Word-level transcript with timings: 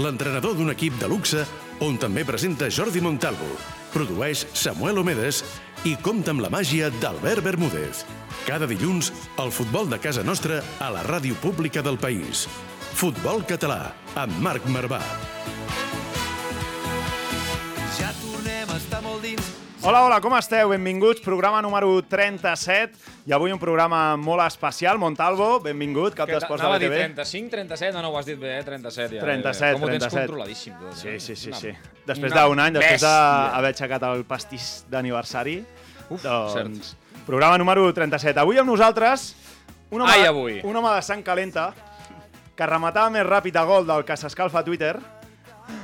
l'entrenador 0.00 0.54
d'un 0.56 0.72
equip 0.72 0.96
de 1.00 1.08
luxe 1.10 1.44
on 1.84 1.96
també 2.00 2.24
presenta 2.28 2.68
Jordi 2.72 3.02
Montalvo, 3.04 3.48
produeix 3.94 4.46
Samuel 4.56 5.00
Omedes 5.02 5.42
i 5.88 5.96
compta 6.04 6.34
amb 6.34 6.44
la 6.44 6.50
màgia 6.52 6.90
d'Albert 7.00 7.44
Bermúdez. 7.44 8.04
Cada 8.46 8.68
dilluns, 8.70 9.12
el 9.42 9.52
futbol 9.52 9.88
de 9.90 10.00
casa 10.00 10.24
nostra 10.24 10.62
a 10.80 10.92
la 10.92 11.04
ràdio 11.06 11.36
pública 11.42 11.84
del 11.84 12.00
país. 12.00 12.46
Futbol 12.96 13.44
Català, 13.48 13.92
amb 14.16 14.40
Marc 14.44 14.66
Marvà. 14.68 15.02
Hola, 19.82 20.02
hola, 20.04 20.20
com 20.20 20.34
esteu? 20.36 20.68
Benvinguts, 20.68 21.22
programa 21.24 21.62
número 21.64 21.88
37 22.04 22.98
i 23.24 23.32
avui 23.32 23.48
un 23.54 23.58
programa 23.58 24.12
molt 24.20 24.42
especial. 24.44 24.98
Montalvo, 25.00 25.54
benvingut, 25.64 26.12
cap 26.18 26.28
d'esports 26.28 26.60
de 26.60 26.68
la 26.68 26.78
TV. 26.82 26.98
35, 27.14 27.48
37, 27.54 27.94
no, 27.96 28.02
no, 28.04 28.10
ho 28.12 28.18
has 28.20 28.28
dit 28.28 28.36
bé, 28.38 28.58
eh? 28.58 28.64
37 28.66 29.16
ja. 29.16 29.22
37, 29.24 29.78
Com 29.78 29.86
ho 29.86 29.88
tens 29.88 30.04
37. 30.04 30.26
controladíssim. 30.26 30.74
Tot, 30.82 30.98
Sí, 31.00 31.14
sí, 31.24 31.36
sí, 31.36 31.52
sí. 31.56 31.72
Després 32.06 32.34
d'un 32.36 32.60
any, 32.60 32.76
després 32.76 33.00
d'haver 33.06 33.70
aixecat 33.72 34.04
el 34.10 34.24
pastís 34.28 34.68
d'aniversari, 34.92 35.62
Uf, 36.10 36.20
doncs, 36.26 36.92
programa 37.24 37.56
número 37.56 37.86
37. 37.96 38.36
Avui 38.42 38.60
amb 38.60 38.68
nosaltres, 38.68 39.30
un 39.90 40.02
home, 40.02 40.12
Ai, 40.12 40.26
avui. 40.28 40.60
un 40.62 40.76
home 40.76 40.92
de 40.92 41.00
sang 41.08 41.24
calenta 41.24 41.70
que 42.54 42.68
rematava 42.68 43.08
més 43.08 43.24
ràpid 43.24 43.56
a 43.56 43.64
gol 43.64 43.88
del 43.88 44.04
que 44.04 44.18
s'escalfa 44.20 44.60
a 44.60 44.64
Twitter, 44.66 44.98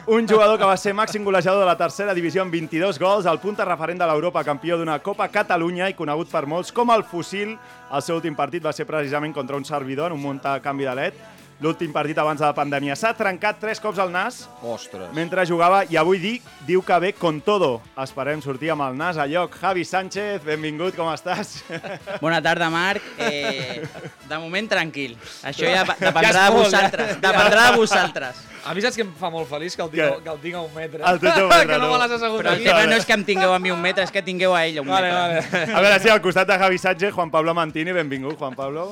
un 0.06 0.28
jugador 0.28 0.58
que 0.58 0.68
va 0.68 0.76
ser 0.76 0.92
màxim 0.94 1.24
golejador 1.26 1.60
de 1.64 1.66
la 1.66 1.76
tercera 1.76 2.14
divisió 2.14 2.42
amb 2.44 2.54
22 2.54 2.98
gols, 3.02 3.26
el 3.26 3.40
punta 3.42 3.64
referent 3.66 3.98
de 3.98 4.06
l'Europa, 4.06 4.44
campió 4.46 4.78
d'una 4.78 5.00
Copa 5.02 5.26
Catalunya 5.34 5.88
i 5.90 5.96
conegut 5.98 6.30
per 6.30 6.44
molts 6.46 6.70
com 6.72 6.92
el 6.94 7.02
Fusil. 7.02 7.56
El 7.90 8.02
seu 8.02 8.20
últim 8.20 8.36
partit 8.38 8.62
va 8.62 8.74
ser 8.76 8.86
precisament 8.86 9.34
contra 9.34 9.56
un 9.56 9.64
servidor 9.64 10.12
en 10.12 10.18
un 10.18 10.22
muntacanvi 10.22 10.86
de 10.86 10.94
LED. 11.00 11.18
L'últim 11.58 11.88
partit 11.90 12.18
abans 12.20 12.36
de 12.36 12.44
la 12.44 12.52
pandèmia. 12.52 12.92
S'ha 13.00 13.14
trencat 13.16 13.56
tres 13.58 13.78
cops 13.80 13.96
al 13.98 14.10
nas 14.12 14.42
Ostres. 14.62 15.08
mentre 15.16 15.46
jugava 15.48 15.84
i 15.88 15.96
avui 15.96 16.18
dic, 16.20 16.42
diu 16.66 16.82
que 16.84 16.98
ve 17.00 17.12
con 17.16 17.40
todo. 17.40 17.80
Esperem 17.96 18.42
sortir 18.44 18.70
amb 18.74 18.82
el 18.84 18.96
nas 18.98 19.16
a 19.16 19.24
lloc. 19.26 19.56
Javi 19.60 19.84
Sánchez, 19.84 20.44
benvingut, 20.44 20.94
com 20.94 21.08
estàs? 21.14 21.62
Bona 22.20 22.42
tarda, 22.44 22.68
Marc. 22.68 23.00
Eh, 23.18 23.80
de 24.28 24.38
moment, 24.38 24.68
tranquil. 24.68 25.16
Això 25.42 25.64
ja 25.64 25.86
dependrà 25.98 26.32
Ja 26.32 26.44
és 26.44 26.50
de 26.50 26.58
vosaltres. 26.58 27.08
ja. 27.16 27.20
Dependrà 27.24 27.70
de 27.70 27.76
vosaltres. 27.80 28.44
A 28.66 28.74
mi 28.74 28.82
saps 28.82 28.96
que 28.98 29.04
em 29.06 29.14
fa 29.16 29.30
molt 29.30 29.48
feliç 29.48 29.76
que 29.78 29.82
el 29.86 29.90
tinc, 29.94 30.22
que 30.24 30.30
el 30.34 30.38
tinc 30.42 30.54
a 30.58 30.60
un 30.66 30.72
metre. 30.74 31.00
El 31.06 31.20
tens 31.22 31.36
a 31.38 31.42
un 31.44 31.48
metre, 31.54 31.66
que 31.72 31.78
no 31.78 31.86
tu. 31.86 31.92
me 31.92 31.98
l'has 32.02 32.10
assegut 32.18 32.40
Però 32.42 32.50
el 32.52 32.56
aquí. 32.60 32.64
tema 32.68 32.86
no 32.90 32.96
és 33.00 33.06
que 33.06 33.14
em 33.16 33.24
tingueu 33.24 33.52
a 33.54 33.58
mi 33.62 33.70
un 33.70 33.80
metre, 33.80 34.04
és 34.04 34.10
que 34.12 34.22
tingueu 34.26 34.52
a 34.54 34.64
ell 34.66 34.80
un 34.82 34.88
Vale, 34.92 35.08
metre. 35.12 35.60
vale. 35.64 35.72
A 35.72 35.80
veure, 35.86 36.00
sí, 36.04 36.08
al 36.12 36.20
costat 36.20 36.48
de 36.50 36.58
Javi 36.58 36.76
Sánchez, 36.82 37.14
Juan 37.14 37.30
Pablo 37.30 37.54
Mantini, 37.54 37.92
benvingut, 37.96 38.36
Juan 38.36 38.54
Pablo. 38.58 38.90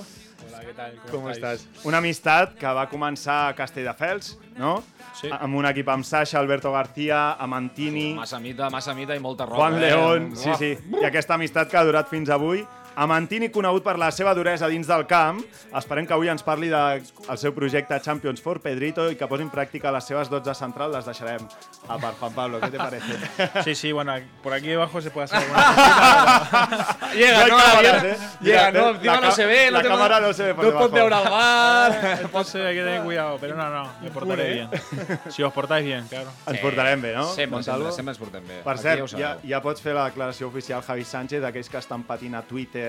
Tal? 0.75 0.97
Com 1.11 1.29
estàs? 1.31 1.65
Una 1.87 2.01
amistat 2.03 2.57
que 2.59 2.71
va 2.75 2.87
començar 2.91 3.37
a 3.49 3.55
Castelldefels, 3.55 4.35
no? 4.59 4.77
Sí. 5.15 5.31
Amb 5.31 5.55
un 5.61 5.69
equip 5.69 5.91
amb 5.93 6.07
Sasha, 6.07 6.41
Alberto 6.41 6.73
García, 6.75 7.37
a 7.39 7.47
Mantini, 7.47 8.09
Massa 8.19 8.41
mita, 8.43 8.71
massa 8.75 8.95
mita 8.95 9.15
i 9.15 9.23
molta 9.23 9.47
roba. 9.47 9.61
Juan 9.63 9.79
eh? 9.79 9.85
León, 9.87 10.33
sí, 10.37 10.51
sí. 10.59 10.73
I 11.01 11.07
aquesta 11.07 11.39
amistat 11.39 11.71
que 11.71 11.79
ha 11.79 11.85
durat 11.87 12.11
fins 12.11 12.33
avui. 12.35 12.65
A 12.95 13.07
Mantini, 13.11 13.49
conegut 13.51 13.83
per 13.83 13.97
la 13.99 14.07
seva 14.15 14.31
duresa 14.39 14.69
dins 14.71 14.87
del 14.87 15.03
camp, 15.11 15.41
esperem 15.75 16.07
que 16.07 16.15
avui 16.15 16.29
ens 16.31 16.45
parli 16.47 16.69
del 16.71 17.01
de, 17.03 17.37
seu 17.41 17.51
projecte 17.55 17.97
Champions 18.05 18.39
for 18.43 18.61
Pedrito 18.63 19.09
i 19.11 19.17
que 19.19 19.27
posi 19.27 19.43
en 19.43 19.51
pràctica 19.51 19.91
les 19.91 20.07
seves 20.07 20.31
12 20.31 20.55
centrals. 20.55 20.95
Les 20.95 21.09
deixarem 21.09 21.43
a 21.89 21.97
part, 21.99 22.15
Juan 22.21 22.37
Pablo. 22.37 22.61
¿Qué 22.61 22.71
te 22.71 22.79
parece? 22.79 23.65
Sí, 23.65 23.75
sí, 23.75 23.91
bueno, 23.91 24.15
por 24.45 24.53
aquí 24.55 24.69
debajo 24.69 25.01
se 25.01 25.11
puede 25.11 25.25
hacer 25.25 25.39
alguna 25.43 26.99
Llega, 27.15 27.49
No 27.49 27.57
cámaras, 27.57 28.03
llega, 28.03 28.15
eh? 28.15 28.19
llega, 28.41 28.73
no, 28.73 28.81
la 28.81 28.91
encima 28.91 29.21
no 29.21 29.31
se 29.33 29.47
ve. 29.47 29.71
la 29.71 29.83
no 29.83 29.89
cámara 29.89 30.21
no 30.21 30.33
se 30.33 30.43
ve 30.45 30.55
por 30.55 30.65
No 30.65 30.71
debajo. 30.71 30.89
veure 30.91 31.17
el 31.17 31.29
bar. 31.31 32.19
Entonces 32.23 32.65
hay 32.65 32.75
que 32.77 32.83
tener 32.85 33.03
cuidado, 33.03 33.39
pero 33.41 33.57
no, 33.57 33.71
no, 33.71 33.93
me 34.03 34.11
portaré 34.11 34.53
bien. 34.53 34.71
Si 35.31 35.43
os 35.43 35.53
portáis 35.53 35.85
bien, 35.85 36.07
claro. 36.07 36.31
Ens 36.47 36.61
portarem 36.61 37.03
bé, 37.03 37.15
no? 37.15 37.27
Sempre, 37.27 37.63
sempre, 37.63 37.91
sempre 37.93 38.13
ens 38.13 38.19
portem 38.19 38.47
bé. 38.47 38.61
Per 38.63 38.79
cert, 38.79 39.17
ja, 39.19 39.35
ja 39.43 39.61
pots 39.65 39.83
fer 39.83 39.95
la 39.97 40.07
declaració 40.11 40.47
oficial, 40.47 40.83
Javi 40.87 41.05
Sánchez, 41.05 41.43
d'aquells 41.43 41.71
que 41.71 41.81
estan 41.81 42.05
patint 42.07 42.37
a 42.39 42.43
Twitter 42.47 42.84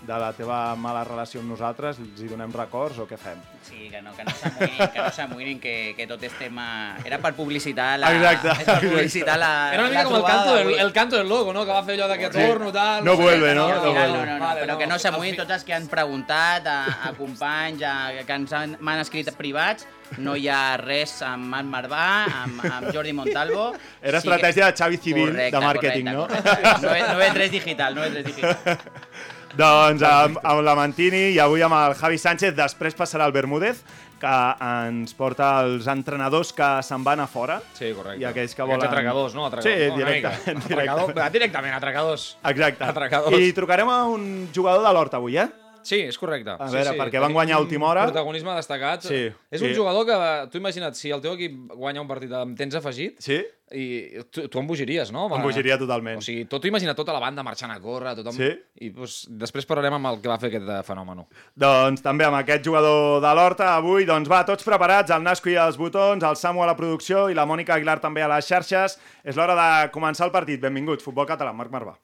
de 0.00 0.16
la 0.16 0.30
teva 0.32 0.74
mala 0.80 1.02
relació 1.04 1.42
amb 1.42 1.50
nosaltres, 1.52 1.98
els 2.00 2.22
hi 2.24 2.28
donem 2.30 2.48
records 2.56 2.96
o 3.02 3.04
què 3.08 3.18
fem? 3.20 3.36
Sí, 3.66 3.90
que 3.92 4.00
no, 4.00 4.14
que 4.16 4.24
no 4.24 4.32
s'amoïnin, 4.32 5.58
que 5.60 5.60
no 5.60 5.60
que, 5.60 5.74
que 5.98 6.06
tot 6.08 6.22
és 6.24 6.32
tema... 6.38 6.96
Era 7.04 7.18
per 7.20 7.34
publicitar 7.36 7.98
la... 8.00 8.08
Exacte, 8.14 8.54
És 8.62 8.68
per 8.70 8.78
publicitar 8.86 9.36
la... 9.36 9.50
Era 9.74 9.82
una 9.84 9.90
mica 9.92 10.04
la 10.04 10.08
com 10.08 10.16
el 10.16 10.24
canto, 10.24 10.54
del, 10.54 10.72
el 10.86 10.92
canto 10.96 11.16
del 11.20 11.28
logo, 11.28 11.52
no? 11.52 11.66
Que 11.66 11.72
va 11.76 11.82
fer 11.84 11.98
allò 11.98 12.08
de 12.08 12.16
que 12.22 12.30
Sí. 12.32 12.46
torno, 12.46 12.72
tal... 12.72 13.04
No 13.04 13.14
sé 13.16 13.22
vuelve, 13.22 13.54
no? 13.54 13.68
No 13.68 13.92
no, 13.92 13.92
no, 13.92 14.24
no, 14.24 14.38
Vale, 14.46 14.62
però 14.62 14.72
no, 14.72 14.78
que 14.80 14.86
no 14.88 14.98
s'amoïnin 15.02 15.36
tots 15.42 15.52
els 15.58 15.64
que 15.68 15.74
han 15.76 15.86
preguntat, 15.92 16.66
a, 16.66 16.78
a 17.10 17.12
companys, 17.18 17.84
a, 17.84 17.94
que 18.24 18.38
ens 18.40 18.54
han- 18.56 18.78
m'han 18.80 19.02
escrit 19.04 19.28
privats, 19.36 19.84
no 20.16 20.32
hi 20.34 20.48
ha 20.48 20.78
res 20.80 21.18
amb 21.26 21.44
Marc 21.52 21.68
Marvà, 21.68 22.06
amb, 22.46 22.64
amb 22.70 22.88
Jordi 22.96 23.12
Montalvo. 23.12 23.74
Era 24.00 24.16
Sí 24.24 24.30
que- 24.30 24.32
estratègia 24.32 24.70
de 24.72 24.78
Xavi 24.80 24.96
Civil 24.96 25.28
Correcte, 25.28 25.58
de 25.58 25.66
màrqueting, 25.66 26.10
correcte, 26.14 26.56
no? 26.56 26.88
correcte. 26.88 27.36
9-3 27.36 27.50
digital, 27.58 28.00
9-3 28.00 28.24
digital. 28.32 28.80
Doncs 29.58 30.02
amb, 30.06 30.38
amb 30.46 30.62
la 30.62 30.76
Mantini 30.78 31.30
i 31.34 31.38
avui 31.42 31.62
amb 31.66 31.74
el 31.74 31.94
Javi 31.98 32.18
Sánchez, 32.22 32.54
després 32.54 32.94
passarà 32.98 33.26
el 33.26 33.32
Bermúdez, 33.34 33.80
que 34.20 34.34
ens 34.62 35.14
porta 35.16 35.48
els 35.64 35.88
entrenadors 35.90 36.52
que 36.54 36.68
se'n 36.86 37.02
van 37.06 37.22
a 37.24 37.26
fora. 37.26 37.56
Sí, 37.74 37.88
correcte. 37.96 38.20
I 38.22 38.26
aquells 38.28 38.54
que 38.54 38.62
Aquests 38.62 38.76
volen... 38.76 38.86
atracadors, 38.90 39.34
no? 39.34 39.46
Atracadors, 39.48 39.80
Sí, 39.80 39.88
no? 39.88 39.96
Mica. 39.96 40.34
directament. 40.44 40.66
Atracador, 40.66 41.06
directament. 41.08 41.32
directament, 41.38 41.74
atracadors. 41.80 42.26
Exacte. 42.52 42.84
Atracadors. 42.84 43.38
I 43.40 43.52
trucarem 43.56 43.88
a 43.90 44.04
un 44.12 44.28
jugador 44.54 44.86
de 44.86 44.92
l'Horta 44.94 45.18
avui, 45.18 45.38
eh? 45.40 45.48
Sí, 45.86 46.00
és 46.08 46.18
correcte. 46.20 46.56
A 46.56 46.68
sí, 46.68 46.76
veure, 46.78 46.94
sí. 46.94 47.00
perquè 47.00 47.22
van 47.22 47.32
guanyar 47.36 47.58
a 47.58 47.62
última 47.64 47.88
hora. 47.90 48.04
Protagonisme 48.10 48.56
destacat. 48.58 49.06
Sí, 49.08 49.22
És 49.50 49.60
sí. 49.62 49.70
un 49.70 49.74
jugador 49.76 50.06
que, 50.08 50.18
tu 50.52 50.60
imagina't, 50.60 50.98
si 50.98 51.12
el 51.14 51.22
teu 51.24 51.34
equip 51.38 51.72
guanya 51.72 52.02
un 52.04 52.10
partit 52.10 52.32
amb 52.36 52.58
temps 52.58 52.76
afegit, 52.80 53.18
Sí? 53.22 53.40
i 53.70 54.22
tu, 54.34 54.48
tu 54.50 54.58
embogiries, 54.58 55.12
no? 55.14 55.28
Em 55.30 55.44
bogiria 55.44 55.76
totalment. 55.78 56.18
O 56.18 56.24
sigui, 56.24 56.44
tot 56.50 56.64
imagina 56.66 56.94
tota 56.98 57.14
la 57.14 57.20
banda 57.22 57.44
marxant 57.46 57.70
a 57.70 57.78
córrer, 57.82 58.16
tothom... 58.18 58.34
Sí. 58.34 58.50
I 58.82 58.90
doncs, 58.94 59.20
després 59.30 59.68
parlarem 59.68 59.94
amb 59.98 60.10
el 60.10 60.20
que 60.22 60.30
va 60.30 60.38
fer 60.42 60.50
aquest 60.50 60.66
eh, 60.66 60.80
fenomen. 60.86 61.22
Doncs 61.54 62.02
també 62.02 62.26
amb 62.26 62.40
aquest 62.40 62.66
jugador 62.66 63.20
de 63.22 63.34
l'Horta 63.38 63.72
avui, 63.76 64.08
doncs 64.08 64.30
va, 64.30 64.42
tots 64.48 64.66
preparats, 64.66 65.14
el 65.14 65.22
Nasco 65.22 65.52
i 65.52 65.58
els 65.60 65.78
botons, 65.78 66.26
el 66.26 66.38
Samu 66.40 66.64
a 66.64 66.70
la 66.72 66.78
producció 66.78 67.28
i 67.30 67.38
la 67.38 67.46
Mònica 67.46 67.76
Aguilar 67.78 68.00
també 68.02 68.26
a 68.26 68.30
les 68.34 68.50
xarxes. 68.50 68.98
És 69.22 69.38
l'hora 69.38 69.54
de 69.54 69.90
començar 69.94 70.26
el 70.26 70.34
partit. 70.34 70.60
Benvinguts, 70.62 71.06
Futbol 71.06 71.28
Català, 71.30 71.54
Marc 71.54 71.70
Marvà. 71.70 71.94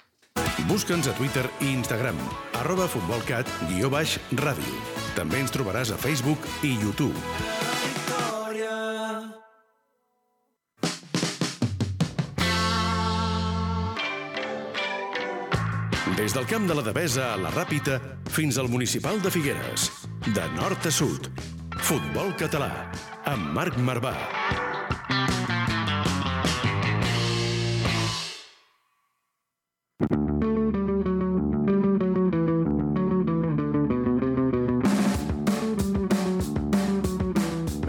Busca'ns 0.64 1.04
a 1.06 1.12
Twitter 1.12 1.44
i 1.60 1.68
Instagram, 1.76 2.16
arroba 2.56 2.86
futbolcat, 2.88 3.50
guió 3.68 3.90
baix, 3.92 4.16
ràdio. 4.40 4.78
També 5.12 5.42
ens 5.44 5.52
trobaràs 5.52 5.92
a 5.92 5.98
Facebook 6.00 6.40
i 6.64 6.72
YouTube. 6.80 7.12
Des 16.16 16.32
del 16.32 16.48
camp 16.48 16.64
de 16.64 16.74
la 16.74 16.82
Devesa 16.82 17.34
a 17.34 17.36
la 17.36 17.52
Ràpita 17.52 18.00
fins 18.32 18.56
al 18.56 18.72
municipal 18.72 19.20
de 19.20 19.30
Figueres. 19.30 19.90
De 20.32 20.48
nord 20.56 20.88
a 20.88 20.90
sud. 20.90 21.28
Futbol 21.84 22.32
català. 22.40 22.72
Amb 23.28 23.52
Marc 23.52 23.76
Marvà. 23.76 24.16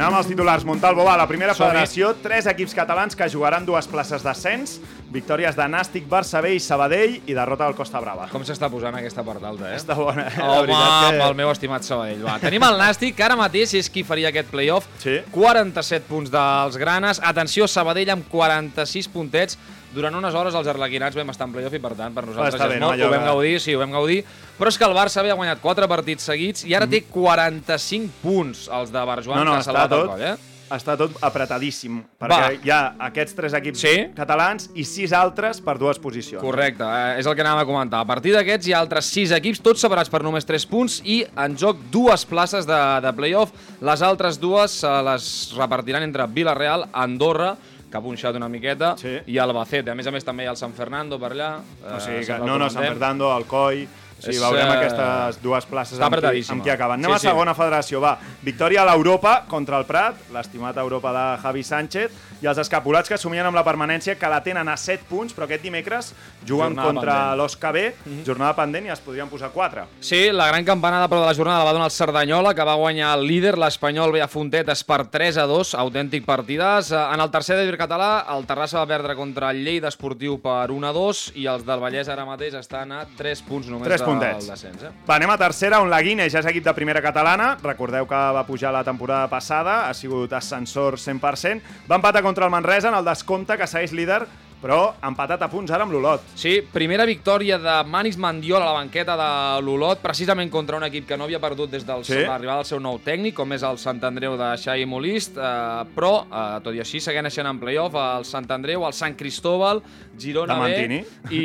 Anem 0.08 0.16
amb 0.16 0.24
els 0.24 0.30
titulars. 0.32 0.64
Montalvo 0.64 1.04
va, 1.04 1.18
la 1.20 1.26
primera 1.28 1.52
federació, 1.52 2.14
tres 2.24 2.46
equips 2.48 2.72
catalans 2.72 3.16
que 3.20 3.26
jugaran 3.28 3.66
dues 3.68 3.90
places 3.92 4.24
d'ascens, 4.24 4.78
victòries 5.12 5.58
de 5.58 5.66
Nàstic, 5.68 6.06
Barça 6.08 6.40
B 6.40 6.54
i 6.56 6.62
Sabadell 6.64 7.18
i 7.28 7.36
derrota 7.36 7.66
del 7.68 7.76
Costa 7.76 8.00
Brava. 8.00 8.30
Com 8.32 8.46
s'està 8.48 8.70
posant 8.72 8.96
aquesta 8.96 9.26
part 9.28 9.44
alta, 9.44 9.68
eh? 9.68 9.76
Està 9.76 9.98
bona, 10.00 10.30
eh? 10.30 10.40
Home, 10.40 10.62
veritat 10.70 11.10
amb 11.10 11.26
el 11.26 11.36
meu 11.42 11.52
estimat 11.52 11.84
Sabadell. 11.84 12.24
Va. 12.24 12.38
Tenim 12.40 12.64
el 12.70 12.80
Nàstic, 12.80 13.18
que 13.18 13.26
ara 13.28 13.36
mateix 13.36 13.74
és 13.82 13.92
qui 13.92 14.06
faria 14.08 14.32
aquest 14.32 14.48
playoff. 14.54 14.88
Sí. 15.04 15.18
47 15.36 16.08
punts 16.08 16.32
dels 16.32 16.80
granes. 16.80 17.20
Atenció, 17.20 17.68
Sabadell 17.68 18.14
amb 18.16 18.32
46 18.32 19.12
puntets. 19.12 19.60
Durant 19.96 20.16
unes 20.16 20.34
hores 20.36 20.54
els 20.54 20.68
arlequinats 20.68 21.16
vam 21.16 21.30
estar 21.30 21.48
en 21.48 21.54
playoff 21.54 21.74
i 21.74 21.80
per 21.80 21.94
tant 21.96 22.14
per 22.14 22.26
nosaltres 22.28 22.60
és 22.62 22.68
bé, 22.74 22.80
no? 22.80 22.88
molt, 22.92 23.00
Allò 23.00 23.08
ho 23.08 23.12
vam 23.16 23.26
gaudir, 23.26 23.60
sí, 23.64 23.74
ho 23.74 23.80
vam 23.80 23.92
gaudir. 23.92 24.24
Però 24.60 24.68
és 24.68 24.78
que 24.78 24.86
el 24.86 24.94
Barça 24.98 25.22
havia 25.22 25.34
guanyat 25.40 25.62
4 25.64 25.88
partits 25.88 26.24
seguits 26.28 26.66
i 26.66 26.76
ara 26.76 26.88
té 26.88 27.02
45 27.10 28.10
punts 28.22 28.68
els 28.68 28.92
de 28.92 29.06
Barjoan 29.06 29.38
Mm. 29.40 29.44
No, 29.46 29.52
no, 29.52 29.52
que 29.54 29.58
ha 29.60 29.64
salvat 29.64 29.92
el 29.92 29.98
tot. 30.00 30.08
coll, 30.12 30.22
eh? 30.22 30.36
està 30.68 30.98
tot 31.00 31.12
apretadíssim, 31.24 32.02
perquè 32.20 32.28
Va. 32.42 32.52
hi 32.60 32.70
ha 32.70 32.96
aquests 33.08 33.34
tres 33.38 33.54
equips 33.54 33.80
Sí. 33.80 33.94
catalans 34.14 34.70
i 34.76 34.84
sis 34.84 35.14
altres 35.14 35.62
per 35.62 35.78
dues 35.80 35.98
posicions. 35.98 36.42
Correcte, 36.44 36.84
eh, 36.84 37.20
és 37.20 37.26
el 37.26 37.36
que 37.36 37.42
anàvem 37.42 37.62
a 37.62 37.66
comentar. 37.66 38.02
A 38.02 38.06
partir 38.06 38.34
d'aquests 38.34 38.68
hi 38.68 38.74
ha 38.74 38.80
altres 38.80 39.06
sis 39.06 39.32
equips, 39.32 39.62
tots 39.62 39.80
separats 39.80 40.10
per 40.10 40.22
només 40.24 40.44
3 40.46 40.66
punts 40.66 41.02
i 41.06 41.26
en 41.38 41.56
joc 41.56 41.78
dues 41.90 42.26
places 42.26 42.68
de, 42.68 42.82
de 43.02 43.14
playoff. 43.14 43.52
Les 43.80 44.02
altres 44.02 44.38
dues 44.42 44.72
se 44.72 44.92
les 45.04 45.54
repartiran 45.58 46.04
entre 46.04 46.28
Villarreal, 46.28 46.90
Andorra, 46.92 47.56
que 47.92 47.98
ha 47.98 48.02
punxat 48.02 48.36
una 48.36 48.50
miqueta, 48.50 48.96
Sí. 49.00 49.18
i 49.28 49.38
Albacete. 49.38 49.92
A 49.92 49.96
més 49.96 50.08
a 50.08 50.12
més 50.12 50.26
també 50.26 50.44
hi 50.44 50.48
ha 50.48 50.52
el 50.52 50.58
San 50.60 50.74
Fernando 50.74 51.20
per 51.20 51.32
allà. 51.32 51.54
O 51.96 52.00
sigui 52.00 52.24
eh, 52.24 52.26
que, 52.26 52.38
no, 52.40 52.58
no, 52.58 52.70
San. 52.70 52.84
Fernando, 52.84 53.32
Alcoi... 53.32 53.88
Sigui, 54.18 54.34
És, 54.34 54.42
veurem 54.42 54.66
eh, 54.66 54.78
aquestes 54.80 55.38
dues 55.44 55.66
places 55.70 56.00
amb 56.02 56.16
qui, 56.18 56.40
amb 56.50 56.64
qui 56.66 56.72
acaben. 56.74 56.98
Anem 56.98 57.12
Sí, 57.12 57.16
a 57.16 57.20
sí. 57.20 57.28
segona 57.28 57.54
federació, 57.54 58.00
va. 58.02 58.16
Victòria 58.42 58.82
a 58.82 58.86
l'Europa 58.90 59.44
contra 59.48 59.78
el 59.78 59.86
Prat, 59.86 60.16
l'estimat 60.34 60.76
Europa 60.82 61.12
de 61.14 61.26
Javi 61.44 61.62
Sánchez, 61.64 62.12
i 62.42 62.48
els 62.48 62.58
escapulats 62.58 63.10
que 63.10 63.18
somien 63.18 63.46
amb 63.46 63.56
la 63.56 63.64
permanència 63.66 64.16
que 64.18 64.28
la 64.30 64.42
tenen 64.44 64.68
a 64.70 64.76
7 64.78 65.04
punts, 65.10 65.34
però 65.34 65.46
aquest 65.48 65.64
dimecres 65.64 66.14
juguen 66.46 66.76
Jornada 66.76 66.88
contra 66.88 67.14
pendent. 67.14 67.38
l'Osca 67.38 67.72
B, 67.72 67.94
jornada 68.26 68.56
pendent, 68.56 68.86
i 68.86 68.90
es 68.94 69.00
podrien 69.00 69.28
posar 69.30 69.50
4. 69.52 69.86
Sí, 70.00 70.32
la 70.32 70.48
gran 70.48 70.64
campanada 70.66 71.08
però 71.08 71.22
de 71.22 71.28
la 71.28 71.34
jornada 71.36 71.60
la 71.60 71.66
va 71.66 71.74
donar 71.74 71.88
el 71.88 71.92
Cerdanyola, 71.92 72.54
que 72.54 72.64
va 72.64 72.76
guanyar 72.76 73.16
el 73.18 73.26
líder, 73.28 73.58
l'Espanyol 73.58 74.12
ve 74.12 74.22
a 74.22 74.28
Fontetes 74.28 74.84
per 74.84 75.06
3 75.08 75.38
a 75.38 75.46
2, 75.48 75.74
autèntic 75.76 76.26
partidàs. 76.26 76.92
Eh, 76.92 77.04
En 77.14 77.22
el 77.22 77.32
tercer 77.32 77.56
de 77.58 77.78
català, 77.78 78.26
el 78.36 78.46
Terrassa 78.46 78.80
va 78.80 78.86
perdre 78.88 79.16
contra 79.16 79.50
el 79.52 79.64
Lleida 79.64 79.88
Esportiu 79.88 80.40
per 80.42 80.70
1 80.72 80.88
a 80.88 80.92
2 80.94 81.32
i 81.36 81.46
els 81.48 81.64
del 81.66 81.80
Vallès 81.80 82.08
ara 82.10 82.26
mateix 82.26 82.54
estan 82.54 82.92
a 82.92 83.06
3 83.18 83.42
punts 83.42 83.68
només 83.68 83.88
Tres 83.88 84.02
del 84.02 84.10
puntets. 84.10 84.48
descens. 84.48 84.84
Eh? 84.84 84.92
Va, 85.10 85.16
anem 85.16 85.30
a 85.30 85.38
tercera, 85.38 85.80
on 85.82 85.90
la 85.90 86.02
Guinness 86.02 86.34
ja 86.34 86.40
és 86.40 86.46
equip 86.46 86.64
de 86.64 86.74
primera 86.74 87.02
catalana. 87.02 87.58
Recordeu 87.64 88.06
que 88.08 88.16
va 88.16 88.46
pujar 88.46 88.72
la 88.74 88.84
temporada 88.84 89.28
passada, 89.28 89.88
ha 89.90 89.94
sigut 89.94 90.32
ascensor 90.34 90.98
100%. 90.98 91.62
Va 91.90 91.96
empatar 91.96 92.22
contra 92.28 92.46
el 92.46 92.52
Manresa 92.52 92.92
en 92.92 93.00
el 93.00 93.08
descompte, 93.08 93.58
que 93.58 93.68
segueix 93.68 93.94
líder, 93.96 94.26
però 94.58 94.96
empatat 95.06 95.44
a 95.46 95.48
punts 95.52 95.70
ara 95.70 95.86
amb 95.86 95.94
l'Olot. 95.94 96.24
Sí, 96.34 96.56
primera 96.74 97.06
victòria 97.06 97.60
de 97.62 97.76
Manis 97.86 98.16
Mandiol 98.18 98.58
a 98.64 98.66
la 98.66 98.80
banqueta 98.80 99.14
de 99.20 99.28
l'Olot, 99.62 100.00
precisament 100.02 100.50
contra 100.50 100.80
un 100.80 100.86
equip 100.88 101.06
que 101.06 101.18
no 101.18 101.28
havia 101.28 101.38
perdut 101.40 101.70
des 101.70 101.86
de 101.86 101.94
Sí. 102.04 102.16
l'arribada 102.26 102.64
del 102.64 102.66
seu 102.66 102.80
nou 102.82 102.98
tècnic, 103.06 103.36
com 103.38 103.54
és 103.54 103.62
el 103.62 103.78
Sant 103.78 104.02
Andreu 104.04 104.34
de 104.36 104.48
Xai 104.58 104.88
Molist, 104.90 105.38
eh, 105.38 105.84
però, 105.94 106.26
eh, 106.26 106.60
tot 106.66 106.74
i 106.74 106.82
així, 106.82 106.98
segueix 107.00 107.22
naixent 107.28 107.46
en 107.52 107.60
playoff 107.62 107.94
el 108.02 108.26
Sant 108.26 108.50
Andreu, 108.50 108.88
el 108.88 108.94
Sant 108.98 109.14
Cristóbal, 109.16 109.84
Girona 110.18 110.58
B 110.64 111.06
i, 111.30 111.44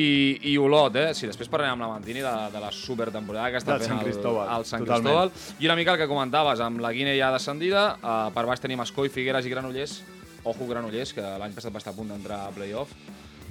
i 0.50 0.56
Olot. 0.56 0.96
Eh? 0.96 1.12
Sí, 1.12 1.26
després 1.28 1.52
parlarem 1.52 1.74
amb 1.76 1.82
la 1.84 1.88
Mantini 1.92 2.24
de, 2.24 2.32
de 2.54 2.60
la 2.64 2.72
supertemporada 2.72 3.50
que 3.52 3.58
està 3.60 3.76
Del 3.76 3.80
fent 3.90 4.00
Sant 4.00 4.08
el, 4.08 4.56
el 4.56 4.64
Sant 4.64 4.86
totalment. 4.86 5.28
Cristóbal. 5.28 5.60
I 5.60 5.66
una 5.68 5.76
mica 5.76 5.92
el 5.92 5.98
que 5.98 6.08
comentaves, 6.08 6.60
amb 6.64 6.80
la 6.80 6.90
Guinea 6.96 7.18
ja 7.26 7.30
descendida, 7.36 7.98
eh, 8.00 8.30
per 8.32 8.46
baix 8.48 8.64
tenim 8.64 8.80
Escoi, 8.80 9.12
Figueres 9.12 9.44
i 9.44 9.52
Granollers, 9.52 10.00
Ojo 10.44 10.66
Granollers, 10.66 11.12
que 11.14 11.22
l'any 11.38 11.52
passat 11.54 11.70
va 11.70 11.78
estar 11.78 11.92
a 11.92 11.96
punt 11.96 12.08
d'entrar 12.10 12.40
a 12.48 12.54
playoff, 12.54 12.90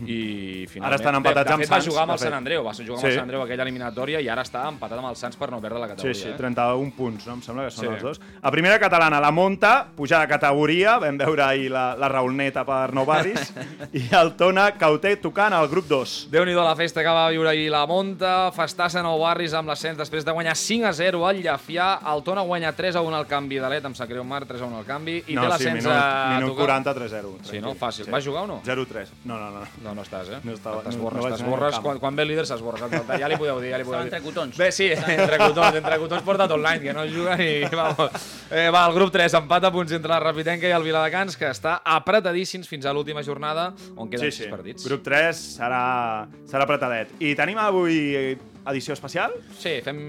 i 0.06 0.66
finalment... 0.68 0.88
Ara 0.92 0.96
estan 1.00 1.16
empatats 1.20 1.46
de, 1.46 1.50
de 1.50 1.54
amb 1.54 1.62
fet, 1.64 1.70
va 1.72 1.76
Sants, 1.78 1.88
jugar 1.90 2.04
amb 2.04 2.12
el 2.16 2.20
Sant. 2.20 2.34
Andreu, 2.34 2.64
va 2.66 2.74
jugar 2.74 2.96
amb 2.96 3.02
Sí. 3.02 3.08
el 3.08 3.14
Sant 3.16 3.24
Andreu 3.28 3.42
aquella 3.44 3.64
eliminatòria 3.64 4.22
i 4.22 4.30
ara 4.30 4.42
està 4.44 4.64
empatat 4.70 4.98
amb 5.00 5.10
el 5.12 5.16
Sants 5.20 5.38
per 5.38 5.50
no 5.52 5.60
perdre 5.62 5.80
la 5.80 5.88
Sí, 5.88 5.96
categoria. 5.96 6.22
sí, 6.22 6.30
eh? 6.30 6.38
31 6.38 6.92
punts, 6.98 7.28
no? 7.28 7.34
Em 7.34 7.42
sembla 7.42 7.66
que 7.66 7.72
són 7.72 7.86
Sí. 7.86 7.92
els 7.94 8.02
dos. 8.02 8.22
A 8.42 8.52
primera 8.52 8.80
catalana, 8.80 9.20
la 9.20 9.32
Monta, 9.32 9.88
puja 9.96 10.20
de 10.20 10.28
categoria, 10.28 10.98
vam 11.00 11.18
veure 11.18 11.44
ahir 11.44 11.70
la, 11.72 11.96
la 11.96 12.10
raoneta 12.10 12.66
per 12.66 12.94
Nou 12.94 13.06
Barris, 13.06 13.54
i 13.94 14.08
el 14.16 14.34
Tona 14.36 14.72
Cauter 14.78 15.18
tocant 15.22 15.54
al 15.54 15.68
grup 15.68 15.86
2. 15.88 16.28
déu 16.32 16.46
nhi 16.46 16.54
la 16.54 16.76
festa 16.76 17.02
que 17.04 17.10
va 17.10 17.30
viure 17.30 17.50
ahir 17.50 17.70
la 17.72 17.86
Monta, 17.86 18.52
festassa 18.52 19.00
a 19.00 19.04
Nou 19.04 19.20
Barris 19.22 19.54
amb 19.54 19.70
l'ascens 19.70 19.98
després 19.98 20.26
de 20.26 20.32
guanyar 20.32 20.56
5 20.56 20.86
a 20.88 20.94
0 20.94 21.26
al 21.28 21.42
Llafià, 21.42 22.00
el 22.14 22.24
Tona 22.24 22.42
guanya 22.42 22.72
3 22.74 22.96
a 22.96 23.02
1 23.02 23.16
al 23.16 23.28
canvi 23.28 23.60
de 23.60 23.70
l'Et, 23.70 23.86
em 23.86 23.96
sap 23.96 24.10
greu 24.10 24.24
Marc, 24.24 24.48
3 24.48 24.62
a 24.62 24.66
1 24.66 24.78
al 24.78 24.86
canvi, 24.86 25.24
i 25.28 25.36
no, 25.36 25.42
té 25.42 25.48
sí, 25.48 25.52
l'ascens 25.52 25.84
minut, 25.84 25.98
a 25.98 26.36
minut 26.38 26.50
tocar. 26.52 26.66
40, 26.66 26.94
3-0. 26.96 27.32
Sí, 27.44 27.60
no? 27.62 27.74
Fàcil. 27.76 28.06
Sí. 28.06 28.12
Va 28.12 28.22
jugar 28.22 28.44
o 28.44 28.48
no? 28.48 28.62
0-3. 28.64 29.10
No, 29.26 29.38
no, 29.40 29.50
no. 29.52 29.62
No, 29.84 29.91
no 29.96 30.04
estàs, 30.06 30.30
eh? 30.30 30.40
No 30.44 30.54
estava- 30.54 30.82
T'esborres, 30.86 31.24
no- 31.24 31.30
no 31.30 31.36
t'esborres. 31.36 31.80
Quan, 31.80 32.00
quan 32.00 32.16
ve 32.16 32.24
el 32.24 32.30
líder 32.30 32.46
s'esborra. 32.48 32.90
Ja 33.20 33.28
li 33.28 33.38
podeu 33.38 33.60
dir, 33.62 33.72
ja 33.72 33.78
li 33.78 33.84
podeu 33.88 34.00
dir. 34.04 34.08
entre 34.14 34.22
cotons. 34.22 34.58
Bé, 34.58 34.72
sí, 34.72 34.90
entre 35.18 35.38
cotons, 35.38 35.76
entre 35.82 35.98
cotons 36.00 36.24
porta 36.24 36.48
tot 36.48 36.60
l'any, 36.60 36.82
que 36.82 36.94
no 36.94 37.06
juga 37.08 37.36
ni... 37.38 37.64
Vamos. 37.72 38.12
Eh, 38.52 38.70
va, 38.74 38.86
el 38.88 38.94
grup 38.96 39.12
3, 39.12 39.34
empat 39.42 39.66
a 39.66 39.72
punts 39.72 39.92
entre 39.98 40.12
la 40.14 40.20
Rapitenca 40.20 40.68
i 40.68 40.72
el 40.76 40.84
Viladecans, 40.84 41.38
que 41.38 41.50
està 41.52 41.80
apretadíssims 41.84 42.68
fins 42.68 42.86
a 42.86 42.94
l'última 42.94 43.24
jornada, 43.24 43.74
on 43.96 44.10
queden 44.10 44.32
Sí, 44.32 44.38
sí. 44.38 44.44
6 44.50 44.52
partits. 44.56 44.86
Grup 44.88 45.04
3 45.04 45.44
serà, 45.58 46.28
serà 46.48 46.64
apretadet. 46.68 47.16
I 47.20 47.36
tenim 47.36 47.58
avui 47.62 48.38
edició 48.72 48.94
especial? 48.94 49.34
Sí, 49.58 49.80
fem 49.82 50.02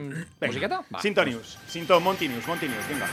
musiqueta? 0.43 0.82
Va. 0.93 1.00
Cinto, 1.00 2.00
Monty 2.00 2.29
News, 2.29 2.46
Monty 2.46 2.69
News, 2.69 2.88
vinga. 2.90 3.08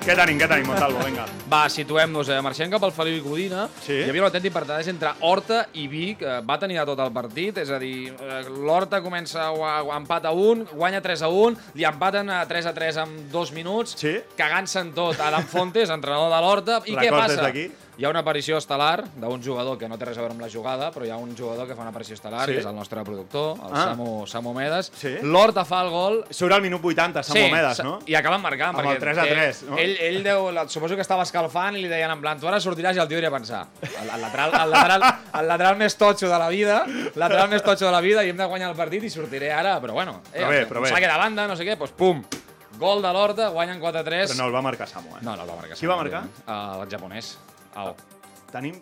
Què 0.00 0.14
tenim, 0.16 0.38
què 0.40 0.46
tenim, 0.48 0.64
Montalvo, 0.70 1.02
vinga. 1.04 1.26
Va, 1.52 1.58
situem-nos. 1.70 2.30
Eh? 2.32 2.38
Marxem 2.42 2.70
cap 2.72 2.82
al 2.86 2.92
Feliu 2.96 3.18
i 3.18 3.20
Codina. 3.22 3.66
Sí. 3.84 3.98
Hi 4.00 4.08
havia 4.08 4.22
un 4.24 4.28
autèntic 4.30 4.54
partidàs 4.54 4.88
entre 4.88 5.10
Horta 5.28 5.58
i 5.76 5.84
Vic. 5.92 6.22
Eh, 6.24 6.38
va 6.48 6.56
tenir 6.62 6.78
de 6.80 6.86
tot 6.88 7.02
el 7.04 7.12
partit, 7.12 7.58
és 7.60 7.68
a 7.70 7.78
dir, 7.82 8.08
eh, 8.16 8.40
l'Horta 8.48 9.02
comença 9.04 9.42
a, 9.50 9.52
a, 9.52 9.74
a 9.84 9.98
empat 10.00 10.24
a 10.30 10.32
1, 10.32 10.70
guanya 10.72 11.02
3 11.04 11.26
a 11.28 11.28
1, 11.28 11.60
li 11.76 11.84
empaten 11.84 12.32
a 12.32 12.40
3 12.48 12.70
a 12.72 12.74
3 12.80 13.02
en 13.04 13.14
dos 13.30 13.52
minuts, 13.52 13.92
Sí. 14.00 14.16
cagant-se 14.40 14.80
en 14.80 14.94
tot. 14.96 15.20
Adam 15.20 15.44
Fontes, 15.44 15.92
entrenador 15.92 16.32
de 16.32 16.40
l'Horta. 16.46 16.80
I 16.86 16.96
què 16.96 17.04
Records 17.10 17.20
passa? 17.26 17.36
des 17.36 17.44
d'aquí. 17.44 17.68
Hi 17.98 18.04
ha 18.06 18.08
una 18.08 18.20
aparició 18.22 18.56
estel·lar 18.56 19.02
d'un 19.20 19.42
jugador 19.44 19.76
que 19.76 19.86
no 19.88 19.98
té 20.00 20.06
res 20.08 20.16
a 20.16 20.22
veure 20.22 20.32
amb 20.32 20.40
la 20.40 20.48
jugada, 20.48 20.86
però 20.90 21.04
hi 21.04 21.10
ha 21.12 21.18
un 21.20 21.34
jugador 21.36 21.66
que 21.68 21.74
fa 21.76 21.82
una 21.82 21.90
aparició 21.90 22.14
estel·lar, 22.16 22.46
Sí. 22.46 22.52
que 22.54 22.60
és 22.60 22.66
el 22.66 22.74
nostre 22.74 23.02
productor, 23.04 23.58
el 23.58 23.74
Ah. 23.76 23.82
Samu, 23.90 24.26
Samu 24.26 24.54
Medes. 24.54 24.90
Sí. 24.96 25.16
L'Horta 25.20 25.66
fa 25.66 25.82
el 25.82 25.90
gol, 25.90 26.24
Surt 26.30 26.52
al 26.54 26.62
minut 26.62 26.80
80, 26.82 27.22
Sant 27.22 27.36
Momedes, 27.38 27.76
sa- 27.76 27.82
no? 27.82 27.98
I 28.06 28.14
acaben 28.14 28.40
marcant. 28.40 28.78
Amb 28.78 28.88
el 28.88 28.98
3 28.98 29.18
a 29.18 29.22
3, 29.24 29.62
no? 29.64 29.76
Ell, 29.76 29.96
ell 30.00 30.22
deu, 30.24 30.50
la- 30.50 30.66
suposo 30.68 30.94
que 30.94 31.02
estava 31.02 31.24
escalfant 31.24 31.76
i 31.76 31.82
li 31.82 31.88
deien 31.88 32.10
en 32.10 32.20
plan, 32.22 32.40
tu 32.40 32.48
ara 32.48 32.56
sortiràs 32.58 32.96
i 32.96 33.00
el 33.00 33.08
tio 33.08 33.16
diria 33.18 33.30
pensar. 33.30 33.66
El, 33.82 34.08
el, 34.08 34.20
lateral, 34.22 34.54
el, 34.62 34.70
lateral, 34.70 35.02
el 35.40 35.48
lateral 35.48 35.76
més 35.76 35.94
totxo 35.98 36.26
de 36.28 36.38
la 36.38 36.48
vida, 36.48 36.84
el 36.86 37.12
lateral 37.16 37.50
més 37.50 37.62
totxo 37.62 37.84
de 37.84 37.92
la 37.92 38.00
vida 38.00 38.24
i 38.24 38.30
hem 38.30 38.36
de 38.38 38.46
guanyar 38.46 38.70
el 38.70 38.76
partit 38.76 39.04
i 39.04 39.10
sortiré 39.10 39.52
ara, 39.52 39.78
però 39.78 39.92
bueno. 39.92 40.22
Eh, 40.32 40.38
Però 40.40 40.48
bé, 40.48 40.66
però 40.66 40.76
un 40.78 40.84
bé. 40.84 40.88
saque 40.88 41.06
de 41.06 41.18
banda, 41.18 41.46
no 41.46 41.54
sé 41.56 41.64
què, 41.66 41.76
doncs 41.76 41.92
pum, 41.92 42.24
gol 42.78 43.02
de 43.02 43.12
l'Horta, 43.12 43.48
guanyen 43.48 43.78
4-3. 43.78 44.30
Però 44.30 44.36
no 44.38 44.46
el 44.46 44.54
va 44.54 44.62
marcar 44.62 44.88
Samu, 44.88 45.10
eh? 45.16 45.18
no, 45.20 45.36
no 45.36 45.42
el 45.42 45.48
va 45.50 45.56
marcar. 45.56 45.76
Qui 45.76 45.86
va 45.86 45.96
marcar? 45.96 46.22
Uh, 46.46 46.82
el 46.82 46.88
japonès. 46.88 47.36
Ao. 47.74 47.94
Tenim... 48.52 48.80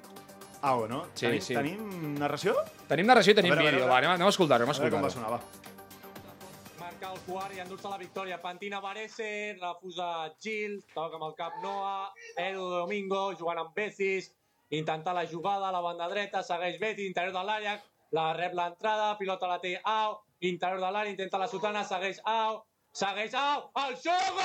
Au, 0.61 0.89
no? 0.91 1.05
Sí, 1.15 1.27
tenim, 1.27 1.41
sí. 1.45 1.55
Tenim 1.55 2.15
narració? 2.19 2.55
Tenim 2.89 3.07
narració 3.07 3.31
i 3.31 3.37
tenim 3.39 3.53
veure, 3.55 3.63
vídeo, 3.69 3.79
veure. 3.85 3.91
va, 3.93 3.99
anem, 4.01 4.11
a- 4.11 4.15
anem 4.19 4.27
a 4.27 4.31
escoltar-ho, 4.35 4.65
anem 4.65 4.73
a 4.75 4.77
A 4.77 4.81
veure 4.83 4.95
com 4.97 5.05
va 5.05 5.11
escoltar-ho. 5.13 5.39
sonar, 5.39 5.39
va. 5.39 6.81
Marca 6.81 7.13
el 7.13 7.21
quart 7.29 7.55
i 7.55 7.61
endur-se 7.63 7.89
la 7.93 7.99
victòria. 8.01 8.41
Pantina 8.43 8.81
Varese, 8.81 9.57
refusa 9.61 10.33
Gil, 10.43 10.81
toca 10.95 11.15
amb 11.21 11.29
el 11.29 11.35
cap 11.39 11.53
Noah, 11.63 12.11
Edu 12.37 12.67
Domingo, 12.73 13.35
jugant 13.39 13.59
amb 13.63 13.75
Becis, 13.77 14.33
intenta 14.71 15.13
la 15.15 15.27
jugada 15.27 15.69
a 15.69 15.73
la 15.73 15.81
banda 15.81 16.09
dreta, 16.09 16.43
segueix 16.43 16.81
Betis, 16.81 17.07
interior 17.07 17.33
de 17.33 17.45
l'àrea, 17.45 17.77
la 18.11 18.33
rep 18.35 18.55
l'entrada, 18.55 19.13
pilota 19.19 19.47
la 19.47 19.61
té 19.61 19.77
Au, 19.85 20.19
interior 20.41 20.81
de 20.81 20.91
l'àrea, 20.91 21.11
intenta 21.15 21.39
la 21.39 21.47
sotana, 21.47 21.85
segueix 21.85 22.19
Au, 22.25 22.65
Segueix 22.95 23.35
el 23.35 23.97
xoc! 24.05 24.39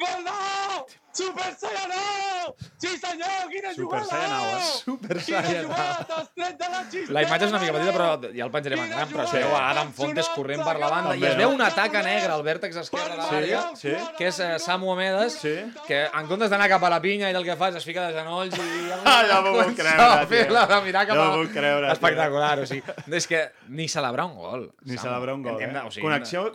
Gol 0.00 0.22
nou! 0.26 0.84
Super 1.14 1.54
Saiyan 1.54 1.92
9! 1.94 2.54
Sí 2.82 2.88
senyor, 2.98 3.44
quina 3.46 3.70
Super 3.72 4.00
jugada! 4.02 4.06
Saiyan 4.10 4.32
9, 4.34 4.54
eh? 4.54 4.70
Super 4.82 5.20
Saiyan 5.22 5.68
jugada 5.68 6.06
T'has 6.08 6.30
tret 6.34 6.56
de 6.58 6.70
la 6.72 6.80
xistella! 6.88 7.14
La 7.14 7.22
imatge 7.22 7.46
és 7.46 7.52
una 7.52 7.60
mica 7.62 7.74
petita, 7.76 7.92
però 7.94 8.32
ja 8.34 8.46
el 8.48 8.50
penjarem 8.54 8.82
en 8.82 8.90
gran, 8.90 9.12
però 9.12 9.26
es 9.28 9.34
veu 9.36 9.54
a 9.54 9.60
Adam 9.68 9.92
Fontes 9.94 10.30
corrent 10.34 10.64
per 10.66 10.74
la 10.82 10.88
banda 10.90 11.12
i 11.14 11.28
es 11.28 11.36
veu 11.38 11.54
una 11.54 11.68
taca 11.76 12.02
negre 12.06 12.34
al 12.34 12.42
vèrtex 12.46 12.80
esquerre 12.82 13.14
de 13.14 13.28
l'àrea, 13.28 13.60
sí, 13.78 13.94
que 14.18 14.26
és 14.32 14.40
eh, 14.42 14.50
Samu 14.64 14.90
Omedes, 14.90 15.38
sí. 15.44 15.54
que 15.86 16.00
en 16.08 16.30
comptes 16.30 16.50
d'anar 16.50 16.66
cap 16.72 16.82
a 16.82 16.90
la 16.96 16.98
pinya 17.04 17.30
i 17.30 17.38
el 17.38 17.46
que 17.46 17.54
fa 17.60 17.70
es 17.70 17.86
fica 17.86 18.08
de 18.08 18.18
genolls 18.18 18.58
i... 18.58 18.66
Ah, 19.14 19.20
ja 19.28 19.38
m'ho 19.44 19.54
puc 19.60 19.78
creure, 19.78 20.26
tio. 20.30 20.48
La, 20.50 20.80
mirar 20.82 21.04
cap 21.06 21.20
a... 21.20 21.28
No 21.36 21.46
creure, 21.54 21.92
Espectacular, 21.94 22.56
o 22.64 22.66
sigui, 22.66 22.82
és 23.20 23.30
que 23.30 23.44
ni 23.70 23.86
celebrar 23.92 24.26
un 24.26 24.34
gol. 24.40 24.66
Ni 24.88 24.98
celebrar 24.98 25.38
un 25.38 25.46
gol, 25.46 25.62
eh? 25.62 25.70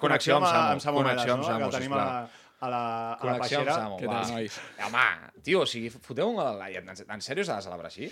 Connexió, 0.01 0.41
amb, 0.41 0.81
Samu, 0.83 0.99
amb 0.99 1.01
Omedes, 1.05 1.31
no? 1.31 1.63
Que 1.63 1.71
tenim 1.77 1.95
a 1.95 2.09
a 2.59 2.69
la, 2.69 2.79
a 3.13 3.25
la 3.25 3.31
amb 3.37 3.41
peixera. 3.43 3.75
Samu, 3.75 3.97
Què 4.01 4.07
va. 4.09 4.21
tal, 4.23 4.33
nois? 4.35 4.57
Home, 4.85 5.03
tio, 5.47 5.61
o 5.63 5.67
sigui, 5.69 5.89
foteu 5.89 6.27
un 6.29 6.35
gol 6.35 6.47
al 6.49 6.57
Laia. 6.59 6.81
En, 6.83 6.89
en 6.91 7.21
sèrio 7.23 7.45
s'ha 7.47 7.55
de 7.61 7.65
celebrar 7.67 7.87
així? 7.91 8.09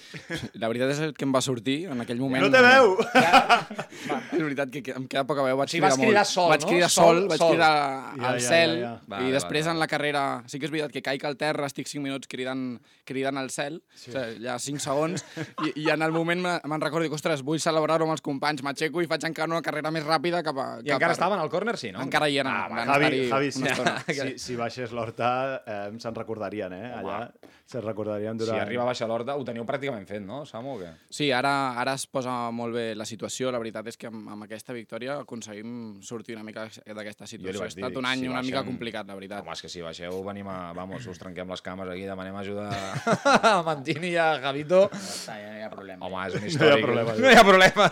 La 0.62 0.70
veritat 0.72 0.94
és 0.96 1.02
el 1.08 1.14
que 1.18 1.26
em 1.28 1.34
va 1.36 1.42
sortir 1.44 1.78
en 1.92 2.00
aquell 2.06 2.22
moment. 2.22 2.46
No 2.46 2.52
té 2.54 2.62
veu! 2.64 2.96
és 3.02 4.44
veritat 4.48 4.72
que 4.72 4.84
em 4.96 5.08
queda 5.10 5.26
poca 5.28 5.44
veu. 5.46 5.58
Vaig 5.60 5.70
Sí, 5.72 5.82
vas 5.84 5.96
cridar, 5.98 6.08
cridar 6.08 6.24
molt. 6.24 6.32
sol, 6.32 6.50
Vaig 6.54 6.62
no? 6.64 6.70
cridar 6.72 6.90
Sol, 6.90 7.04
sol, 7.20 7.28
vaig 7.34 7.40
sol. 7.42 7.52
cridar 7.52 7.74
Ja, 8.18 8.30
al 8.32 8.40
ja, 8.40 8.48
cel, 8.48 8.76
ja, 8.80 8.82
ja. 8.88 8.94
Vale, 9.08 9.28
i 9.28 9.34
després 9.36 9.66
vale, 9.66 9.76
en 9.76 9.80
la 9.84 9.88
carrera... 9.92 10.24
Sí 10.48 10.60
que 10.62 10.68
és 10.70 10.72
veritat 10.72 10.94
que 10.96 11.02
caic 11.04 11.26
al 11.28 11.36
terra, 11.38 11.68
estic 11.68 11.88
5 11.92 12.04
minuts 12.04 12.28
cridant, 12.32 12.64
cridant 13.08 13.38
al 13.42 13.50
cel, 13.54 13.82
sí. 13.96 14.12
o 14.12 14.16
sigui, 14.16 14.48
ha 14.48 14.58
5 14.64 14.80
segons, 14.84 15.26
i, 15.68 15.74
i 15.84 15.90
en 15.94 16.02
el 16.06 16.14
moment 16.16 16.42
me- 16.44 16.56
me'n 16.64 16.82
recordo, 16.84 17.04
dic, 17.06 17.14
ostres, 17.18 17.44
vull 17.46 17.60
celebrar-ho 17.62 18.08
amb 18.08 18.16
els 18.16 18.24
companys, 18.26 18.64
m'aixeco 18.66 19.04
i 19.04 19.10
faig 19.12 19.28
encara 19.28 19.52
una 19.52 19.62
carrera 19.66 19.92
més 19.92 20.06
ràpida 20.08 20.42
cap 20.46 20.58
a... 20.58 20.68
I 20.82 20.88
cap 20.88 20.98
encara 21.02 21.12
a- 21.14 21.18
estaven 21.20 21.44
al 21.44 21.52
córner, 21.52 21.76
sí, 21.78 21.92
no? 21.92 22.02
Encara 22.06 22.30
hi 22.32 22.40
eren. 22.42 22.52
Ah, 22.54 22.68
van 22.72 22.88
Javi, 22.94 23.28
Javi 23.30 23.52
una 23.60 23.72
estona. 23.76 23.96
Si, 24.38 24.54
si 24.54 24.56
baixés 24.60 24.92
l'Horta 24.94 25.30
eh, 25.66 25.92
se'n 26.00 26.16
recordarien, 26.16 26.74
eh? 26.74 26.92
Allà 27.02 27.20
se'n 27.68 27.82
recordarien 27.84 28.38
Si 28.38 28.46
durant... 28.46 28.62
arriba 28.64 28.84
a 28.84 28.88
baixar 28.88 29.08
l'Horta, 29.10 29.36
ho 29.36 29.44
teniu 29.44 29.66
pràcticament 29.68 30.06
fet, 30.08 30.22
no, 30.24 30.44
Samu, 30.48 30.76
o 30.78 30.80
què? 30.80 30.92
Sí, 31.12 31.32
ara, 31.36 31.74
ara 31.82 31.98
es 32.00 32.06
posa 32.08 32.36
molt 32.56 32.78
bé 32.78 32.86
la 32.96 33.06
situació. 33.10 33.50
La 33.52 33.60
veritat 33.60 33.90
és 33.92 33.98
que 34.00 34.08
amb, 34.12 34.30
amb 34.36 34.46
aquesta 34.48 34.76
victòria 34.78 35.18
aconseguim 35.26 35.98
sortir 36.06 36.38
una 36.38 36.46
mica 36.48 36.68
d'aquesta 36.70 37.28
situació. 37.28 37.66
Ha 37.66 37.68
dir, 37.68 37.74
estat 37.84 38.00
un 38.00 38.08
any 38.08 38.24
si 38.24 38.32
una 38.32 38.42
mica 38.46 38.62
baixem- 38.62 38.72
complicat, 38.72 39.08
la 39.12 39.18
veritat. 39.20 39.44
Home, 39.44 39.58
és 39.58 39.66
que 39.66 39.74
si 39.74 39.84
baixeu, 39.84 40.22
venim 40.28 40.48
a... 40.54 40.58
Vamos, 40.78 41.06
us 41.12 41.20
trenquem 41.20 41.50
les 41.52 41.62
cames 41.66 41.90
aquí, 41.92 42.06
demanem 42.08 42.36
ajuda 42.40 42.70
a 42.72 43.56
Mantini 43.68 44.14
i 44.14 44.18
a 44.22 44.30
Javito. 44.44 44.86
Ja 44.94 45.02
està, 45.04 45.40
ja 45.42 45.52
no 45.52 45.60
hi 45.60 45.66
ha 45.68 45.72
problema. 45.74 46.06
Home, 46.08 46.28
és 46.30 46.38
un 46.38 46.42
No 46.42 46.46
hi 46.46 46.48
ha 46.48 46.54
històric. 46.54 46.86
problema. 46.88 47.18
No 47.20 47.32
hi 47.32 47.40
ha 47.42 47.48
problema. 47.52 47.92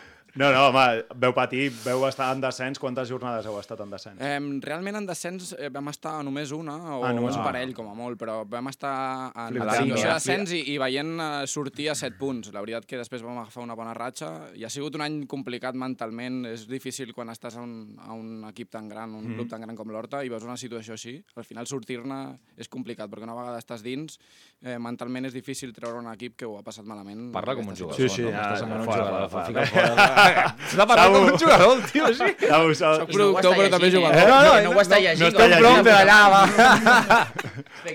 No, 0.38 0.52
no, 0.54 0.68
home, 0.68 0.82
veu 1.18 1.32
patir, 1.34 1.70
veu 1.84 2.04
estar 2.06 2.28
en 2.34 2.40
descens. 2.44 2.78
Quantes 2.78 3.08
jornades 3.10 3.46
heu 3.50 3.56
estat 3.58 3.80
en 3.82 3.90
descens? 3.90 4.20
Eh, 4.22 4.36
realment 4.62 5.00
en 5.00 5.06
descens 5.08 5.54
eh, 5.58 5.70
vam 5.74 5.88
estar 5.90 6.20
només 6.26 6.52
una 6.54 6.76
o 6.98 7.00
Ah, 7.04 7.12
només 7.16 7.34
un 7.34 7.42
parell 7.42 7.72
com 7.74 7.88
a 7.90 7.94
molt, 7.98 8.18
però 8.20 8.44
vam 8.46 8.68
estar 8.70 8.92
en 9.34 9.58
la 9.58 9.74
situació 9.74 9.96
no? 9.96 10.00
de 10.04 10.14
descens 10.14 10.52
i, 10.54 10.60
i 10.74 10.76
veient 10.78 11.10
eh, 11.18 11.30
sortir 11.50 11.88
a 11.90 11.96
7 11.98 12.14
punts. 12.20 12.52
La 12.54 12.62
veritat 12.62 12.86
que 12.86 13.00
després 13.00 13.24
vam 13.26 13.40
agafar 13.42 13.64
una 13.64 13.74
bona 13.78 13.94
ratxa 13.96 14.30
i 14.54 14.62
ha 14.64 14.70
sigut 14.70 14.94
un 15.00 15.02
any 15.06 15.18
complicat 15.30 15.74
mentalment. 15.74 16.44
És 16.52 16.66
difícil 16.70 17.10
quan 17.16 17.32
estàs 17.34 17.58
a 17.58 17.64
un, 17.66 17.96
a 17.98 18.14
un 18.14 18.44
equip 18.52 18.70
tan 18.70 18.88
gran, 18.88 19.14
un 19.18 19.34
club 19.34 19.50
tan 19.50 19.66
gran 19.66 19.74
com 19.78 19.90
l'Horta 19.90 20.22
i 20.24 20.30
veus 20.30 20.46
una 20.46 20.56
situació 20.60 20.94
així. 20.94 21.16
Al 21.36 21.44
final 21.48 21.66
sortir-ne 21.66 22.20
és 22.60 22.68
complicat 22.70 23.10
perquè 23.10 23.26
una 23.26 23.34
vegada 23.34 23.58
estàs 23.58 23.82
dins 23.82 24.18
eh, 24.62 24.78
mentalment 24.78 25.26
és 25.26 25.34
difícil 25.34 25.74
treure 25.74 25.98
un 25.98 26.08
equip 26.14 26.36
que 26.38 26.46
ho 26.46 26.54
ha 26.58 26.62
passat 26.66 26.86
malament. 26.86 27.32
Parla 27.34 27.56
en 27.56 27.62
com 27.64 27.74
un 27.74 27.76
jugador. 27.78 27.98
Sí, 27.98 28.08
sí, 28.08 28.22
no? 28.28 28.30
ja, 28.30 28.46
M'està 28.46 28.62
semblant 28.62 28.84
un 28.84 28.90
fora, 28.92 29.04
jugador. 29.08 29.28
fora, 29.34 29.46
Fica 29.50 29.66
fora. 29.66 29.88
fora. 29.96 30.19
Està 30.70 30.86
parlant 30.86 31.12
com 31.14 31.26
un 31.32 31.38
jugador, 31.38 31.76
el 31.78 31.82
tio, 31.90 32.06
sí. 32.14 32.30
Samu, 32.46 32.74
Samu. 32.74 33.00
Soc 33.02 33.12
productor, 33.12 33.56
però 33.56 33.70
també 33.76 33.90
jugador. 33.94 34.18
Eh? 34.20 34.26
No, 34.28 34.40
no, 34.46 34.54
no, 34.66 34.70
ho 34.76 34.82
està 34.82 34.96
no 34.98 35.04
llegint. 35.06 35.28
està 35.32 35.44
Un 35.44 35.50
llegint. 35.50 35.66
prompte 35.66 35.90
d'allà, 35.90 36.20
va. 36.34 36.42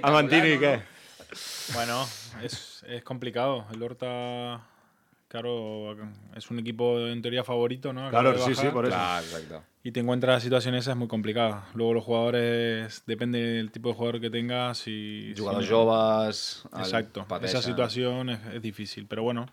A 0.01 0.12
Mantini, 0.12 0.55
què? 0.62 0.75
Bueno, 1.74 2.05
es, 2.44 2.84
es 2.88 3.03
complicado. 3.03 3.65
El 3.74 3.82
Horta, 3.84 4.62
claro, 5.27 5.96
es 6.36 6.50
un 6.51 6.60
equipo 6.60 7.00
en 7.08 7.22
teoría 7.22 7.44
favorito, 7.44 7.91
¿no? 7.94 8.08
Acaba 8.08 8.34
Claro, 8.34 8.46
sí, 8.46 8.55
sí, 8.55 8.67
por 8.67 8.86
eso. 8.86 8.96
Clar, 8.96 9.24
exacte. 9.24 9.55
Y 9.84 9.91
te 9.91 10.00
encuentras 10.00 10.41
situaciones 10.41 10.86
esas 10.86 10.98
muy 10.98 11.08
complicadas. 11.08 11.63
Luego 11.75 11.94
los 11.94 12.03
jugadores, 12.03 13.03
depende 13.05 13.39
del 13.39 13.72
tipo 13.72 13.89
de 13.89 13.96
jugador 13.96 14.20
que 14.20 14.32
tengas 14.32 14.84
y... 14.88 15.32
Jugadors 15.38 15.65
si- 15.67 15.72
joves... 15.72 16.63
el 16.74 16.79
Exacto. 16.79 17.25
pateixen. 17.27 17.60
Esa 17.60 17.67
situación 17.67 18.29
es, 18.32 18.39
es 18.55 18.62
difícil, 18.63 19.05
pero 19.08 19.22
bueno, 19.22 19.46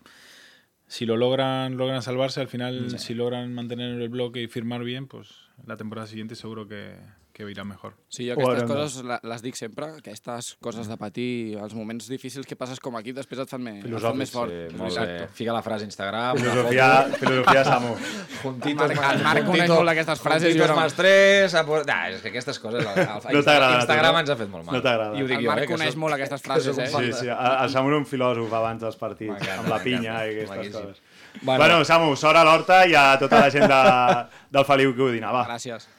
si 0.87 1.05
lo 1.05 1.17
logran, 1.17 1.77
logran 1.77 2.01
salvarse, 2.01 2.41
al 2.41 2.47
final, 2.47 2.99
si 2.99 3.13
logran 3.13 3.53
mantener 3.53 3.99
el 3.99 4.09
bloque 4.09 4.41
y 4.41 4.47
firmar 4.47 4.83
bien, 4.83 5.07
pues 5.07 5.29
la 5.65 5.77
temporada 5.77 6.07
siguiente 6.07 6.35
seguro 6.35 6.67
que, 6.67 6.95
que 7.33 7.43
irá 7.49 7.63
mejor. 7.65 7.95
Sí, 8.13 8.27
jo 8.29 8.35
aquestes 8.35 8.63
no. 8.63 8.75
coses 8.75 9.23
les 9.25 9.41
dic 9.41 9.55
sempre, 9.57 9.87
aquestes 9.97 10.51
coses 10.61 10.85
de 10.87 10.97
patir, 11.01 11.57
els 11.57 11.73
moments 11.73 12.05
difícils 12.07 12.45
que 12.45 12.53
passes 12.55 12.77
com 12.79 12.93
aquí, 12.99 13.09
després 13.11 13.41
et 13.41 13.49
fan, 13.49 13.63
me, 13.65 13.71
et 13.81 13.95
fan 14.03 14.19
més 14.19 14.29
fort. 14.29 14.51
Sí, 14.53 14.77
molt 14.77 14.99
bé. 15.01 15.27
Fica 15.33 15.55
la 15.55 15.63
frase 15.65 15.87
a 15.87 15.89
Instagram. 15.89 16.37
Filosofia, 16.37 16.89
filosofia 17.17 17.63
Samu. 17.65 17.95
Juntitos, 18.43 18.91
El 18.91 18.97
Marc- 18.99 19.15
el 19.17 19.23
Marc 19.25 19.47
coneix 19.49 19.73
molt 19.73 19.89
aquestes 19.95 20.21
frases, 20.21 20.47
Juntitos 20.53 20.69
no. 20.69 20.75
más 20.77 20.93
tres... 20.93 21.55
A... 21.57 21.65
por- 21.65 21.87
Nah, 21.89 22.11
és 22.13 22.21
que 22.21 22.29
aquestes 22.29 22.59
coses... 22.61 22.85
El, 22.85 23.01
el, 23.01 23.33
No 23.39 23.41
t'agrada, 23.43 23.79
Instagram 23.81 24.13
no? 24.13 24.19
ens 24.21 24.29
ha 24.29 24.37
fet 24.43 24.51
molt 24.53 24.65
mal. 24.69 24.75
No 24.77 24.83
t'agrada. 24.85 25.17
I 25.17 25.23
ho 25.25 25.31
dic 25.33 25.39
El 25.39 25.43
jo, 25.47 25.49
Marc 25.49 25.63
eh, 25.63 25.65
que 25.67 25.73
coneix 25.73 25.91
soc- 25.95 26.03
molt 26.05 26.13
aquestes 26.19 26.41
que 26.45 26.47
frases, 26.51 26.77
eh? 26.77 26.87
Sí, 26.93 27.11
sí, 27.23 27.31
el 27.33 27.73
Samu 27.73 27.89
era 27.89 27.97
un 27.97 28.05
filòsof 28.05 28.53
abans 28.61 28.85
dels 28.85 28.95
partits, 29.01 29.49
amb 29.57 29.73
la 29.73 29.81
pinya 29.81 30.19
i 30.29 30.37
aquestes 30.37 30.53
Maquíssim. 30.53 30.85
coses. 30.85 31.01
Bueno. 31.41 31.57
Bueno, 31.65 31.81
Samu, 31.89 32.13
sort 32.15 32.37
a 32.37 32.45
l'Horta 32.45 32.83
i 32.85 32.93
a 32.93 33.07
tota 33.17 33.41
la 33.41 33.49
gent 33.57 33.65
de, 33.73 33.81
del 34.53 34.69
Feliu 34.69 34.93
Codina, 35.01 35.33
va. 35.33 35.47
Gràcies. 35.49 35.89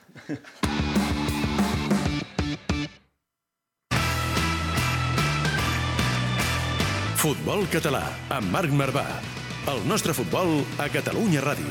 Futbol 7.25 7.63
català, 7.73 8.03
amb 8.37 8.51
Marc 8.53 8.73
Marvà. 8.77 9.03
El 9.73 9.79
nostre 9.89 10.13
futbol 10.13 10.59
a 10.77 10.91
Catalunya 10.93 11.41
Ràdio. 11.41 11.71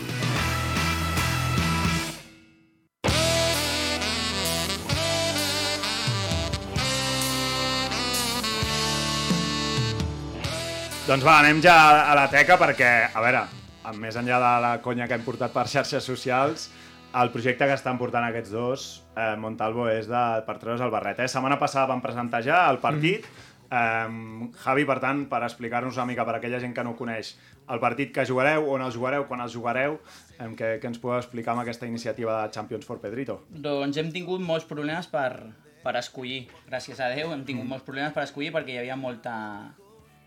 Doncs 11.05 11.21
va, 11.21 11.35
anem 11.37 11.61
ja 11.61 11.77
a 12.01 12.17
la 12.17 12.25
teca 12.33 12.57
perquè, 12.57 12.89
a 13.13 13.21
veure, 13.21 13.45
amb 13.85 14.01
més 14.01 14.17
enllà 14.17 14.41
de 14.41 14.51
la 14.65 14.73
conya 14.81 15.05
que 15.05 15.19
hem 15.19 15.29
portat 15.29 15.53
per 15.53 15.67
xarxes 15.69 16.09
socials, 16.09 16.71
el 17.13 17.29
projecte 17.29 17.69
que 17.69 17.77
estan 17.77 18.01
portant 18.01 18.25
aquests 18.25 18.49
dos, 18.49 18.89
eh, 19.13 19.35
Montalvo, 19.37 19.85
és 19.93 20.09
de, 20.09 20.27
per 20.49 20.57
treure's 20.57 20.81
el 20.81 20.89
barret. 20.89 21.21
Eh? 21.21 21.29
Setmana 21.29 21.61
passada 21.61 21.91
vam 21.93 22.01
presentar 22.01 22.41
ja 22.41 22.65
el 22.73 22.81
partit. 22.81 23.29
Eh, 23.73 24.49
Javi, 24.63 24.85
per 24.85 24.99
tant, 25.01 25.23
per 25.31 25.41
explicar-nos 25.47 25.97
una 25.97 26.05
mica 26.05 26.25
per 26.27 26.37
aquella 26.37 26.59
gent 26.61 26.75
que 26.77 26.83
no 26.85 26.93
coneix 26.99 27.33
el 27.73 27.81
partit 27.81 28.11
que 28.13 28.25
jugareu, 28.29 28.67
on 28.69 28.83
el 28.85 28.93
jugareu, 28.93 29.25
quan 29.29 29.41
el 29.41 29.49
jugareu, 29.49 29.97
eh, 30.37 30.49
què, 30.59 30.75
què 30.83 30.91
ens 30.91 31.01
podeu 31.01 31.17
explicar 31.17 31.55
amb 31.55 31.63
aquesta 31.63 31.89
iniciativa 31.89 32.41
de 32.41 32.53
Champions 32.53 32.85
for 32.85 33.01
Pedrito? 33.01 33.39
Doncs 33.49 33.97
hem 33.97 34.11
tingut 34.13 34.43
molts 34.45 34.67
problemes 34.69 35.09
per, 35.09 35.31
per 35.83 35.95
escollir. 35.99 36.43
Gràcies 36.69 37.01
a 37.01 37.09
Déu 37.15 37.33
hem 37.33 37.45
tingut 37.47 37.67
molts 37.69 37.87
problemes 37.87 38.13
per 38.13 38.27
escollir 38.27 38.53
perquè 38.55 38.75
hi 38.75 38.83
havia 38.83 38.99
molta... 38.99 39.37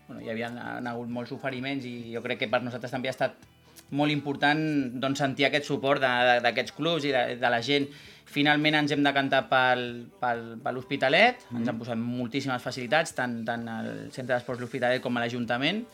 Bueno, 0.07 0.21
hi 0.23 0.31
havia 0.31 0.47
hagut 0.87 1.09
molts 1.11 1.33
oferiments 1.35 1.83
i 1.83 2.13
jo 2.13 2.21
crec 2.23 2.39
que 2.43 2.51
per 2.51 2.61
nosaltres 2.63 2.93
també 2.93 3.09
ha 3.09 3.15
estat 3.15 3.41
molt 3.91 4.11
important 4.11 4.59
doncs, 4.99 5.19
sentir 5.19 5.45
aquest 5.47 5.65
suport 5.65 6.01
de- 6.01 6.07
de- 6.29 6.41
d'aquests 6.43 6.73
clubs 6.75 7.05
i 7.05 7.11
de, 7.15 7.35
de 7.39 7.49
la 7.49 7.61
gent. 7.61 7.87
Finalment 8.27 8.75
ens 8.75 8.91
hem 8.91 9.03
decantat 9.03 9.47
pel, 9.49 10.05
pel, 10.19 10.41
per 10.63 10.73
l'Hospitalet, 10.75 11.45
ens 11.55 11.67
han 11.71 11.77
posat 11.79 11.97
moltíssimes 11.97 12.61
facilitats, 12.61 13.13
tant, 13.15 13.45
tant 13.47 13.63
al 13.71 13.87
Centre 14.11 14.33
d'Esports 14.35 14.59
L'Hospitalet 14.61 15.01
com 15.01 15.15
a 15.15 15.21
l'Ajuntament, 15.23 15.85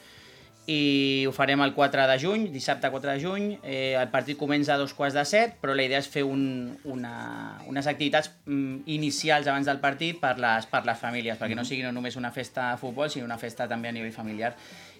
i 0.65 1.25
ho 1.27 1.33
farem 1.35 1.59
el 1.65 1.73
4 1.75 2.05
de 2.07 2.15
juny, 2.21 2.45
dissabte 2.53 2.89
4 2.89 3.11
de 3.11 3.19
juny. 3.19 3.47
Eh, 3.63 3.95
el 3.99 4.07
partit 4.13 4.37
comença 4.39 4.75
a 4.75 4.79
dos 4.79 4.93
quarts 4.95 5.17
de 5.17 5.25
set, 5.27 5.57
però 5.59 5.75
la 5.75 5.83
idea 5.83 5.99
és 5.99 6.07
fer 6.07 6.23
un, 6.23 6.71
una, 6.87 7.15
unes 7.67 7.89
activitats 7.91 8.31
mm, 8.45 8.85
inicials 8.95 9.49
abans 9.51 9.67
del 9.67 9.81
partit 9.83 10.21
per 10.21 10.37
les, 10.39 10.69
per 10.71 10.85
les 10.87 10.99
famílies, 10.99 11.39
perquè 11.41 11.57
no 11.59 11.67
sigui 11.67 11.83
no 11.83 11.91
només 11.91 12.15
una 12.15 12.31
festa 12.31 12.71
de 12.71 12.79
futbol, 12.79 13.11
sinó 13.11 13.27
una 13.27 13.41
festa 13.41 13.67
també 13.67 13.91
a 13.91 13.97
nivell 13.97 14.15
familiar. 14.15 14.53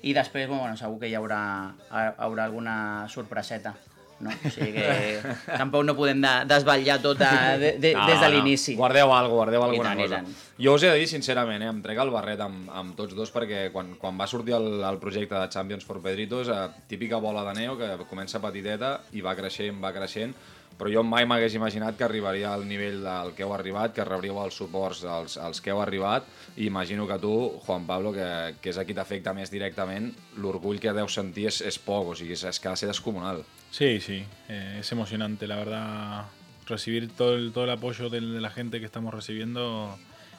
I 0.04 0.12
després, 0.12 0.50
bueno, 0.52 0.76
segur 0.76 1.00
que 1.00 1.08
hi 1.08 1.16
haurà, 1.16 1.42
hi 1.88 2.06
haurà 2.28 2.50
alguna 2.50 2.76
sorpreseta. 3.08 3.78
No? 4.24 4.32
O 4.34 4.52
sigui 4.54 4.72
que 4.78 5.36
tampoc 5.58 5.84
no 5.88 5.96
podem 5.98 6.22
de, 6.24 6.34
desvetllar 6.50 7.00
tot 7.04 7.20
de, 7.20 7.32
de, 7.60 7.72
de, 7.84 7.94
No, 7.98 8.06
des 8.08 8.20
de 8.20 8.30
no. 8.30 8.32
l'inici. 8.38 8.76
Guardeu 8.80 9.12
alguna 9.12 9.34
guardeu 9.34 9.62
I 9.62 9.70
alguna 9.70 9.92
tant, 9.92 10.02
cosa. 10.02 10.24
Jo 10.64 10.74
us 10.78 10.84
he 10.84 10.90
de 10.94 11.02
dir, 11.02 11.08
sincerament, 11.12 11.62
eh, 11.66 11.70
em 11.74 11.84
trec 11.84 12.00
el 12.00 12.14
barret 12.14 12.42
amb, 12.46 12.72
amb 12.72 12.96
tots 12.98 13.16
dos 13.18 13.34
perquè 13.34 13.68
quan, 13.74 13.96
quan 14.02 14.18
va 14.20 14.28
sortir 14.30 14.56
el, 14.58 14.82
el 14.86 15.00
projecte 15.02 15.36
de 15.36 15.50
Champions 15.54 15.86
for 15.86 16.02
Pedritos, 16.02 16.50
eh, 16.50 16.66
típica 16.88 17.18
bola 17.22 17.44
de 17.50 17.60
neo 17.62 17.78
que 17.78 17.94
comença 18.10 18.42
petiteta 18.44 19.00
i 19.14 19.22
va 19.26 19.36
creixent, 19.36 19.80
va 19.84 19.94
creixent, 19.96 20.36
però 20.78 20.90
jo 20.90 21.04
mai 21.06 21.26
m'hagués 21.30 21.54
imaginat 21.54 21.98
que 21.98 22.06
arribaria 22.06 22.54
al 22.54 22.64
nivell 22.68 23.04
del 23.06 23.34
que 23.38 23.44
heu 23.46 23.54
arribat, 23.54 23.94
que 23.94 24.06
rebríeu 24.08 24.40
els 24.42 24.56
suports 24.58 25.04
als, 25.06 25.38
als 25.38 25.62
que 25.62 25.70
heu 25.70 25.82
arribat, 25.84 26.26
i 26.58 26.66
imagino 26.66 27.06
que 27.08 27.20
tu, 27.22 27.34
Juan 27.66 27.86
Pablo, 27.86 28.14
que, 28.16 28.56
que 28.62 28.72
és 28.74 28.80
a 28.82 28.86
qui 28.86 28.96
t'afecta 28.98 29.36
més 29.38 29.54
directament, 29.54 30.10
l'orgull 30.42 30.82
que 30.82 30.94
deus 30.98 31.14
sentir 31.14 31.46
és, 31.52 31.62
és 31.62 31.78
poc, 31.78 32.14
o 32.14 32.18
sigui, 32.18 32.34
és, 32.34 32.46
és 32.50 32.60
que 32.60 32.72
ha 32.72 32.74
de 32.74 32.82
ser 32.82 32.90
descomunal. 32.90 33.44
Sí, 33.74 34.00
sí, 34.02 34.24
eh, 34.50 34.78
es 34.82 34.92
emocionante, 34.92 35.48
la 35.48 35.56
verdad. 35.56 36.26
Recibir 36.68 37.10
todo 37.10 37.34
el, 37.34 37.52
todo 37.52 37.64
el 37.64 37.72
apoyo 37.72 38.08
de, 38.12 38.22
la 38.22 38.52
gente 38.52 38.80
que 38.80 38.86
estamos 38.86 39.12
recibiendo 39.12 39.98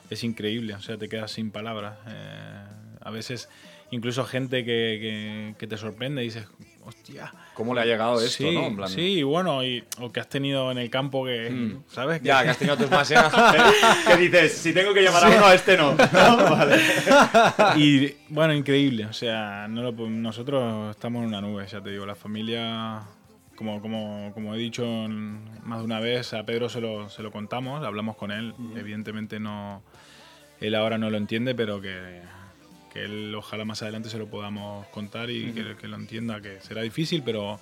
es 0.09 0.23
increíble, 0.23 0.75
o 0.75 0.81
sea, 0.81 0.97
te 0.99 1.09
quedas 1.09 1.33
sin 1.33 1.51
palabras. 1.51 1.99
Eh, 2.07 2.65
a 3.01 3.11
veces, 3.11 3.49
incluso 3.91 4.25
gente 4.25 4.65
que, 4.65 4.71
que, 5.01 5.55
que 5.59 5.67
te 5.67 5.77
sorprende 5.77 6.23
y 6.23 6.27
dices, 6.27 6.47
hostia. 6.85 7.35
¿Cómo 7.55 7.75
le 7.75 7.81
ha 7.81 7.85
llegado 7.85 8.21
esto, 8.21 8.45
sí, 8.45 8.55
no? 8.55 8.67
En 8.67 8.77
plan- 8.77 8.89
Sí, 8.89 9.23
bueno, 9.25 9.65
y, 9.65 9.83
o 9.99 10.13
que 10.13 10.21
has 10.21 10.29
tenido 10.29 10.71
en 10.71 10.79
el 10.79 10.89
campo 10.89 11.25
que, 11.25 11.51
Mm. 11.51 11.83
¿sabes? 11.89 12.23
Ya, 12.23 12.43
que 12.45 12.51
has 12.51 12.59
tenido 12.59 12.77
tus 12.77 12.89
más. 12.91 13.09
¿Qué 14.07 14.17
dices? 14.17 14.53
Si 14.53 14.73
tengo 14.73 14.95
que 14.95 15.03
llamar 15.03 15.25
a 15.25 15.29
uno, 15.37 15.47
a 15.47 15.55
este 15.55 15.77
no. 15.77 15.91
¿No? 15.93 15.97
Vale. 16.51 16.81
y 17.77 18.15
bueno, 18.29 18.55
increíble. 18.55 19.07
O 19.07 19.13
sea, 19.13 19.67
no 19.69 19.83
lo 19.83 19.93
nosotros 20.09 20.91
estamos 20.95 21.23
en 21.23 21.29
una 21.29 21.41
nube, 21.41 21.67
ya 21.67 21.81
te 21.83 21.91
digo. 21.91 22.07
La 22.07 22.15
familia, 22.15 23.03
como, 23.57 23.81
como, 23.81 24.33
como 24.35 24.55
he 24.55 24.59
dicho 24.59 24.85
más 25.09 25.79
de 25.79 25.85
una 25.85 26.01
vez, 26.01 26.33
a 26.35 26.45
Pedro 26.45 26.69
se 26.69 26.81
lo, 26.81 27.09
se 27.09 27.23
lo 27.23 27.31
contamos, 27.31 27.85
hablamos 27.85 28.17
con 28.17 28.31
él. 28.31 28.55
Evidentemente 28.77 29.41
no, 29.41 29.83
él 30.61 30.75
ahora 30.75 30.99
no 30.99 31.11
lo 31.11 31.17
entiende, 31.17 31.55
pero 31.55 31.81
que, 31.81 32.23
que 32.93 33.05
él 33.05 33.35
ojalá 33.35 33.65
más 33.65 33.83
adelante 33.83 34.09
se 34.09 34.19
lo 34.19 34.27
podamos 34.27 34.87
contar 34.89 35.31
y 35.31 35.53
que, 35.53 35.77
que 35.77 35.89
lo 35.89 35.97
entienda, 35.97 36.41
que 36.41 36.61
será 36.61 36.83
difícil, 36.83 37.23
pero 37.25 37.61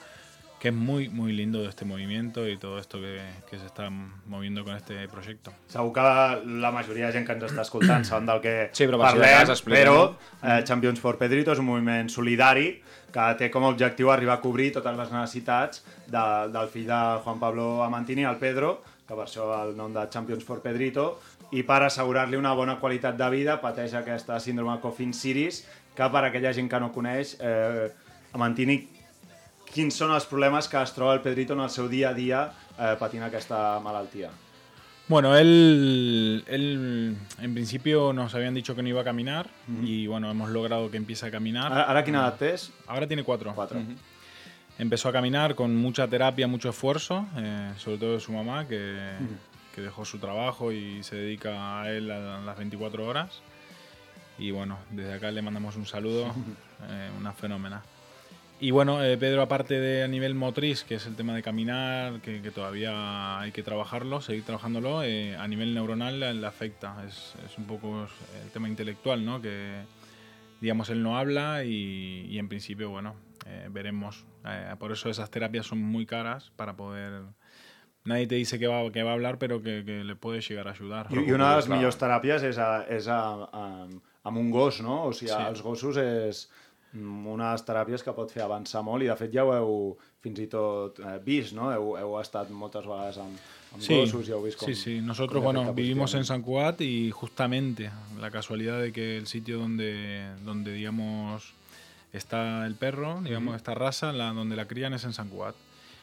que 0.62 0.68
es 0.68 0.74
muy, 0.74 1.08
muy 1.08 1.32
lindo 1.32 1.60
de 1.60 1.68
este 1.68 1.84
movimiento 1.84 2.48
y 2.48 2.56
todo 2.56 2.78
esto 2.78 3.00
que, 3.00 3.20
que 3.50 3.58
se 3.58 3.66
está 3.66 3.90
moviendo 3.90 4.62
con 4.62 4.76
este 4.76 5.08
proyecto. 5.08 5.52
Segur 5.66 5.92
que 5.92 6.00
la 6.00 6.70
majoria 6.70 7.08
de 7.08 7.16
gent 7.16 7.26
que 7.26 7.34
ens 7.34 7.48
està 7.48 7.64
escoltant 7.66 8.06
saben 8.06 8.28
del 8.30 8.38
que 8.44 8.52
Sí, 8.70 8.86
però 8.86 9.00
si 9.00 9.02
parlem, 9.02 9.50
expliquem, 9.56 9.80
però 9.80 10.04
eh, 10.38 10.60
Champions 10.62 11.02
for 11.02 11.18
Pedrito 11.18 11.50
és 11.50 11.58
un 11.58 11.66
moviment 11.66 12.06
solidari 12.14 12.68
que 13.10 13.24
té 13.40 13.50
com 13.50 13.66
a 13.66 13.72
objectiu 13.74 14.12
arribar 14.14 14.38
a 14.38 14.44
cobrir 14.44 14.70
totes 14.78 14.94
les 15.00 15.10
necessitats 15.10 15.82
de, 16.06 16.24
del 16.54 16.70
fill 16.70 16.86
de 16.86 17.02
Juan 17.26 17.42
Pablo 17.42 17.66
Amantini, 17.82 18.22
el 18.22 18.38
Pedro, 18.38 18.76
que 19.02 19.18
per 19.18 19.26
això 19.26 19.50
el 19.64 19.74
nom 19.74 19.90
de 19.90 20.06
Champions 20.14 20.46
for 20.46 20.62
Pedrito, 20.62 21.16
i 21.50 21.66
per 21.66 21.82
assegurar-li 21.88 22.38
una 22.38 22.54
bona 22.54 22.78
qualitat 22.78 23.18
de 23.18 23.34
vida 23.34 23.58
pateix 23.58 23.98
aquesta 23.98 24.38
síndrome 24.38 24.78
Coffin 24.78 25.10
Siris, 25.10 25.64
que 25.98 26.06
per 26.06 26.22
aquella 26.30 26.54
gent 26.54 26.70
que 26.70 26.78
no 26.78 26.94
coneix, 26.94 27.34
eh, 27.42 27.90
Amantini 28.32 28.78
quins 29.72 29.96
són 29.96 30.12
els 30.12 30.28
problemes 30.28 30.68
que 30.68 30.80
es 30.80 30.92
troba 30.92 31.16
el 31.16 31.22
Pedrito 31.24 31.56
en 31.56 31.64
el 31.64 31.70
seu 31.72 31.88
dia 31.88 32.10
a 32.10 32.14
dia 32.16 32.46
eh, 32.78 32.94
patint 33.00 33.24
aquesta 33.24 33.80
malaltia. 33.80 34.30
Bueno, 35.08 35.36
él, 35.36 36.44
él 36.46 37.16
en 37.40 37.54
principio 37.54 38.12
nos 38.12 38.34
habían 38.34 38.54
dicho 38.54 38.74
que 38.74 38.82
no 38.82 38.88
iba 38.88 39.00
a 39.00 39.04
caminar 39.04 39.48
y 39.82 40.06
bueno, 40.06 40.30
hemos 40.30 40.50
logrado 40.50 40.90
que 40.90 40.96
empiece 40.96 41.26
a 41.26 41.30
caminar. 41.30 41.72
Ara, 41.72 41.82
ara 41.90 42.04
quina 42.04 42.20
edat 42.22 42.38
tens? 42.38 42.70
Ahora 42.86 43.06
tiene 43.06 43.24
cuatro. 43.24 43.52
Cuatro. 43.54 43.82
Empezó 44.78 45.08
a 45.08 45.12
caminar 45.12 45.54
con 45.54 45.76
mucha 45.76 46.06
terapia, 46.08 46.46
mucho 46.46 46.70
esfuerzo, 46.70 47.26
eh, 47.36 47.72
sobre 47.76 47.98
todo 47.98 48.14
de 48.14 48.20
su 48.20 48.32
mamá, 48.32 48.66
que, 48.66 49.12
que 49.74 49.80
dejó 49.82 50.04
su 50.04 50.18
trabajo 50.18 50.72
y 50.72 51.02
se 51.02 51.16
dedica 51.16 51.82
a 51.82 51.90
él 51.90 52.10
a 52.10 52.40
las 52.40 52.56
24 52.56 53.06
horas. 53.06 53.42
Y 54.38 54.50
bueno, 54.50 54.78
desde 54.90 55.14
acá 55.14 55.30
le 55.30 55.42
mandamos 55.42 55.76
un 55.76 55.84
saludo, 55.84 56.32
eh, 56.88 57.10
una 57.18 57.32
fenómena. 57.32 57.82
Y 58.62 58.70
bueno, 58.70 59.02
eh, 59.02 59.18
Pedro, 59.18 59.42
aparte 59.42 59.80
de 59.80 60.04
a 60.04 60.06
nivel 60.06 60.36
motriz, 60.36 60.84
que 60.84 60.94
es 60.94 61.06
el 61.06 61.16
tema 61.16 61.34
de 61.34 61.42
caminar, 61.42 62.20
que, 62.20 62.40
que 62.40 62.52
todavía 62.52 63.40
hay 63.40 63.50
que 63.50 63.64
trabajarlo, 63.64 64.20
seguir 64.20 64.44
trabajándolo, 64.44 65.02
eh, 65.02 65.34
a 65.36 65.48
nivel 65.48 65.74
neuronal 65.74 66.20
le, 66.20 66.32
le 66.32 66.46
afecta. 66.46 67.04
Es, 67.04 67.34
es 67.44 67.58
un 67.58 67.64
poco 67.64 68.06
el 68.40 68.50
tema 68.52 68.68
intelectual, 68.68 69.24
¿no? 69.24 69.42
Que, 69.42 69.82
digamos, 70.60 70.90
él 70.90 71.02
no 71.02 71.18
habla 71.18 71.64
y, 71.64 72.26
y 72.30 72.38
en 72.38 72.48
principio, 72.48 72.88
bueno, 72.90 73.16
eh, 73.46 73.66
veremos. 73.68 74.24
Eh, 74.46 74.76
por 74.78 74.92
eso 74.92 75.10
esas 75.10 75.28
terapias 75.28 75.66
son 75.66 75.78
muy 75.82 76.06
caras 76.06 76.52
para 76.54 76.76
poder... 76.76 77.22
Nadie 78.04 78.28
te 78.28 78.36
dice 78.36 78.60
que 78.60 78.68
va, 78.68 78.92
que 78.92 79.02
va 79.02 79.10
a 79.10 79.14
hablar, 79.14 79.38
pero 79.38 79.60
que, 79.60 79.84
que 79.84 80.04
le 80.04 80.14
puede 80.14 80.40
llegar 80.40 80.68
a 80.68 80.70
ayudar. 80.70 81.08
I, 81.10 81.18
I 81.18 81.32
una 81.32 81.50
de 81.50 81.56
les 81.56 81.68
millors 81.68 81.98
teràpies 81.98 82.42
és, 82.46 82.58
a, 82.58 82.82
és 82.90 83.06
a, 83.10 83.18
a, 83.46 83.62
amb 84.22 84.38
un 84.38 84.50
gos, 84.54 84.80
no? 84.82 85.04
O 85.06 85.12
sigui, 85.12 85.30
Sí. 85.30 85.38
els 85.50 85.62
gossos 85.62 85.98
és 86.02 86.40
mm, 86.48 86.71
de 86.92 87.36
les 87.38 87.62
teràpies 87.64 88.02
que 88.04 88.12
pot 88.12 88.30
fer 88.30 88.42
avançar 88.44 88.82
molt 88.84 89.02
i 89.02 89.08
de 89.08 89.16
fet 89.16 89.32
ja 89.32 89.44
ho 89.44 89.52
heu 89.54 89.76
fins 90.22 90.38
i 90.38 90.46
tot 90.46 90.98
eh, 91.00 91.18
vist, 91.24 91.54
no? 91.56 91.70
Heu, 91.72 91.94
heu 91.98 92.18
estat 92.20 92.50
moltes 92.50 92.84
vegades 92.86 93.18
amb, 93.18 93.38
amb 93.72 93.82
Sí, 93.82 93.94
gossos 93.94 94.28
i 94.28 94.32
heu 94.36 94.42
vist 94.44 94.58
com... 94.60 94.68
sí, 94.68 94.74
sí. 94.76 95.00
Nosotros, 95.00 95.42
bueno, 95.42 95.72
vivimos 95.72 96.14
en. 96.14 96.24
San 96.24 96.42
Cugat 96.42 96.80
y 96.82 97.10
justamente 97.10 97.90
la 98.20 98.30
casualidad 98.30 98.80
de 98.80 98.92
que 98.92 99.16
el 99.16 99.26
sitio 99.26 99.58
donde, 99.58 100.22
donde 100.44 100.72
digamos, 100.72 101.54
está 102.12 102.66
el 102.66 102.74
perro, 102.74 103.20
digamos, 103.22 103.48
Ujú. 103.54 103.56
esta 103.56 103.74
raza, 103.74 104.12
la, 104.12 104.32
donde 104.32 104.56
la 104.56 104.68
crían 104.68 104.92
es 104.92 105.04
en 105.04 105.12
San 105.14 105.28
Cugat. 105.28 105.54